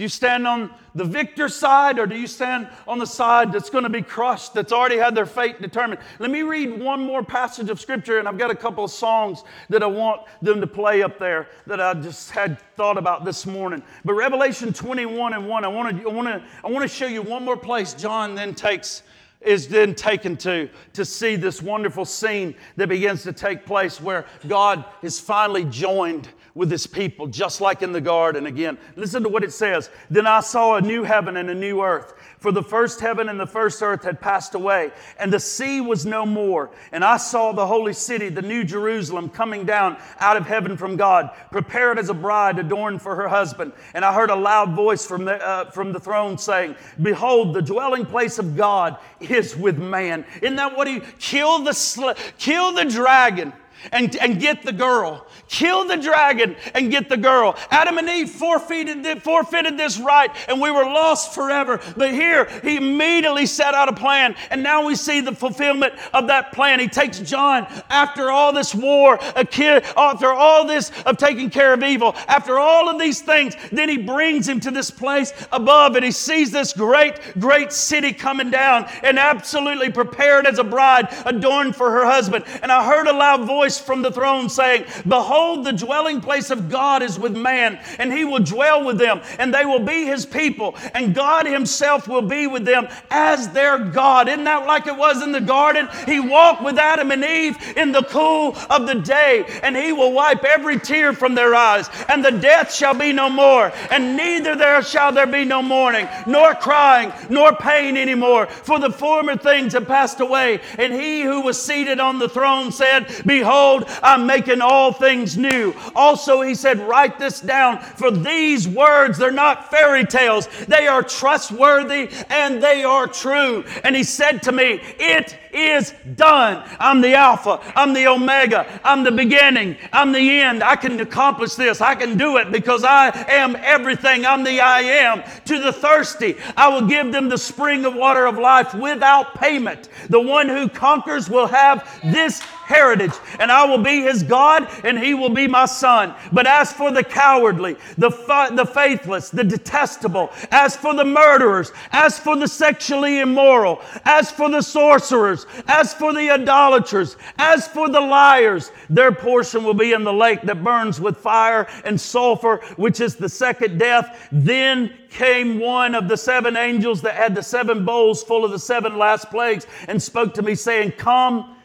Do 0.00 0.04
you 0.04 0.08
stand 0.08 0.46
on 0.46 0.70
the 0.94 1.04
victor's 1.04 1.54
side 1.54 1.98
or 1.98 2.06
do 2.06 2.16
you 2.16 2.26
stand 2.26 2.68
on 2.88 2.98
the 2.98 3.06
side 3.06 3.52
that's 3.52 3.68
going 3.68 3.84
to 3.84 3.90
be 3.90 4.00
crushed, 4.00 4.54
that's 4.54 4.72
already 4.72 4.96
had 4.96 5.14
their 5.14 5.26
fate 5.26 5.60
determined? 5.60 6.00
Let 6.18 6.30
me 6.30 6.40
read 6.40 6.80
one 6.80 7.04
more 7.04 7.22
passage 7.22 7.68
of 7.68 7.78
scripture, 7.78 8.18
and 8.18 8.26
I've 8.26 8.38
got 8.38 8.50
a 8.50 8.54
couple 8.54 8.82
of 8.82 8.90
songs 8.90 9.44
that 9.68 9.82
I 9.82 9.86
want 9.86 10.22
them 10.40 10.58
to 10.62 10.66
play 10.66 11.02
up 11.02 11.18
there 11.18 11.48
that 11.66 11.82
I 11.82 11.92
just 11.92 12.30
had 12.30 12.58
thought 12.76 12.96
about 12.96 13.26
this 13.26 13.44
morning. 13.44 13.82
But 14.02 14.14
Revelation 14.14 14.72
21 14.72 15.34
and 15.34 15.46
1, 15.46 15.64
I 15.66 15.68
want 15.68 15.94
to, 15.94 16.08
I 16.08 16.10
want 16.10 16.28
to, 16.28 16.42
I 16.64 16.70
want 16.70 16.80
to 16.80 16.88
show 16.88 17.06
you 17.06 17.20
one 17.20 17.44
more 17.44 17.58
place 17.58 17.92
John 17.92 18.34
then 18.34 18.54
takes 18.54 19.02
is 19.42 19.68
then 19.68 19.94
taken 19.94 20.34
to 20.36 20.70
to 20.94 21.04
see 21.04 21.36
this 21.36 21.60
wonderful 21.60 22.06
scene 22.06 22.54
that 22.76 22.88
begins 22.88 23.22
to 23.24 23.34
take 23.34 23.66
place 23.66 24.00
where 24.00 24.24
God 24.48 24.84
is 25.02 25.20
finally 25.20 25.64
joined 25.66 26.30
with 26.54 26.70
his 26.70 26.86
people, 26.86 27.26
just 27.26 27.60
like 27.60 27.82
in 27.82 27.92
the 27.92 28.00
garden 28.00 28.46
again. 28.46 28.78
Listen 28.96 29.22
to 29.22 29.28
what 29.28 29.44
it 29.44 29.52
says. 29.52 29.90
Then 30.10 30.26
I 30.26 30.40
saw 30.40 30.76
a 30.76 30.80
new 30.80 31.04
heaven 31.04 31.36
and 31.36 31.50
a 31.50 31.54
new 31.54 31.82
earth. 31.82 32.14
For 32.38 32.52
the 32.52 32.62
first 32.62 33.00
heaven 33.00 33.28
and 33.28 33.38
the 33.38 33.46
first 33.46 33.82
earth 33.82 34.02
had 34.02 34.18
passed 34.18 34.54
away, 34.54 34.92
and 35.18 35.30
the 35.30 35.38
sea 35.38 35.82
was 35.82 36.06
no 36.06 36.24
more. 36.24 36.70
And 36.90 37.04
I 37.04 37.18
saw 37.18 37.52
the 37.52 37.66
holy 37.66 37.92
city, 37.92 38.30
the 38.30 38.40
new 38.40 38.64
Jerusalem, 38.64 39.28
coming 39.28 39.66
down 39.66 39.98
out 40.18 40.38
of 40.38 40.46
heaven 40.46 40.76
from 40.76 40.96
God, 40.96 41.30
prepared 41.52 41.98
as 41.98 42.08
a 42.08 42.14
bride 42.14 42.58
adorned 42.58 43.02
for 43.02 43.14
her 43.14 43.28
husband. 43.28 43.72
And 43.92 44.06
I 44.06 44.14
heard 44.14 44.30
a 44.30 44.36
loud 44.36 44.74
voice 44.74 45.06
from 45.06 45.26
the, 45.26 45.34
uh, 45.34 45.70
from 45.70 45.92
the 45.92 46.00
throne 46.00 46.38
saying, 46.38 46.76
Behold, 47.02 47.54
the 47.54 47.62
dwelling 47.62 48.06
place 48.06 48.38
of 48.38 48.56
God 48.56 48.96
is 49.20 49.54
with 49.54 49.78
man. 49.78 50.24
Isn't 50.40 50.56
that 50.56 50.76
what 50.76 50.88
he 50.88 51.00
kill 51.18 51.58
the 51.58 51.74
sl- 51.74 52.12
kill 52.38 52.72
the 52.72 52.86
dragon? 52.86 53.52
And, 53.92 54.14
and 54.16 54.40
get 54.40 54.62
the 54.62 54.72
girl. 54.72 55.26
Kill 55.48 55.86
the 55.86 55.96
dragon 55.96 56.56
and 56.74 56.90
get 56.90 57.08
the 57.08 57.16
girl. 57.16 57.56
Adam 57.70 57.98
and 57.98 58.08
Eve 58.08 58.30
forfeited, 58.30 59.22
forfeited 59.22 59.76
this 59.76 59.98
right 59.98 60.30
and 60.48 60.60
we 60.60 60.70
were 60.70 60.84
lost 60.84 61.34
forever. 61.34 61.80
But 61.96 62.12
here, 62.12 62.46
he 62.62 62.76
immediately 62.76 63.46
set 63.46 63.74
out 63.74 63.88
a 63.88 63.92
plan 63.92 64.36
and 64.50 64.62
now 64.62 64.86
we 64.86 64.94
see 64.94 65.20
the 65.20 65.34
fulfillment 65.34 65.94
of 66.12 66.28
that 66.28 66.52
plan. 66.52 66.78
He 66.80 66.88
takes 66.88 67.18
John 67.18 67.66
after 67.88 68.30
all 68.30 68.52
this 68.52 68.74
war, 68.74 69.18
a 69.34 69.44
kid, 69.44 69.84
after 69.96 70.32
all 70.32 70.66
this 70.66 70.92
of 71.04 71.16
taking 71.16 71.50
care 71.50 71.72
of 71.72 71.82
evil, 71.82 72.14
after 72.28 72.58
all 72.58 72.88
of 72.88 72.98
these 72.98 73.20
things, 73.20 73.54
then 73.72 73.88
he 73.88 73.96
brings 73.96 74.48
him 74.48 74.60
to 74.60 74.70
this 74.70 74.90
place 74.90 75.32
above 75.52 75.96
and 75.96 76.04
he 76.04 76.12
sees 76.12 76.50
this 76.50 76.72
great, 76.72 77.18
great 77.38 77.72
city 77.72 78.12
coming 78.12 78.50
down 78.50 78.88
and 79.02 79.18
absolutely 79.18 79.90
prepared 79.90 80.46
as 80.46 80.58
a 80.58 80.64
bride, 80.64 81.08
adorned 81.26 81.74
for 81.74 81.90
her 81.90 82.04
husband. 82.04 82.44
And 82.62 82.70
I 82.70 82.86
heard 82.86 83.06
a 83.06 83.12
loud 83.12 83.46
voice 83.46 83.69
voice 83.70 83.78
from 83.78 84.02
the 84.02 84.10
throne 84.10 84.48
saying, 84.48 84.84
Behold, 85.06 85.64
the 85.64 85.72
dwelling 85.72 86.20
place 86.20 86.50
of 86.50 86.68
God 86.68 87.02
is 87.02 87.18
with 87.18 87.36
man, 87.36 87.78
and 87.98 88.12
he 88.12 88.24
will 88.24 88.40
dwell 88.40 88.84
with 88.84 88.98
them, 88.98 89.20
and 89.38 89.54
they 89.54 89.64
will 89.64 89.80
be 89.80 90.06
his 90.06 90.26
people, 90.26 90.74
and 90.94 91.14
God 91.14 91.46
himself 91.46 92.08
will 92.08 92.22
be 92.22 92.46
with 92.46 92.64
them 92.64 92.88
as 93.10 93.48
their 93.50 93.78
God. 93.78 94.28
Isn't 94.28 94.44
that 94.44 94.66
like 94.66 94.86
it 94.86 94.96
was 94.96 95.22
in 95.22 95.32
the 95.32 95.40
garden? 95.40 95.88
He 96.06 96.18
walked 96.18 96.62
with 96.62 96.78
Adam 96.78 97.10
and 97.10 97.24
Eve 97.24 97.56
in 97.76 97.92
the 97.92 98.02
cool 98.02 98.56
of 98.68 98.86
the 98.86 98.94
day, 98.94 99.44
and 99.62 99.76
he 99.76 99.92
will 99.92 100.12
wipe 100.12 100.44
every 100.44 100.78
tear 100.80 101.12
from 101.12 101.34
their 101.34 101.54
eyes, 101.54 101.88
and 102.08 102.24
the 102.24 102.32
death 102.32 102.74
shall 102.74 102.94
be 102.94 103.12
no 103.12 103.30
more, 103.30 103.72
and 103.90 104.16
neither 104.16 104.56
there 104.56 104.82
shall 104.82 105.12
there 105.12 105.26
be 105.26 105.44
no 105.44 105.62
mourning, 105.62 106.08
nor 106.26 106.54
crying, 106.54 107.12
nor 107.28 107.54
pain 107.54 107.96
anymore, 107.96 108.46
for 108.46 108.80
the 108.80 108.90
former 108.90 109.36
things 109.36 109.74
have 109.74 109.86
passed 109.86 110.20
away. 110.20 110.60
And 110.78 110.92
he 110.92 111.22
who 111.22 111.42
was 111.42 111.60
seated 111.60 112.00
on 112.00 112.18
the 112.18 112.28
throne 112.28 112.72
said, 112.72 113.06
Behold, 113.26 113.59
Behold, 113.60 113.84
I'm 114.02 114.26
making 114.26 114.62
all 114.62 114.90
things 114.90 115.36
new. 115.36 115.74
Also, 115.94 116.40
he 116.40 116.54
said, 116.54 116.78
Write 116.78 117.18
this 117.18 117.42
down, 117.42 117.78
for 117.78 118.10
these 118.10 118.66
words, 118.66 119.18
they're 119.18 119.30
not 119.30 119.70
fairy 119.70 120.06
tales. 120.06 120.48
They 120.66 120.86
are 120.86 121.02
trustworthy 121.02 122.08
and 122.30 122.62
they 122.62 122.84
are 122.84 123.06
true. 123.06 123.64
And 123.84 123.94
he 123.94 124.02
said 124.02 124.42
to 124.44 124.52
me, 124.52 124.80
It 124.98 125.36
is 125.52 125.92
done. 126.14 126.66
I'm 126.78 127.02
the 127.02 127.14
Alpha, 127.14 127.60
I'm 127.76 127.92
the 127.92 128.06
Omega, 128.06 128.80
I'm 128.82 129.04
the 129.04 129.12
beginning, 129.12 129.76
I'm 129.92 130.12
the 130.12 130.40
end. 130.40 130.62
I 130.62 130.76
can 130.76 130.98
accomplish 130.98 131.54
this. 131.54 131.82
I 131.82 131.94
can 131.94 132.16
do 132.16 132.38
it 132.38 132.50
because 132.50 132.82
I 132.82 133.08
am 133.28 133.56
everything. 133.56 134.24
I'm 134.24 134.42
the 134.42 134.58
I 134.60 134.80
am. 134.80 135.22
To 135.44 135.58
the 135.58 135.72
thirsty, 135.72 136.36
I 136.56 136.68
will 136.68 136.88
give 136.88 137.12
them 137.12 137.28
the 137.28 137.36
spring 137.36 137.84
of 137.84 137.94
water 137.94 138.24
of 138.24 138.38
life 138.38 138.72
without 138.72 139.34
payment. 139.34 139.90
The 140.08 140.20
one 140.20 140.48
who 140.48 140.66
conquers 140.66 141.28
will 141.28 141.48
have 141.48 141.86
this 142.02 142.42
heritage, 142.70 143.12
and 143.40 143.50
I 143.50 143.64
will 143.64 143.82
be 143.82 144.02
his 144.02 144.22
God, 144.22 144.68
and 144.84 144.96
he 144.96 145.12
will 145.12 145.28
be 145.28 145.48
my 145.48 145.66
son. 145.66 146.14
But 146.32 146.46
as 146.46 146.72
for 146.72 146.92
the 146.92 147.02
cowardly, 147.02 147.76
the, 147.98 148.10
the 148.54 148.64
faithless, 148.64 149.28
the 149.28 149.42
detestable, 149.42 150.30
as 150.52 150.76
for 150.76 150.94
the 150.94 151.04
murderers, 151.04 151.72
as 151.90 152.18
for 152.18 152.36
the 152.36 152.46
sexually 152.46 153.18
immoral, 153.18 153.82
as 154.04 154.30
for 154.30 154.48
the 154.48 154.62
sorcerers, 154.62 155.46
as 155.66 155.92
for 155.92 156.12
the 156.12 156.30
idolaters, 156.30 157.16
as 157.38 157.66
for 157.66 157.88
the 157.88 158.00
liars, 158.00 158.70
their 158.88 159.10
portion 159.10 159.64
will 159.64 159.74
be 159.74 159.92
in 159.92 160.04
the 160.04 160.12
lake 160.12 160.42
that 160.42 160.62
burns 160.62 161.00
with 161.00 161.16
fire 161.16 161.66
and 161.84 162.00
sulfur, 162.00 162.58
which 162.76 163.00
is 163.00 163.16
the 163.16 163.28
second 163.28 163.78
death. 163.78 164.28
Then 164.30 164.94
came 165.10 165.58
one 165.58 165.96
of 165.96 166.06
the 166.06 166.16
seven 166.16 166.56
angels 166.56 167.02
that 167.02 167.14
had 167.14 167.34
the 167.34 167.42
seven 167.42 167.84
bowls 167.84 168.22
full 168.22 168.44
of 168.44 168.52
the 168.52 168.58
seven 168.60 168.96
last 168.96 169.28
plagues 169.28 169.66
and 169.88 170.00
spoke 170.00 170.34
to 170.34 170.42
me, 170.42 170.54
saying, 170.54 170.92
Come 170.92 171.56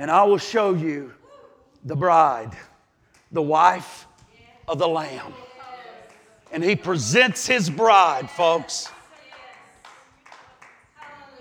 and 0.00 0.10
I 0.10 0.22
will 0.22 0.38
show 0.38 0.72
you 0.72 1.12
the 1.84 1.94
bride, 1.94 2.56
the 3.32 3.42
wife 3.42 4.06
of 4.66 4.78
the 4.78 4.88
Lamb. 4.88 5.34
And 6.50 6.64
he 6.64 6.74
presents 6.74 7.46
his 7.46 7.68
bride, 7.68 8.30
folks. 8.30 8.90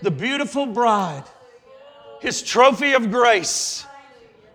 The 0.02 0.12
beautiful 0.12 0.66
bride, 0.66 1.24
his 2.20 2.42
trophy 2.42 2.92
of 2.92 3.10
grace, 3.10 3.86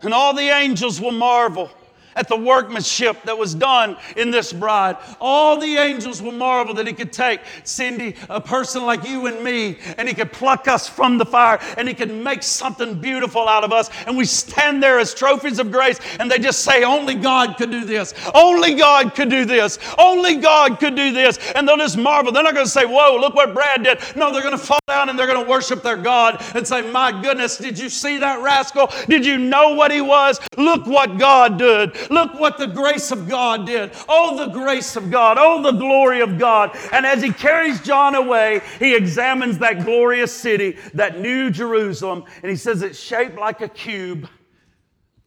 and 0.03 0.13
all 0.13 0.35
the 0.35 0.51
angels 0.51 1.01
will 1.01 1.13
marvel 1.13 1.71
at 2.17 2.29
the 2.29 2.37
workmanship 2.37 3.23
that 3.25 3.37
was 3.37 3.55
done 3.55 3.97
in 4.17 4.31
this 4.31 4.53
bride. 4.53 4.97
All 5.21 5.59
the 5.59 5.77
angels 5.77 6.23
will 6.23 6.33
marvel 6.33 6.75
that 6.75 6.87
He 6.87 6.93
could 6.93 7.12
take 7.12 7.41
Cindy, 7.65 8.15
a 8.29 8.41
person 8.41 8.85
like 8.85 9.09
you 9.09 9.27
and 9.27 9.43
me, 9.43 9.79
and 9.99 10.09
He 10.09 10.15
could 10.15 10.33
pluck 10.33 10.69
us 10.69 10.89
from 10.89 11.19
the 11.19 11.27
fire 11.27 11.59
and 11.77 11.89
He 11.89 11.95
could 11.95 12.12
make 12.12 12.43
something 12.43 13.01
beautiful 13.01 13.49
out 13.49 13.65
of 13.65 13.73
us. 13.73 13.91
And 14.07 14.17
we 14.17 14.25
stand 14.25 14.83
there 14.83 14.99
as 14.99 15.15
trophies 15.15 15.59
of 15.59 15.71
grace 15.71 16.01
and 16.19 16.31
they 16.31 16.39
just 16.39 16.61
say, 16.61 16.85
Only 16.85 17.15
God 17.15 17.57
could 17.57 17.71
do 17.71 17.85
this. 17.85 18.15
Only 18.35 18.75
God 18.75 19.15
could 19.15 19.31
do 19.31 19.45
this. 19.45 19.79
Only 19.99 20.37
God 20.37 20.79
could 20.79 20.95
do 20.95 21.12
this. 21.12 21.39
And 21.55 21.69
they'll 21.69 21.77
just 21.77 21.97
marvel. 21.97 22.33
They're 22.33 22.43
not 22.43 22.55
going 22.55 22.67
to 22.67 22.73
say, 22.73 22.85
Whoa, 22.85 23.19
look 23.21 23.35
what 23.35 23.55
Brad 23.55 23.83
did. 23.83 23.99
No, 24.17 24.33
they're 24.33 24.43
going 24.43 24.57
to 24.57 24.65
fall 24.65 24.81
down 24.87 25.09
and 25.09 25.19
they're 25.19 25.27
going 25.27 25.43
to 25.43 25.51
worship 25.51 25.83
their 25.83 25.97
God 25.97 26.43
and 26.55 26.67
say, 26.67 26.89
My 26.91 27.11
goodness, 27.23 27.59
did 27.59 27.79
you 27.79 27.89
see 27.89 28.19
that 28.19 28.43
rascal? 28.43 28.91
Did 29.09 29.25
you 29.25 29.39
know 29.39 29.75
what 29.75 29.91
he 29.91 30.01
was? 30.01 30.41
Look 30.57 30.87
what 30.87 31.19
God 31.19 31.59
did. 31.59 31.95
Look 32.11 32.39
what 32.39 32.59
the 32.59 32.67
grace 32.67 33.11
of 33.11 33.29
God 33.29 33.67
did. 33.67 33.93
Oh, 34.09 34.37
the 34.37 34.53
grace 34.53 34.97
of 34.97 35.11
God. 35.11 35.37
Oh, 35.39 35.63
the 35.63 35.73
glory 35.73 36.21
of 36.21 36.39
God. 36.39 36.77
And 36.93 37.07
as 37.07 37.23
he 37.23 37.33
carries 37.33 37.81
John 37.83 38.15
away, 38.15 38.61
he 38.79 38.95
examines 38.95 39.59
that 39.59 39.85
glorious 39.85 40.33
city, 40.33 40.77
that 40.95 41.21
new 41.21 41.51
Jerusalem, 41.51 42.25
and 42.43 42.51
he 42.51 42.57
says 42.57 42.83
it's 42.83 42.99
shaped 42.99 43.39
like 43.39 43.61
a 43.61 43.69
cube, 43.69 44.29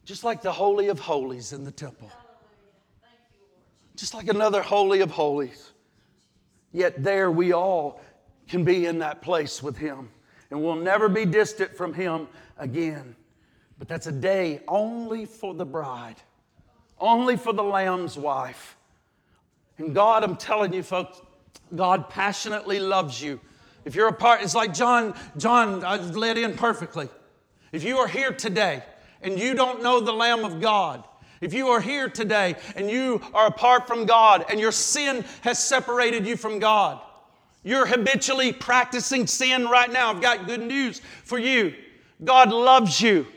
just 0.05 0.23
like 0.23 0.41
the 0.41 0.51
Holy 0.51 0.87
of 0.87 0.99
Holies 0.99 1.53
in 1.53 1.63
the 1.63 1.71
temple. 1.71 2.11
Just 3.95 4.13
like 4.13 4.27
another 4.27 4.61
Holy 4.61 5.01
of 5.01 5.09
Holies. 5.09 5.71
Yet 6.71 7.03
there 7.03 7.31
we 7.31 7.53
all 7.53 7.99
can 8.47 8.63
be 8.63 8.85
in 8.85 8.99
that 8.99 9.21
place 9.21 9.63
with 9.63 9.77
him, 9.77 10.09
and 10.51 10.61
we'll 10.61 10.75
never 10.75 11.09
be 11.09 11.25
distant 11.25 11.75
from 11.75 11.93
him 11.93 12.27
again. 12.57 13.15
But 13.79 13.87
that's 13.87 14.07
a 14.07 14.11
day 14.11 14.61
only 14.67 15.25
for 15.25 15.53
the 15.53 15.65
bride 15.65 16.21
only 16.99 17.37
for 17.37 17.53
the 17.53 17.63
lamb's 17.63 18.17
wife. 18.17 18.77
And 19.77 19.93
God, 19.93 20.23
I'm 20.23 20.35
telling 20.35 20.73
you, 20.73 20.83
folks, 20.83 21.21
God 21.75 22.09
passionately 22.09 22.79
loves 22.79 23.21
you. 23.21 23.39
If 23.85 23.95
you're 23.95 24.07
a 24.07 24.13
part, 24.13 24.41
it's 24.41 24.55
like 24.55 24.73
John, 24.73 25.15
John 25.37 25.83
uh, 25.83 25.89
I 25.89 25.97
led 25.97 26.37
in 26.37 26.55
perfectly. 26.55 27.09
If 27.71 27.83
you 27.83 27.97
are 27.97 28.07
here 28.07 28.31
today 28.31 28.83
and 29.21 29.39
you 29.39 29.53
don't 29.53 29.81
know 29.81 29.99
the 29.99 30.11
Lamb 30.11 30.43
of 30.43 30.59
God, 30.59 31.03
if 31.39 31.53
you 31.53 31.67
are 31.67 31.79
here 31.79 32.09
today 32.09 32.55
and 32.75 32.89
you 32.89 33.21
are 33.33 33.47
apart 33.47 33.87
from 33.87 34.05
God 34.05 34.45
and 34.49 34.59
your 34.59 34.71
sin 34.71 35.23
has 35.41 35.63
separated 35.63 36.25
you 36.25 36.35
from 36.35 36.59
God, 36.59 36.99
you're 37.63 37.85
habitually 37.85 38.51
practicing 38.53 39.27
sin 39.27 39.67
right 39.67 39.91
now. 39.91 40.09
I've 40.09 40.21
got 40.21 40.47
good 40.47 40.61
news 40.61 41.01
for 41.23 41.37
you. 41.37 41.73
God 42.23 42.49
loves 42.49 42.99
you. 42.99 43.27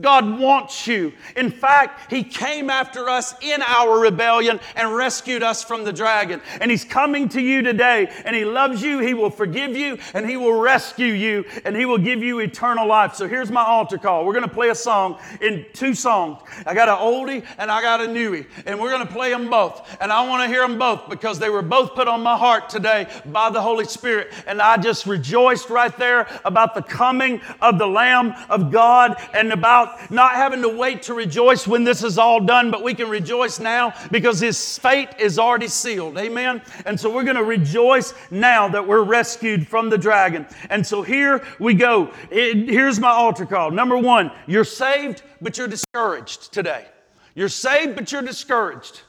God 0.00 0.38
wants 0.38 0.86
you. 0.86 1.12
In 1.36 1.50
fact, 1.50 2.10
He 2.12 2.24
came 2.24 2.68
after 2.68 3.08
us 3.08 3.34
in 3.40 3.62
our 3.62 3.98
rebellion 3.98 4.58
and 4.74 4.94
rescued 4.94 5.42
us 5.42 5.62
from 5.62 5.84
the 5.84 5.92
dragon. 5.92 6.40
And 6.60 6.70
He's 6.70 6.84
coming 6.84 7.28
to 7.30 7.40
you 7.40 7.62
today, 7.62 8.10
and 8.24 8.34
He 8.34 8.44
loves 8.44 8.82
you. 8.82 8.98
He 8.98 9.14
will 9.14 9.30
forgive 9.30 9.76
you, 9.76 9.98
and 10.12 10.28
He 10.28 10.36
will 10.36 10.58
rescue 10.60 11.12
you, 11.12 11.44
and 11.64 11.76
He 11.76 11.84
will 11.84 11.98
give 11.98 12.22
you 12.22 12.40
eternal 12.40 12.86
life. 12.86 13.14
So 13.14 13.28
here's 13.28 13.50
my 13.50 13.64
altar 13.64 13.98
call. 13.98 14.24
We're 14.24 14.32
going 14.32 14.48
to 14.48 14.54
play 14.54 14.70
a 14.70 14.74
song 14.74 15.18
in 15.40 15.64
two 15.72 15.94
songs. 15.94 16.40
I 16.66 16.74
got 16.74 16.88
an 16.88 16.96
oldie 16.96 17.44
and 17.58 17.70
I 17.70 17.80
got 17.82 18.00
a 18.00 18.04
newie, 18.04 18.46
and 18.66 18.80
we're 18.80 18.90
going 18.90 19.06
to 19.06 19.12
play 19.12 19.30
them 19.30 19.48
both. 19.50 19.96
And 20.00 20.10
I 20.12 20.26
want 20.28 20.42
to 20.42 20.48
hear 20.48 20.66
them 20.66 20.78
both 20.78 21.08
because 21.08 21.38
they 21.38 21.50
were 21.50 21.62
both 21.62 21.94
put 21.94 22.08
on 22.08 22.22
my 22.22 22.36
heart 22.36 22.68
today 22.68 23.06
by 23.26 23.50
the 23.50 23.60
Holy 23.60 23.84
Spirit. 23.84 24.32
And 24.46 24.60
I 24.60 24.76
just 24.76 25.06
rejoiced 25.06 25.70
right 25.70 25.96
there 25.96 26.26
about 26.44 26.74
the 26.74 26.82
coming 26.82 27.40
of 27.60 27.78
the 27.78 27.86
Lamb 27.86 28.34
of 28.48 28.70
God 28.70 29.16
and 29.32 29.52
about 29.52 29.83
about 29.84 30.10
not 30.10 30.32
having 30.32 30.62
to 30.62 30.68
wait 30.68 31.02
to 31.02 31.14
rejoice 31.14 31.66
when 31.66 31.84
this 31.84 32.02
is 32.02 32.18
all 32.18 32.40
done, 32.40 32.70
but 32.70 32.82
we 32.82 32.94
can 32.94 33.08
rejoice 33.08 33.60
now 33.60 33.92
because 34.10 34.40
his 34.40 34.78
fate 34.78 35.10
is 35.18 35.38
already 35.38 35.68
sealed. 35.68 36.18
Amen. 36.18 36.62
And 36.86 36.98
so 36.98 37.12
we're 37.12 37.24
going 37.24 37.36
to 37.36 37.44
rejoice 37.44 38.14
now 38.30 38.68
that 38.68 38.86
we're 38.86 39.02
rescued 39.02 39.66
from 39.68 39.90
the 39.90 39.98
dragon. 39.98 40.46
And 40.70 40.86
so 40.86 41.02
here 41.02 41.44
we 41.58 41.74
go. 41.74 42.12
It, 42.30 42.68
here's 42.68 42.98
my 42.98 43.10
altar 43.10 43.46
call. 43.46 43.70
Number 43.70 43.96
one, 43.96 44.32
you're 44.46 44.64
saved, 44.64 45.22
but 45.40 45.56
you're 45.58 45.68
discouraged 45.68 46.52
today. 46.52 46.86
You're 47.34 47.48
saved, 47.48 47.94
but 47.94 48.10
you're 48.12 48.22
discouraged. 48.22 49.02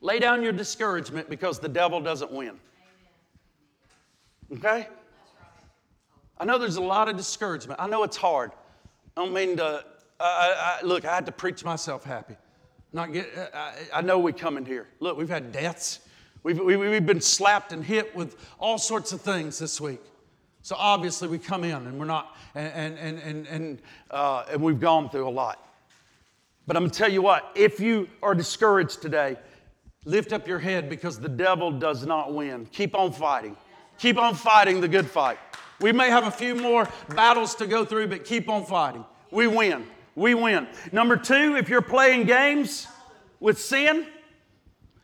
Lay 0.00 0.18
down 0.18 0.42
your 0.42 0.52
discouragement 0.52 1.28
because 1.28 1.58
the 1.58 1.68
devil 1.68 2.00
doesn't 2.00 2.30
win. 2.30 2.58
Okay? 4.52 4.88
I 6.40 6.44
know 6.44 6.56
there's 6.56 6.76
a 6.76 6.82
lot 6.82 7.08
of 7.08 7.16
discouragement. 7.16 7.80
I 7.80 7.88
know 7.88 8.04
it's 8.04 8.16
hard. 8.16 8.52
I 9.18 9.20
don't 9.20 9.32
mean 9.32 9.56
to, 9.56 9.84
I, 10.20 10.78
I, 10.80 10.86
look, 10.86 11.04
I 11.04 11.12
had 11.12 11.26
to 11.26 11.32
preach 11.32 11.64
myself 11.64 12.04
happy. 12.04 12.36
Not 12.92 13.12
get, 13.12 13.28
I, 13.52 13.74
I 13.94 14.00
know 14.00 14.20
we 14.20 14.32
come 14.32 14.56
in 14.56 14.64
here. 14.64 14.86
Look, 15.00 15.18
we've 15.18 15.28
had 15.28 15.50
deaths. 15.50 15.98
We've, 16.44 16.60
we, 16.60 16.78
have 16.94 17.04
been 17.04 17.20
slapped 17.20 17.72
and 17.72 17.84
hit 17.84 18.14
with 18.14 18.36
all 18.60 18.78
sorts 18.78 19.10
of 19.10 19.20
things 19.20 19.58
this 19.58 19.80
week. 19.80 20.00
So 20.62 20.76
obviously 20.78 21.26
we 21.26 21.40
come 21.40 21.64
in 21.64 21.74
and 21.74 21.98
we're 21.98 22.04
not, 22.04 22.36
and, 22.54 22.96
and, 22.96 23.18
and, 23.18 23.46
and, 23.48 23.82
uh, 24.12 24.44
and 24.52 24.62
we've 24.62 24.78
gone 24.78 25.10
through 25.10 25.26
a 25.26 25.30
lot. 25.30 25.68
But 26.68 26.76
I'm 26.76 26.82
going 26.82 26.92
to 26.92 26.96
tell 26.96 27.10
you 27.10 27.20
what, 27.20 27.50
if 27.56 27.80
you 27.80 28.08
are 28.22 28.36
discouraged 28.36 29.02
today, 29.02 29.36
lift 30.04 30.32
up 30.32 30.46
your 30.46 30.60
head 30.60 30.88
because 30.88 31.18
the 31.18 31.28
devil 31.28 31.72
does 31.72 32.06
not 32.06 32.34
win. 32.34 32.66
Keep 32.66 32.94
on 32.94 33.10
fighting. 33.10 33.56
Keep 33.98 34.18
on 34.18 34.34
fighting 34.34 34.80
the 34.80 34.88
good 34.88 35.08
fight. 35.08 35.38
We 35.80 35.92
may 35.92 36.10
have 36.10 36.26
a 36.26 36.30
few 36.30 36.54
more 36.54 36.88
battles 37.14 37.54
to 37.56 37.66
go 37.66 37.84
through, 37.84 38.08
but 38.08 38.24
keep 38.24 38.48
on 38.48 38.64
fighting. 38.64 39.04
We 39.30 39.46
win. 39.46 39.86
We 40.14 40.34
win. 40.34 40.66
Number 40.90 41.16
two, 41.16 41.56
if 41.56 41.68
you're 41.68 41.82
playing 41.82 42.24
games 42.26 42.88
with 43.40 43.60
sin, 43.60 44.06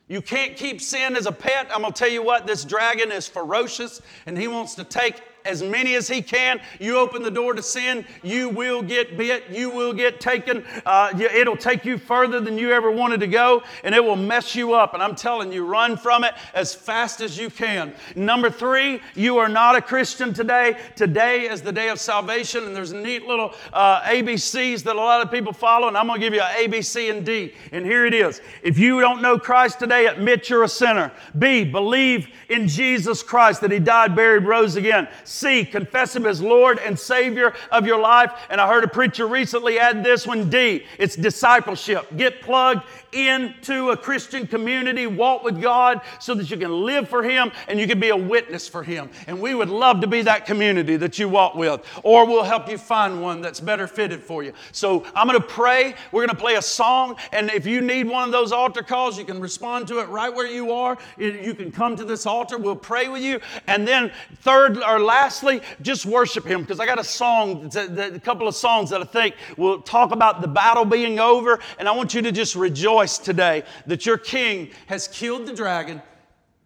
you 0.09 0.21
can't 0.21 0.57
keep 0.57 0.81
sin 0.81 1.17
as 1.17 1.27
a 1.27 1.33
pet. 1.33 1.69
I'm 1.73 1.83
going 1.83 1.93
to 1.93 1.99
tell 1.99 2.11
you 2.11 2.23
what, 2.23 2.47
this 2.47 2.65
dragon 2.65 3.11
is 3.13 3.29
ferocious 3.29 4.03
and 4.27 4.37
he 4.37 4.49
wants 4.49 4.75
to 4.75 4.85
take 4.85 5.23
as 5.45 5.63
many 5.63 5.95
as 5.95 6.09
he 6.09 6.23
can. 6.23 6.61
You 6.81 6.97
open 6.99 7.23
the 7.23 7.31
door 7.31 7.53
to 7.53 7.63
sin, 7.63 8.05
you 8.23 8.49
will 8.49 8.83
get 8.83 9.17
bit, 9.17 9.45
you 9.51 9.71
will 9.71 9.93
get 9.93 10.21
taken. 10.21 10.65
Uh, 10.87 11.11
it'll 11.15 11.57
take 11.57 11.85
you 11.85 11.99
further 11.99 12.41
than 12.41 12.57
you 12.57 12.73
ever 12.73 12.91
wanted 12.91 13.21
to 13.21 13.27
go, 13.27 13.63
and 13.83 13.95
it 13.95 14.03
will 14.03 14.17
mess 14.17 14.55
you 14.55 14.73
up. 14.73 14.95
And 14.95 15.03
I'm 15.03 15.15
telling 15.15 15.53
you, 15.53 15.67
run 15.67 15.97
from 15.97 16.25
it 16.25 16.35
as 16.55 16.75
fast 16.75 17.21
as 17.21 17.37
you 17.37 17.51
can. 17.51 17.95
Number 18.17 18.51
three, 18.51 19.01
you 19.15 19.39
are 19.39 19.49
not 19.49 19.77
a 19.77 19.83
Christian 19.83 20.33
today. 20.33 20.79
Today 20.97 21.43
is 21.43 21.61
the 21.61 21.73
day 21.73 21.91
of 21.91 22.01
salvation, 22.01 22.65
and 22.65 22.75
there's 22.75 22.93
neat 22.93 23.27
little 23.27 23.55
uh, 23.73 24.01
ABCs 24.03 24.83
that 24.85 24.97
a 24.97 24.99
lot 24.99 25.21
of 25.21 25.31
people 25.31 25.53
follow, 25.53 25.89
and 25.89 25.97
I'm 25.97 26.07
going 26.07 26.21
to 26.21 26.27
give 26.27 26.35
you 26.35 26.41
an 26.41 26.55
A, 26.57 26.67
B, 26.69 26.81
C, 26.81 27.11
and 27.11 27.25
D. 27.25 27.55
And 27.73 27.85
here 27.85 28.07
it 28.07 28.15
is. 28.15 28.41
If 28.63 28.79
you 28.79 29.01
don't 29.01 29.21
know 29.21 29.39
Christ 29.39 29.79
today, 29.79 30.07
admit 30.07 30.49
you're 30.49 30.65
a 30.65 30.69
sinner. 30.69 31.13
B, 31.39 31.65
believe 31.65 32.29
in 32.49 32.67
Jesus 32.67 33.23
Christ 33.23 33.61
that 33.61 33.71
He 33.71 33.79
died, 33.79 34.17
buried, 34.17 34.45
rose 34.45 34.77
again. 34.77 35.07
C, 35.35 35.65
confess 35.65 36.15
Him 36.15 36.27
as 36.27 36.41
Lord 36.41 36.79
and 36.79 36.99
Savior 36.99 37.55
of 37.71 37.87
your 37.87 38.01
life. 38.01 38.33
And 38.49 38.61
I 38.61 38.69
heard 38.69 38.85
a 38.85 38.89
preacher 38.89 39.27
recently 39.27 39.79
add 39.79 40.05
this 40.05 40.27
one 40.27 40.49
D, 40.49 40.85
it's 40.99 41.17
discipleship. 41.17 42.07
Get 42.17 42.41
plugged 42.41 42.85
into 43.13 43.91
a 43.91 43.97
Christian 43.97 44.47
community, 44.47 45.07
walk 45.07 45.45
with 45.45 45.61
God 45.61 46.01
so 46.19 46.35
that 46.35 46.51
you 46.51 46.57
can 46.57 46.85
live 46.85 47.09
for 47.09 47.23
Him 47.23 47.53
and 47.69 47.79
you 47.79 47.87
can 47.87 48.01
be 48.01 48.09
a 48.09 48.17
witness 48.17 48.69
for 48.69 48.83
Him. 48.83 49.11
And 49.27 49.41
we 49.41 49.55
would 49.55 49.69
love 49.69 50.01
to 50.01 50.07
be 50.07 50.23
that 50.23 50.47
community 50.47 50.97
that 50.97 51.19
you 51.19 51.29
walk 51.29 51.55
with, 51.55 51.85
or 52.03 52.27
we'll 52.27 52.43
help 52.43 52.69
you 52.69 52.79
find 52.79 53.23
one 53.23 53.41
that's 53.41 53.61
better 53.61 53.87
fitted 53.87 54.23
for 54.23 54.43
you. 54.43 54.53
So 54.73 55.05
I'm 55.15 55.29
going 55.29 55.41
to 55.41 55.47
pray. 55.47 55.95
We're 56.13 56.27
going 56.27 56.37
to 56.37 56.43
play 56.43 56.55
a 56.57 56.63
song. 56.63 57.17
And 57.33 57.51
if 57.51 57.67
you 57.67 57.81
need 57.81 58.09
one 58.09 58.25
of 58.25 58.33
those 58.33 58.53
altar 58.53 58.83
calls, 58.83 59.19
you 59.19 59.25
can 59.25 59.41
respond 59.41 59.89
to 59.89 60.01
it 60.01 60.09
right 60.09 60.33
where 60.33 60.47
you 60.47 60.73
are. 60.73 60.99
You 61.19 61.55
can 61.55 61.71
come 61.71 61.97
to 61.97 62.05
this 62.05 62.27
altar. 62.27 62.59
We'll 62.59 62.77
pray 62.77 63.09
with 63.09 63.23
you. 63.23 63.41
And 63.67 63.87
then, 63.87 64.13
third 64.43 64.79
or 64.83 64.99
lastly, 65.25 65.63
just 65.81 66.05
worship 66.05 66.45
Him 66.45 66.61
because 66.61 66.81
I 66.81 66.85
got 66.85 66.99
a 66.99 67.05
song, 67.05 67.71
a 67.75 68.21
couple 68.21 68.47
of 68.47 68.55
songs 68.55 68.91
that 68.91 69.01
I 69.01 69.05
think 69.05 69.35
will 69.57 69.81
talk 69.81 70.13
about 70.13 70.43
the 70.43 70.49
battle 70.49 70.85
being 70.85 71.19
over. 71.19 71.61
And 71.79 71.89
I 71.89 71.93
want 71.93 72.13
you 72.13 72.21
to 72.21 72.31
just 72.31 72.55
rejoice 72.55 73.17
today 73.17 73.63
that 73.87 74.05
your 74.05 74.19
king 74.19 74.71
has 74.87 75.09
killed 75.09 75.47
the 75.47 75.55
dragon 75.55 76.03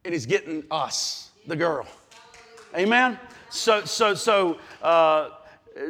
and 0.04 0.12
he's 0.12 0.26
getting 0.26 0.64
us, 0.72 1.30
the 1.46 1.54
girl. 1.54 1.86
Amen? 2.74 3.16
So, 3.48 3.84
so, 3.84 4.14
so, 4.14 4.58
uh, 4.82 5.30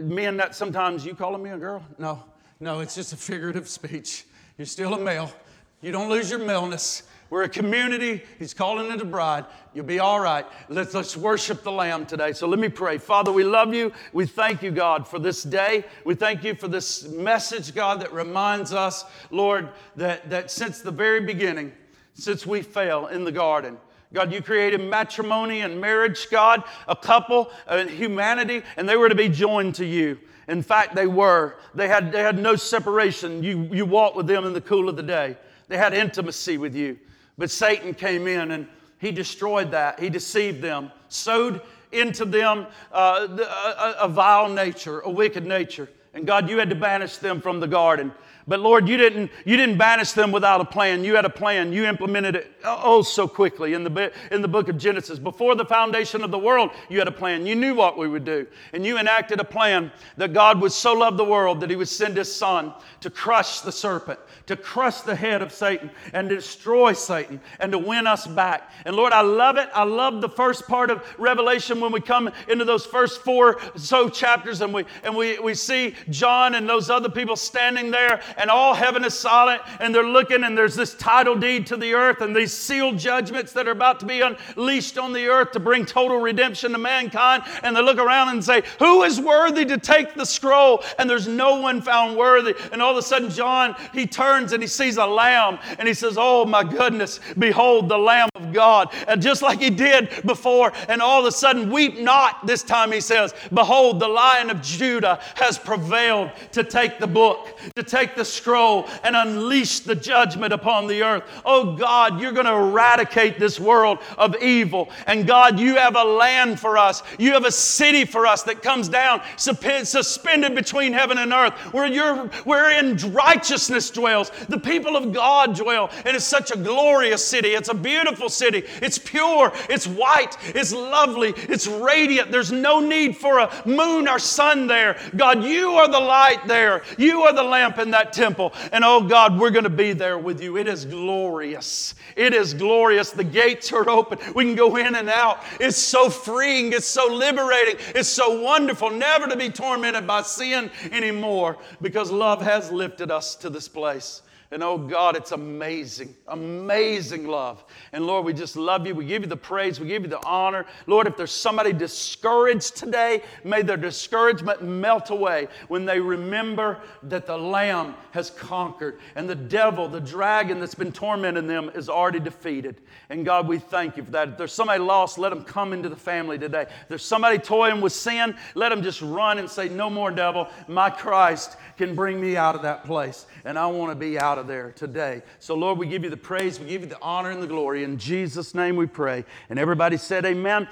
men 0.03 0.37
that 0.37 0.55
sometimes 0.55 1.07
you 1.07 1.15
calling 1.15 1.43
me 1.43 1.51
a 1.51 1.57
girl? 1.57 1.83
No, 1.97 2.23
no, 2.61 2.81
it's 2.81 2.95
just 2.95 3.15
a 3.15 3.17
figurative 3.17 3.67
speech. 3.67 4.27
You're 4.59 4.67
still 4.67 4.93
a 4.93 5.01
male. 5.01 5.33
You 5.81 5.91
don't 5.91 6.11
lose 6.11 6.31
your 6.31 6.41
maleness. 6.41 7.05
We're 7.31 7.43
a 7.43 7.49
community. 7.49 8.23
He's 8.39 8.55
calling 8.55 8.91
it 8.91 9.03
a 9.03 9.05
bride. 9.05 9.45
You'll 9.75 9.85
be 9.85 9.99
all 9.99 10.19
right. 10.19 10.47
Let's, 10.69 10.95
let's 10.95 11.17
worship 11.17 11.63
the 11.63 11.71
Lamb 11.73 12.07
today. 12.07 12.33
So 12.33 12.49
let 12.49 12.59
me 12.59 12.71
pray. 12.71 12.97
Father, 12.97 13.33
we 13.33 13.45
love 13.45 13.75
you. 13.75 13.93
We 14.15 14.25
thank 14.25 14.63
you, 14.63 14.71
God, 14.71 15.07
for 15.07 15.19
this 15.19 15.43
day. 15.43 15.85
We 16.07 16.15
thank 16.15 16.43
you 16.43 16.55
for 16.55 16.69
this 16.69 17.07
message, 17.09 17.75
God, 17.75 18.01
that 18.01 18.13
reminds 18.15 18.73
us, 18.73 19.05
Lord, 19.31 19.69
that, 19.97 20.31
that 20.31 20.51
since 20.51 20.81
the 20.81 20.91
very 20.91 21.21
beginning, 21.21 21.73
since 22.15 22.47
we 22.47 22.63
fell 22.63 23.09
in 23.09 23.25
the 23.25 23.33
garden, 23.33 23.77
God, 24.15 24.33
you 24.33 24.41
created 24.41 24.81
matrimony 24.81 25.61
and 25.61 25.79
marriage, 25.79 26.29
God, 26.31 26.65
a 26.87 26.97
couple, 26.97 27.51
and 27.67 27.91
humanity, 27.91 28.63
and 28.79 28.89
they 28.89 28.97
were 28.97 29.11
to 29.11 29.15
be 29.15 29.29
joined 29.29 29.75
to 29.75 29.85
you. 29.85 30.19
In 30.49 30.63
fact, 30.63 30.95
they 30.95 31.07
were. 31.07 31.57
They 31.75 31.89
had, 31.89 32.11
they 32.11 32.23
had 32.23 32.39
no 32.39 32.57
separation. 32.57 33.43
You, 33.43 33.69
you 33.71 33.85
walked 33.85 34.17
with 34.17 34.27
them 34.27 34.47
in 34.47 34.55
the 34.55 34.63
cool 34.63 34.89
of 34.89 34.97
the 34.97 35.03
day, 35.03 35.37
they 35.69 35.77
had 35.77 35.93
intimacy 35.93 36.57
with 36.57 36.75
you. 36.75 36.99
But 37.39 37.51
Satan 37.51 37.95
came 37.95 38.27
in 38.27 38.51
and 38.51 38.67
he 38.99 39.13
destroyed 39.13 39.71
that. 39.71 40.01
He 40.01 40.11
deceived 40.11 40.61
them, 40.61 40.91
sowed 41.09 41.63
into 41.93 42.25
them 42.25 42.67
uh, 42.93 43.29
a, 43.31 44.05
a 44.05 44.09
vile 44.09 44.49
nature, 44.49 45.01
a 45.01 45.11
wicked 45.11 45.47
nature. 45.47 45.89
And 46.15 46.27
God, 46.27 46.51
you 46.51 46.59
had 46.59 46.69
to 46.71 46.75
banish 46.75 47.19
them 47.19 47.41
from 47.41 47.61
the 47.61 47.69
garden. 47.69 48.13
But 48.49 48.61
Lord, 48.61 48.89
you 48.89 48.97
didn't, 48.97 49.31
you 49.45 49.59
didn't 49.59 49.77
banish 49.77 50.13
them 50.13 50.33
without 50.33 50.63
a 50.63 50.65
plan. 50.65 51.05
You 51.05 51.15
had 51.15 51.27
a 51.27 51.31
plan. 51.31 51.71
You 51.71 51.85
implemented 51.85 52.35
it 52.35 52.51
oh, 52.65 52.81
oh 52.83 53.03
so 53.03 53.29
quickly 53.29 53.75
in 53.75 53.85
the, 53.85 54.11
in 54.31 54.41
the 54.41 54.49
book 54.49 54.71
of 54.71 54.79
Genesis. 54.79 55.19
Before 55.19 55.55
the 55.55 55.67
foundation 55.67 56.25
of 56.25 56.31
the 56.31 56.39
world, 56.39 56.71
you 56.89 56.99
had 56.99 57.09
a 57.09 57.13
plan. 57.13 57.45
You 57.45 57.55
knew 57.55 57.75
what 57.75 57.99
we 57.99 58.09
would 58.09 58.25
do. 58.25 58.47
And 58.73 58.87
you 58.87 58.97
enacted 58.97 59.39
a 59.39 59.45
plan 59.45 59.93
that 60.17 60.33
God 60.33 60.63
would 60.63 60.73
so 60.73 60.95
love 60.95 61.19
the 61.19 61.27
world 61.27 61.61
that 61.61 61.69
he 61.69 61.77
would 61.77 61.89
send 61.89 62.17
his 62.17 62.35
son 62.35 62.73
to 63.01 63.11
crush 63.11 63.61
the 63.61 63.71
serpent, 63.71 64.19
to 64.47 64.57
crush 64.57 65.03
the 65.03 65.15
head 65.15 65.43
of 65.43 65.53
Satan 65.53 65.91
and 66.15 66.31
destroy 66.31 66.95
Satan 66.95 67.43
and 67.61 67.71
to 67.73 67.79
win 67.79 68.07
us 68.07 68.27
back. 68.27 68.73
And 68.87 68.97
Lord, 68.97 69.13
I 69.13 69.21
love 69.21 69.59
it. 69.59 69.69
I 69.75 69.85
love 69.85 70.23
the 70.23 70.29
first 70.29 70.67
part 70.67 70.91
of 70.91 71.05
Revelation 71.19 71.81
when 71.81 71.93
we 71.93 72.01
come 72.01 72.31
into 72.49 72.65
those 72.65 72.87
first 72.87 73.21
four 73.21 73.61
so 73.77 74.09
chapters 74.09 74.63
and 74.63 74.73
we, 74.73 74.87
and 75.05 75.15
we, 75.15 75.39
we 75.39 75.53
see 75.53 75.95
John 76.09 76.55
and 76.55 76.67
those 76.67 76.89
other 76.89 77.11
people 77.11 77.37
standing 77.37 77.91
there 77.91 78.23
and 78.39 78.51
all 78.51 78.73
heaven 78.73 79.05
is 79.05 79.15
silent 79.15 79.61
and 79.81 79.95
they're 79.95 80.03
looking 80.03 80.45
and 80.45 80.57
there's 80.57 80.75
this 80.75 80.95
title 80.95 81.37
deed 81.37 81.67
to 81.67 81.77
the 81.77 81.93
earth 81.93 82.21
and 82.21 82.35
these 82.35 82.53
sealed 82.53 82.99
judgments 82.99 83.53
that 83.53 83.69
are 83.69 83.73
about 83.73 84.01
to 84.01 84.07
be 84.07 84.23
unleashed 84.23 84.97
on 84.97 85.13
the 85.13 85.27
earth 85.27 85.53
to 85.53 85.61
bring 85.61 85.85
total 85.85 86.19
redemption 86.19 86.73
to 86.73 86.79
mankind. 86.79 87.43
And 87.63 87.77
they 87.77 87.83
look 87.83 87.99
around 87.99 88.31
and 88.31 88.45
say, 88.45 88.63
Who 88.79 89.03
is 89.03 89.21
worthy 89.21 89.65
to 89.67 89.79
take 89.79 90.15
the 90.15 90.25
scroll? 90.25 90.83
And 90.99 91.11
there's 91.11 91.29
no 91.29 91.61
one 91.61 91.83
found 91.83 92.17
worthy. 92.17 92.55
And 92.73 92.81
all 92.81 92.93
of 92.93 92.97
a 92.97 93.03
sudden, 93.03 93.31
John, 93.31 93.75
he 93.93 94.07
turns 94.07 94.53
and 94.53 94.63
he 94.63 94.69
sees 94.69 94.97
a 94.97 95.07
lamb 95.07 95.59
and 95.79 95.89
he 95.89 95.95
says, 95.95 96.17
Oh 96.19 96.45
my 96.45 96.65
goodness, 96.65 97.21
behold 97.39 97.89
the 97.89 97.99
Lamb 97.99 98.29
of 98.35 98.53
God. 98.53 98.95
And 99.07 99.21
just 99.21 99.43
like 99.43 99.61
he 99.61 99.71
did 99.71 100.11
before, 100.25 100.73
and 100.89 101.03
all 101.03 101.21
of 101.21 101.27
a 101.27 101.33
sudden, 101.33 101.71
weep 101.71 101.99
not. 101.99 102.47
This 102.47 102.63
time 102.63 102.93
he 102.93 103.01
says, 103.01 103.35
Behold, 103.53 104.01
the 104.01 104.09
lion 104.09 104.51
of 104.51 104.63
Judah 104.63 105.21
has 105.35 105.59
prevailed 105.59 106.31
to 106.53 106.63
take 106.63 106.99
the 106.99 107.07
book, 107.07 107.59
to 107.75 107.83
take 107.83 108.15
the 108.15 108.25
scroll 108.29 108.89
and 109.03 109.17
unleash 109.17 109.81
the 109.81 109.95
judgment 109.95 110.53
upon 110.53 110.87
the 110.87 111.03
earth. 111.03 111.25
Oh 111.45 111.77
God, 111.77 112.21
you're 112.21 112.33
going 112.33 112.47
to 112.47 112.55
eradicate 112.55 113.39
this 113.39 113.59
world 113.59 113.99
of 114.17 114.37
evil. 114.43 114.91
And 115.07 115.27
God, 115.27 115.59
you 115.59 115.77
have 115.77 115.97
a 115.97 116.05
land 116.05 116.61
for 116.61 116.79
us. 116.79 117.03
You 117.19 117.33
have 117.33 117.45
a 117.45 117.53
city 117.53 118.05
for 118.05 118.27
us 118.27 118.43
that 118.45 118.63
comes 118.63 118.89
down 118.89 119.23
suspended 119.37 120.55
between 120.55 120.93
heaven 120.93 121.19
and 121.19 121.33
earth 121.33 121.55
where 121.73 121.87
you're, 121.87 122.27
wherein 122.45 122.97
righteousness 123.13 123.91
dwells. 123.91 124.31
The 124.49 124.59
people 124.59 124.97
of 124.97 125.13
God 125.13 125.57
dwell. 125.57 125.91
And 126.05 126.17
it's 126.17 126.25
such 126.25 126.51
a 126.51 126.57
glorious 126.57 127.25
city. 127.25 127.49
It's 127.49 127.69
a 127.69 127.75
beautiful 127.75 128.29
city. 128.29 128.65
It's 128.83 128.99
pure. 128.99 129.53
It's 129.69 129.87
white. 129.87 130.37
It's 130.55 130.73
lovely. 130.73 131.35
It's 131.37 131.67
radiant. 131.67 132.31
There's 132.31 132.53
no 132.53 132.81
need 132.81 133.17
for 133.17 133.39
a 133.39 133.63
moon 133.67 134.09
or 134.09 134.19
sun 134.19 134.67
there. 134.67 134.99
God, 135.17 135.43
you 135.45 135.71
are 135.73 135.89
the 135.89 136.01
light 136.01 136.47
there. 136.47 136.83
You 136.97 137.23
are 137.23 137.33
the 137.33 137.43
lamp 137.43 137.79
in 137.79 137.91
that 137.93 138.13
temple. 138.19 138.53
And 138.73 138.85
oh 138.85 139.01
God, 139.01 139.39
we're 139.39 139.51
going 139.51 139.65
to 139.65 139.71
be 139.71 139.93
there 139.93 140.19
with 140.19 140.43
you. 140.43 140.59
It 140.59 140.67
is 140.67 140.85
glorious. 140.85 141.95
It 142.17 142.35
is 142.35 142.53
glorious. 142.53 143.11
The 143.11 143.25
gates 143.25 143.73
are 143.73 143.89
open. 143.89 144.19
We 144.35 144.45
can 144.45 144.57
go 144.57 144.77
in 144.77 144.95
and 144.95 145.09
out. 145.09 145.43
It's 145.61 145.77
so 145.77 146.11
freeing. 146.11 146.73
It's 146.73 146.87
so 146.87 147.07
liberating. 147.07 147.77
It's 147.95 148.09
so 148.09 148.43
wonderful 148.43 148.91
never 148.91 149.27
to 149.29 149.37
be 149.37 149.49
tormented 149.49 150.07
by 150.07 150.23
sin 150.23 150.71
anymore 150.91 151.57
because 151.81 152.11
love 152.11 152.43
has 152.43 152.73
lifted 152.73 153.11
us 153.11 153.37
to 153.37 153.51
this 153.51 153.69
place. 153.69 154.23
And 154.51 154.63
oh 154.63 154.79
God, 154.79 155.15
it's 155.15 155.33
amazing, 155.33 156.17
amazing 156.27 157.27
love. 157.27 157.63
And 157.93 158.07
Lord, 158.07 158.25
we 158.25 158.33
just 158.33 158.57
love 158.57 158.87
you. 158.87 158.95
We 158.95 159.05
give 159.05 159.21
you 159.21 159.29
the 159.29 159.37
praise. 159.37 159.79
We 159.79 159.87
give 159.89 160.03
you 160.03 160.09
the 160.09 160.25
honor. 160.25 160.65
Lord, 160.87 161.07
if 161.07 161.19
there's 161.19 161.33
somebody 161.33 161.75
discouraged 161.75 162.75
today, 162.75 163.23
may 163.45 163.61
their 163.61 163.77
discouragement 163.77 164.63
melt 164.63 165.11
away 165.11 165.49
when 165.69 165.85
they 165.85 166.01
remember 166.01 166.81
that 167.03 167.27
the 167.27 167.37
Lamb 167.37 167.95
has 168.13 168.31
conquered 168.31 169.01
and 169.17 169.29
the 169.29 169.35
devil, 169.35 169.87
the 169.87 170.01
dragon 170.01 170.61
that's 170.61 170.75
been 170.75 170.93
tormenting 170.93 171.47
them, 171.47 171.71
is 171.75 171.91
already 171.91 172.21
defeated. 172.21 172.81
And 173.11 173.27
God, 173.27 173.47
we 173.49 173.59
thank 173.59 173.99
you 173.99 174.05
for 174.05 174.13
that. 174.13 174.29
If 174.31 174.39
there's 174.39 174.53
somebody 174.55 174.81
lost, 174.81 175.19
let 175.19 175.29
them 175.29 175.45
come 175.45 175.75
into 175.75 175.91
the 175.91 175.97
family 175.97 176.39
today. 176.39 176.63
If 176.63 176.89
there's 176.89 177.05
somebody 177.05 177.37
toying 177.37 177.83
with 177.83 177.93
sin, 177.93 178.35
let 178.55 178.71
them 178.71 178.83
just 178.83 179.03
run 179.03 179.39
and 179.39 179.49
say, 179.51 179.69
No 179.69 179.91
more, 179.91 180.11
devil. 180.11 180.49
My 180.69 180.89
Christ 180.89 181.59
can 181.77 181.95
bring 181.95 182.19
me 182.19 182.37
out 182.37 182.55
of 182.55 182.63
that 182.63 182.85
place. 182.85 183.27
And 183.45 183.59
I 183.59 183.67
want 183.67 183.91
to 183.91 183.95
be 183.95 184.19
out 184.39 184.43
of 184.43 184.47
there 184.47 184.71
today. 184.71 185.23
So, 185.41 185.57
Lord, 185.57 185.79
we 185.79 185.87
give 185.89 186.05
you 186.05 186.11
the 186.11 186.17
praise, 186.17 186.61
we 186.61 186.69
give 186.69 186.83
you 186.83 186.87
the 186.87 187.03
honor 187.03 187.31
and 187.31 187.43
the 187.43 187.47
glory. 187.47 187.83
In 187.83 187.99
Jesus' 187.99 188.55
name 188.55 188.77
we 188.77 188.87
pray. 188.87 189.25
And 189.51 189.59
everybody 189.59 189.97
said, 189.97 190.25
Amen. 190.25 190.69